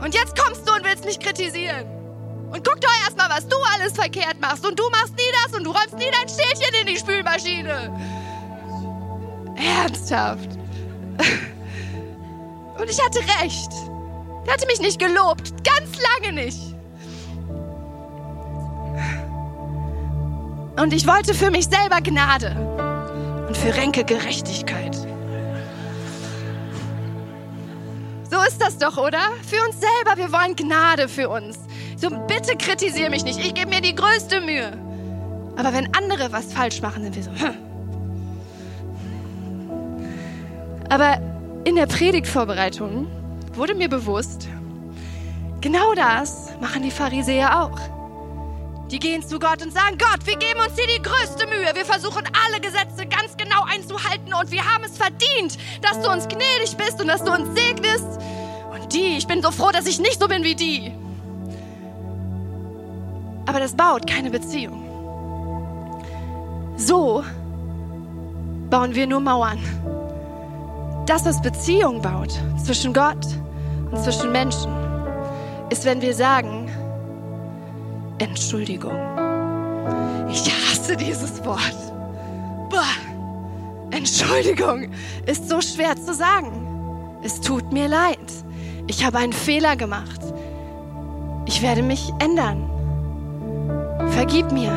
Und 0.02 0.14
jetzt 0.14 0.38
kommst 0.38 0.68
du 0.68 0.74
und 0.74 0.84
willst 0.84 1.06
mich 1.06 1.20
kritisieren. 1.20 1.86
Und 2.52 2.64
guck 2.68 2.80
doch 2.82 2.94
erstmal, 3.04 3.30
was 3.30 3.48
du 3.48 3.56
alles 3.74 3.94
verkehrt 3.94 4.40
machst. 4.40 4.66
Und 4.66 4.78
du 4.78 4.88
machst 4.92 5.16
nie 5.16 5.32
das 5.44 5.58
und 5.58 5.64
du 5.64 5.72
räumst 5.72 5.98
nie 5.98 6.12
dein 6.12 6.30
Städtchen 6.30 6.76
in 6.82 6.88
die 6.88 6.98
Spülmaschine. 6.98 7.92
Ernsthaft. 9.56 10.50
Und 12.80 12.90
ich 12.90 13.02
hatte 13.02 13.20
recht. 13.42 13.72
Er 14.46 14.54
hatte 14.54 14.68
mich 14.68 14.80
nicht 14.82 15.00
gelobt. 15.00 15.54
Ganz 15.64 15.98
lange 16.22 16.34
nicht. 16.34 16.73
Und 20.76 20.92
ich 20.92 21.06
wollte 21.08 21.34
für 21.34 21.52
mich 21.52 21.66
selber 21.66 22.02
Gnade 22.02 22.56
und 23.48 23.56
für 23.56 23.76
Renke 23.76 24.04
Gerechtigkeit. 24.04 24.96
So 28.30 28.42
ist 28.48 28.60
das 28.60 28.80
doch, 28.80 28.98
oder? 28.98 29.20
Für 29.48 29.64
uns 29.68 29.80
selber, 29.80 30.18
wir 30.18 30.32
wollen 30.32 30.56
Gnade 30.56 31.08
für 31.08 31.30
uns. 31.30 31.60
So 31.98 32.10
bitte 32.10 32.58
kritisiere 32.58 33.12
mich 33.12 33.24
nicht, 33.24 33.40
ich 33.40 33.54
gebe 33.54 33.70
mir 33.70 33.82
die 33.82 33.94
größte 33.94 34.42
Mühe. 34.42 34.72
Aber 35.56 35.72
wenn 35.74 35.94
andere 35.96 36.32
was 36.32 36.52
falsch 36.52 36.82
machen, 36.82 37.04
sind 37.04 37.16
wir 37.16 37.24
so. 37.24 37.32
Hm. 37.32 37.54
Aber 40.90 41.22
in 41.66 41.76
der 41.76 41.86
Predigtvorbereitung 41.86 43.08
wurde 43.54 43.76
mir 43.76 43.90
bewusst, 43.90 44.48
genau 45.62 45.94
das 45.94 46.50
machen 46.60 46.82
die 46.82 46.92
Pharisäer 46.92 47.64
auch. 47.64 47.80
Die 48.94 49.00
gehen 49.00 49.28
zu 49.28 49.40
Gott 49.40 49.60
und 49.64 49.74
sagen, 49.74 49.98
Gott, 49.98 50.24
wir 50.26 50.38
geben 50.38 50.60
uns 50.60 50.76
hier 50.76 50.86
die 50.86 51.02
größte 51.02 51.48
Mühe. 51.48 51.68
Wir 51.74 51.84
versuchen 51.84 52.26
alle 52.46 52.62
Gesetze 52.62 53.08
ganz 53.08 53.36
genau 53.36 53.64
einzuhalten 53.64 54.32
und 54.36 54.52
wir 54.52 54.64
haben 54.64 54.84
es 54.84 54.96
verdient, 54.98 55.58
dass 55.82 56.00
du 56.00 56.12
uns 56.12 56.28
gnädig 56.28 56.78
bist 56.78 57.02
und 57.02 57.08
dass 57.08 57.24
du 57.24 57.32
uns 57.32 57.60
segnest. 57.60 58.06
Und 58.72 58.94
die, 58.94 59.18
ich 59.18 59.26
bin 59.26 59.42
so 59.42 59.50
froh, 59.50 59.72
dass 59.72 59.88
ich 59.88 60.00
nicht 60.00 60.20
so 60.20 60.28
bin 60.28 60.44
wie 60.44 60.54
die. 60.54 60.92
Aber 63.48 63.60
das 63.60 63.74
baut 63.74 64.06
keine 64.06 64.30
Beziehung. 64.30 64.84
So 66.78 67.24
bauen 68.70 68.94
wir 68.94 69.08
nur 69.08 69.22
Mauern. 69.22 69.58
Das, 71.08 71.26
was 71.26 71.42
Beziehung 71.42 72.00
baut 72.00 72.40
zwischen 72.64 72.94
Gott 72.94 73.26
und 73.90 74.04
zwischen 74.04 74.32
Menschen, 74.32 74.72
ist, 75.72 75.84
wenn 75.84 76.00
wir 76.04 76.14
sagen, 76.14 76.70
Entschuldigung. 78.20 78.98
Ich 80.30 80.52
hasse 80.52 80.96
dieses 80.96 81.44
Wort. 81.46 81.94
Boah. 82.70 82.84
Entschuldigung 83.92 84.90
ist 85.26 85.50
so 85.50 85.62
schwer 85.62 85.96
zu 85.96 86.14
sagen. 86.14 86.52
Es 87.24 87.42
tut 87.42 87.72
mir 87.72 87.88
leid. 87.88 88.18
Ich 88.88 89.06
habe 89.06 89.20
einen 89.20 89.34
Fehler 89.34 89.76
gemacht. 89.76 90.20
Ich 91.46 91.62
werde 91.62 91.84
mich 91.84 92.12
ändern. 92.20 92.70
Vergib 94.12 94.52
mir. 94.52 94.72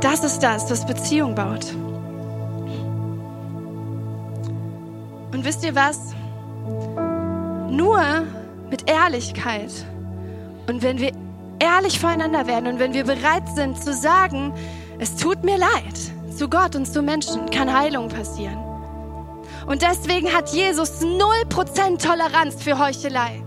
Das 0.00 0.24
ist 0.24 0.40
das, 0.40 0.70
was 0.70 0.86
Beziehung 0.86 1.34
baut. 1.34 1.66
Und 5.32 5.44
wisst 5.44 5.64
ihr 5.64 5.74
was? 5.74 6.14
Nur 7.70 8.00
mit 8.70 8.90
Ehrlichkeit 8.90 9.70
und 10.66 10.82
wenn 10.82 10.98
wir 11.00 11.12
ehrlich 11.60 12.00
voreinander 12.00 12.46
werden 12.46 12.66
und 12.66 12.78
wenn 12.78 12.92
wir 12.92 13.04
bereit 13.04 13.48
sind 13.54 13.80
zu 13.80 13.94
sagen, 13.94 14.52
es 14.98 15.16
tut 15.16 15.44
mir 15.44 15.58
leid, 15.58 16.36
zu 16.36 16.48
Gott 16.48 16.74
und 16.74 16.86
zu 16.86 17.02
Menschen 17.02 17.48
kann 17.50 17.72
Heilung 17.72 18.08
passieren. 18.08 18.58
Und 19.66 19.82
deswegen 19.82 20.32
hat 20.32 20.48
Jesus 20.48 21.00
0% 21.02 22.02
Toleranz 22.02 22.62
für 22.62 22.78
Heuchelei, 22.78 23.42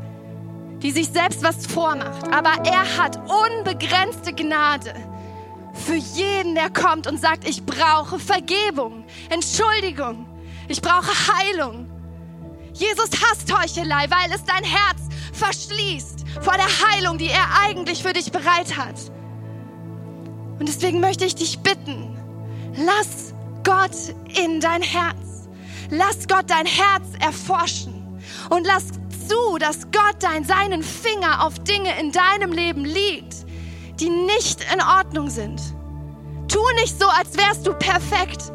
die 0.77 0.91
sich 0.91 1.09
selbst 1.09 1.43
was 1.43 1.65
vormacht. 1.65 2.31
Aber 2.31 2.51
er 2.65 2.97
hat 2.97 3.19
unbegrenzte 3.29 4.33
Gnade 4.33 4.93
für 5.73 5.95
jeden, 5.95 6.55
der 6.55 6.69
kommt 6.69 7.07
und 7.07 7.19
sagt, 7.19 7.47
ich 7.47 7.65
brauche 7.65 8.19
Vergebung, 8.19 9.03
Entschuldigung, 9.29 10.27
ich 10.67 10.81
brauche 10.81 11.11
Heilung. 11.35 11.89
Jesus 12.73 13.09
hasst 13.23 13.51
Heuchelei, 13.51 14.05
weil 14.09 14.31
es 14.33 14.43
dein 14.45 14.63
Herz 14.63 15.01
verschließt 15.33 16.22
vor 16.41 16.53
der 16.53 16.67
Heilung, 16.87 17.17
die 17.17 17.29
er 17.29 17.61
eigentlich 17.61 18.01
für 18.03 18.13
dich 18.13 18.31
bereit 18.31 18.77
hat. 18.77 18.95
Und 20.59 20.67
deswegen 20.67 20.99
möchte 20.99 21.25
ich 21.25 21.35
dich 21.35 21.59
bitten, 21.59 22.17
lass 22.75 23.33
Gott 23.63 23.95
in 24.41 24.59
dein 24.59 24.81
Herz. 24.81 25.47
Lass 25.89 26.27
Gott 26.27 26.45
dein 26.47 26.65
Herz 26.65 27.05
erforschen. 27.19 27.93
Und 28.49 28.65
lass 28.65 28.85
zu, 29.27 29.57
dass 29.59 29.91
Gott 29.91 30.15
dein, 30.19 30.43
seinen 30.43 30.83
Finger 30.83 31.45
auf 31.45 31.59
Dinge 31.59 31.99
in 31.99 32.11
deinem 32.11 32.51
Leben 32.51 32.85
liegt, 32.85 33.45
die 33.99 34.09
nicht 34.09 34.65
in 34.73 34.81
Ordnung 34.81 35.29
sind. 35.29 35.61
Tu 36.47 36.59
nicht 36.81 36.99
so, 36.99 37.07
als 37.07 37.37
wärst 37.37 37.65
du 37.67 37.73
perfekt. 37.73 38.51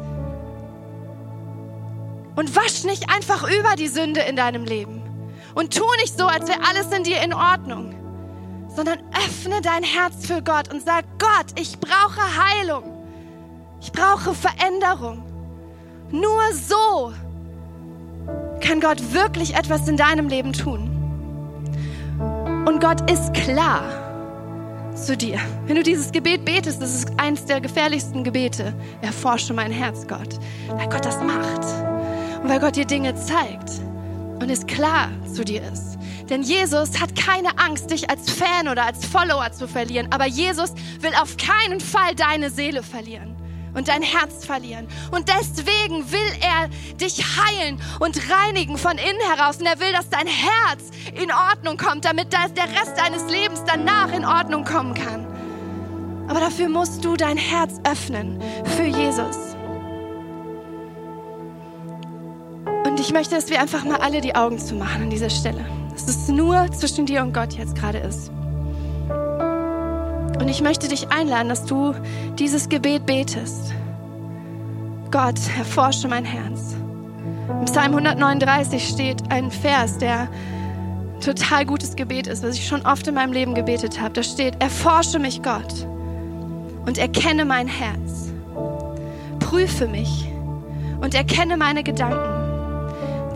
Und 2.35 2.55
wasch 2.55 2.83
nicht 2.83 3.09
einfach 3.09 3.43
über 3.43 3.75
die 3.75 3.87
Sünde 3.87 4.21
in 4.21 4.35
deinem 4.35 4.63
Leben. 4.63 4.98
Und 5.59 5.75
tu 5.75 5.83
nicht 5.99 6.17
so, 6.17 6.25
als 6.25 6.47
wäre 6.47 6.61
alles 6.69 6.89
in 6.95 7.03
dir 7.03 7.21
in 7.21 7.33
Ordnung. 7.33 7.93
Sondern 8.73 8.99
öffne 9.11 9.59
dein 9.61 9.83
Herz 9.83 10.25
für 10.25 10.41
Gott 10.41 10.73
und 10.73 10.85
sag, 10.85 11.03
Gott, 11.19 11.59
ich 11.59 11.77
brauche 11.81 12.21
Heilung. 12.21 12.83
Ich 13.81 13.91
brauche 13.91 14.33
Veränderung. 14.33 15.21
Nur 16.11 16.41
so 16.53 17.13
kann 18.61 18.79
Gott 18.79 19.13
wirklich 19.13 19.53
etwas 19.53 19.85
in 19.89 19.97
deinem 19.97 20.29
Leben 20.29 20.53
tun. 20.53 20.95
Und 22.65 22.79
Gott 22.79 23.11
ist 23.11 23.33
klar 23.33 23.83
zu 24.95 25.17
dir. 25.17 25.39
Wenn 25.65 25.75
du 25.75 25.83
dieses 25.83 26.13
Gebet 26.13 26.45
betest, 26.45 26.81
das 26.81 26.95
ist 26.95 27.11
eins 27.17 27.43
der 27.43 27.59
gefährlichsten 27.59 28.23
Gebete. 28.23 28.73
Erforsche 29.01 29.53
mein 29.53 29.73
Herz, 29.73 30.07
Gott. 30.07 30.39
Weil 30.69 30.87
Gott 30.87 31.03
das 31.03 31.21
macht. 31.21 31.65
Und 32.41 32.47
weil 32.47 32.61
Gott 32.61 32.77
dir 32.77 32.85
Dinge 32.85 33.13
zeigt 33.15 33.88
und 34.41 34.49
es 34.49 34.65
klar 34.65 35.09
zu 35.33 35.43
dir 35.43 35.61
ist. 35.63 35.97
Denn 36.29 36.43
Jesus 36.43 36.99
hat 36.99 37.15
keine 37.15 37.57
Angst, 37.57 37.89
dich 37.91 38.09
als 38.09 38.29
Fan 38.29 38.67
oder 38.67 38.85
als 38.85 39.05
Follower 39.05 39.51
zu 39.51 39.67
verlieren. 39.67 40.11
Aber 40.11 40.27
Jesus 40.27 40.73
will 40.99 41.11
auf 41.21 41.37
keinen 41.37 41.79
Fall 41.79 42.13
deine 42.15 42.51
Seele 42.51 42.83
verlieren 42.83 43.35
und 43.73 43.87
dein 43.87 44.01
Herz 44.01 44.45
verlieren. 44.45 44.87
Und 45.11 45.29
deswegen 45.29 46.11
will 46.11 46.31
er 46.41 46.69
dich 46.97 47.23
heilen 47.37 47.81
und 47.99 48.19
reinigen 48.29 48.77
von 48.77 48.97
innen 48.97 49.21
heraus. 49.35 49.57
Und 49.57 49.65
er 49.65 49.79
will, 49.79 49.91
dass 49.91 50.09
dein 50.09 50.27
Herz 50.27 50.83
in 51.15 51.31
Ordnung 51.31 51.77
kommt, 51.77 52.05
damit 52.05 52.31
der 52.31 52.41
Rest 52.41 52.97
deines 52.97 53.29
Lebens 53.29 53.63
danach 53.65 54.11
in 54.13 54.25
Ordnung 54.25 54.63
kommen 54.63 54.93
kann. 54.93 55.25
Aber 56.27 56.39
dafür 56.39 56.69
musst 56.69 57.03
du 57.03 57.15
dein 57.15 57.37
Herz 57.37 57.79
öffnen 57.83 58.39
für 58.77 58.85
Jesus. 58.85 59.58
Und 62.99 63.05
ich 63.05 63.13
möchte, 63.13 63.35
dass 63.35 63.49
wir 63.49 63.61
einfach 63.61 63.85
mal 63.85 63.95
alle 64.01 64.19
die 64.19 64.35
Augen 64.35 64.59
zumachen 64.59 65.03
an 65.03 65.09
dieser 65.09 65.29
Stelle. 65.29 65.65
Dass 65.93 66.09
es 66.09 66.27
nur 66.27 66.69
zwischen 66.73 67.05
dir 67.05 67.21
und 67.21 67.33
Gott 67.33 67.53
jetzt 67.53 67.73
gerade 67.73 67.99
ist. 67.99 68.29
Und 70.37 70.49
ich 70.49 70.61
möchte 70.61 70.89
dich 70.89 71.09
einladen, 71.09 71.47
dass 71.47 71.63
du 71.63 71.95
dieses 72.37 72.67
Gebet 72.67 73.05
betest. 73.05 73.71
Gott, 75.11 75.39
erforsche 75.57 76.09
mein 76.09 76.25
Herz. 76.25 76.75
Im 77.47 77.63
Psalm 77.63 77.95
139 77.95 78.89
steht 78.89 79.31
ein 79.31 79.49
Vers, 79.49 79.97
der 79.99 80.27
total 81.23 81.65
gutes 81.65 81.95
Gebet 81.95 82.27
ist, 82.27 82.43
was 82.43 82.55
ich 82.55 82.67
schon 82.67 82.85
oft 82.85 83.07
in 83.07 83.15
meinem 83.15 83.31
Leben 83.31 83.55
gebetet 83.55 84.01
habe. 84.01 84.15
Da 84.15 84.23
steht, 84.23 84.61
erforsche 84.61 85.19
mich 85.19 85.41
Gott 85.41 85.87
und 86.85 86.97
erkenne 86.97 87.45
mein 87.45 87.69
Herz. 87.69 88.33
Prüfe 89.39 89.87
mich 89.87 90.27
und 90.99 91.15
erkenne 91.15 91.55
meine 91.55 91.81
Gedanken. 91.81 92.38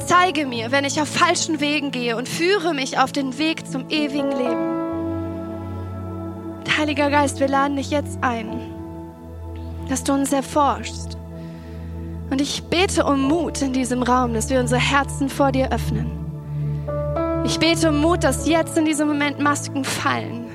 Zeige 0.06 0.46
mir, 0.46 0.72
wenn 0.72 0.86
ich 0.86 1.00
auf 1.02 1.08
falschen 1.08 1.60
Wegen 1.60 1.92
gehe 1.92 2.18
und 2.18 2.28
führe 2.28 2.74
mich 2.74 2.98
auf 2.98 3.12
den 3.12 3.38
Weg 3.38 3.70
zum 3.70 3.90
ewigen 3.90 4.32
Leben. 4.32 4.74
Heiliger 6.78 7.10
Geist, 7.10 7.40
wir 7.40 7.48
laden 7.48 7.78
dich 7.78 7.92
jetzt 7.92 8.18
ein, 8.22 8.60
dass 9.90 10.04
du 10.04 10.14
uns 10.14 10.34
erforschst. 10.34 11.18
Und 12.30 12.42
ich 12.42 12.64
bete 12.64 13.06
um 13.06 13.22
Mut 13.22 13.62
in 13.62 13.74
diesem 13.74 14.04
Raum, 14.04 14.34
dass 14.34 14.50
wir 14.50 14.60
unsere 14.60 14.82
Herzen 14.82 15.30
vor 15.30 15.52
dir 15.52 15.72
öffnen. 15.72 16.12
Ich 17.46 17.60
bete 17.60 17.90
um 17.90 18.02
Mut, 18.02 18.24
dass 18.24 18.48
jetzt 18.48 18.78
in 18.78 18.86
diesem 18.86 19.08
Moment 19.08 19.40
Masken 19.40 19.84
fallen. 19.84 20.48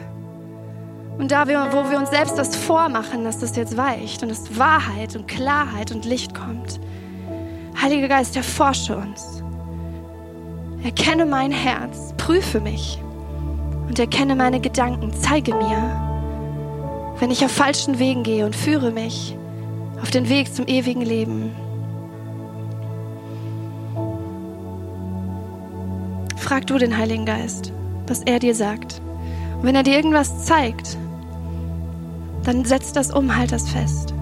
Und 1.18 1.30
da 1.30 1.48
wir, 1.48 1.68
wo 1.72 1.90
wir 1.90 1.98
uns 1.98 2.10
selbst 2.10 2.36
das 2.36 2.56
vormachen, 2.56 3.24
dass 3.24 3.38
das 3.38 3.56
jetzt 3.56 3.76
weicht 3.76 4.22
und 4.22 4.30
dass 4.30 4.58
Wahrheit 4.58 5.16
und 5.16 5.26
Klarheit 5.28 5.92
und 5.92 6.04
Licht 6.04 6.34
kommt. 6.34 6.80
Heiliger 7.80 8.08
Geist, 8.08 8.34
erforsche 8.34 8.96
uns. 8.96 9.42
Erkenne 10.82 11.26
mein 11.26 11.52
Herz, 11.52 12.12
prüfe 12.16 12.60
mich 12.60 12.98
und 13.86 13.98
erkenne 13.98 14.34
meine 14.34 14.60
Gedanken. 14.60 15.12
Zeige 15.12 15.54
mir, 15.54 17.14
wenn 17.20 17.30
ich 17.30 17.44
auf 17.44 17.52
falschen 17.52 17.98
Wegen 18.00 18.24
gehe 18.24 18.44
und 18.44 18.56
führe 18.56 18.90
mich 18.90 19.36
auf 20.02 20.10
den 20.10 20.28
Weg 20.28 20.52
zum 20.54 20.66
ewigen 20.66 21.02
Leben. 21.02 21.52
Frag 26.36 26.66
du 26.66 26.78
den 26.78 26.96
Heiligen 26.96 27.26
Geist, 27.26 27.72
was 28.06 28.22
er 28.22 28.40
dir 28.40 28.54
sagt. 28.54 29.00
Und 29.58 29.64
wenn 29.64 29.74
er 29.74 29.82
dir 29.82 29.94
irgendwas 29.94 30.46
zeigt, 30.46 30.96
dann 32.42 32.64
setz 32.64 32.92
das 32.92 33.12
um, 33.12 33.36
halt 33.36 33.52
das 33.52 33.68
fest. 33.68 34.14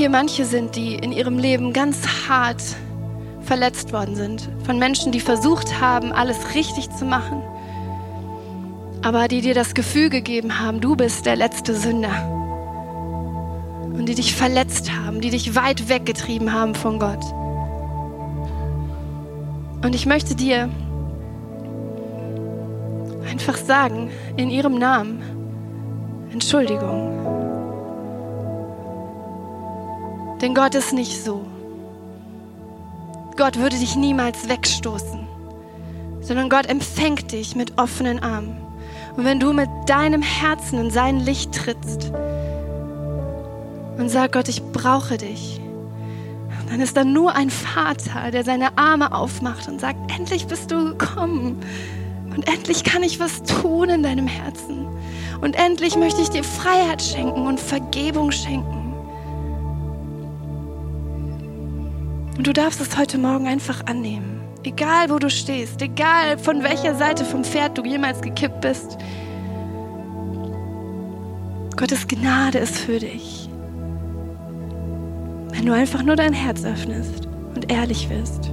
Hier 0.00 0.08
manche 0.08 0.46
sind, 0.46 0.76
die 0.76 0.94
in 0.94 1.12
ihrem 1.12 1.38
Leben 1.38 1.74
ganz 1.74 1.98
hart 2.26 2.62
verletzt 3.42 3.92
worden 3.92 4.16
sind. 4.16 4.48
Von 4.64 4.78
Menschen, 4.78 5.12
die 5.12 5.20
versucht 5.20 5.78
haben, 5.78 6.10
alles 6.10 6.54
richtig 6.54 6.90
zu 6.90 7.04
machen. 7.04 7.42
Aber 9.02 9.28
die 9.28 9.42
dir 9.42 9.52
das 9.52 9.74
Gefühl 9.74 10.08
gegeben 10.08 10.58
haben, 10.58 10.80
du 10.80 10.96
bist 10.96 11.26
der 11.26 11.36
letzte 11.36 11.74
Sünder. 11.74 12.28
Und 13.92 14.06
die 14.06 14.14
dich 14.14 14.34
verletzt 14.34 14.90
haben, 14.90 15.20
die 15.20 15.28
dich 15.28 15.54
weit 15.54 15.90
weggetrieben 15.90 16.54
haben 16.54 16.74
von 16.74 16.98
Gott. 16.98 17.22
Und 19.84 19.94
ich 19.94 20.06
möchte 20.06 20.34
dir 20.34 20.70
einfach 23.30 23.58
sagen, 23.58 24.10
in 24.38 24.48
ihrem 24.48 24.78
Namen, 24.78 25.20
Entschuldigung. 26.32 27.19
Denn 30.40 30.54
Gott 30.54 30.74
ist 30.74 30.92
nicht 30.92 31.22
so. 31.22 31.44
Gott 33.36 33.58
würde 33.58 33.78
dich 33.78 33.96
niemals 33.96 34.48
wegstoßen, 34.48 35.26
sondern 36.20 36.48
Gott 36.50 36.66
empfängt 36.66 37.32
dich 37.32 37.56
mit 37.56 37.78
offenen 37.78 38.22
Armen. 38.22 38.56
Und 39.16 39.24
wenn 39.24 39.40
du 39.40 39.52
mit 39.52 39.68
deinem 39.86 40.22
Herzen 40.22 40.78
in 40.78 40.90
sein 40.90 41.20
Licht 41.20 41.52
trittst 41.54 42.12
und 43.98 44.08
sagst, 44.08 44.32
Gott, 44.32 44.48
ich 44.48 44.62
brauche 44.62 45.16
dich, 45.16 45.60
dann 46.70 46.80
ist 46.80 46.96
da 46.96 47.04
nur 47.04 47.34
ein 47.34 47.50
Vater, 47.50 48.30
der 48.30 48.44
seine 48.44 48.78
Arme 48.78 49.12
aufmacht 49.12 49.68
und 49.68 49.80
sagt, 49.80 50.12
endlich 50.16 50.46
bist 50.46 50.70
du 50.70 50.96
gekommen. 50.96 51.60
Und 52.34 52.46
endlich 52.46 52.84
kann 52.84 53.02
ich 53.02 53.18
was 53.18 53.42
tun 53.42 53.88
in 53.88 54.02
deinem 54.04 54.28
Herzen. 54.28 54.86
Und 55.40 55.56
endlich 55.56 55.96
möchte 55.96 56.22
ich 56.22 56.30
dir 56.30 56.44
Freiheit 56.44 57.02
schenken 57.02 57.46
und 57.46 57.58
Vergebung 57.58 58.30
schenken. 58.30 58.79
Und 62.36 62.46
du 62.46 62.52
darfst 62.52 62.80
es 62.80 62.96
heute 62.96 63.18
Morgen 63.18 63.46
einfach 63.46 63.86
annehmen. 63.86 64.40
Egal, 64.62 65.10
wo 65.10 65.18
du 65.18 65.30
stehst, 65.30 65.80
egal 65.80 66.38
von 66.38 66.62
welcher 66.62 66.94
Seite 66.94 67.24
vom 67.24 67.44
Pferd 67.44 67.78
du 67.78 67.84
jemals 67.84 68.20
gekippt 68.20 68.60
bist. 68.60 68.98
Gottes 71.76 72.06
Gnade 72.06 72.58
ist 72.58 72.78
für 72.78 72.98
dich. 72.98 73.48
Wenn 75.52 75.66
du 75.66 75.72
einfach 75.72 76.02
nur 76.02 76.16
dein 76.16 76.32
Herz 76.32 76.64
öffnest 76.64 77.26
und 77.54 77.72
ehrlich 77.72 78.08
wirst. 78.10 78.52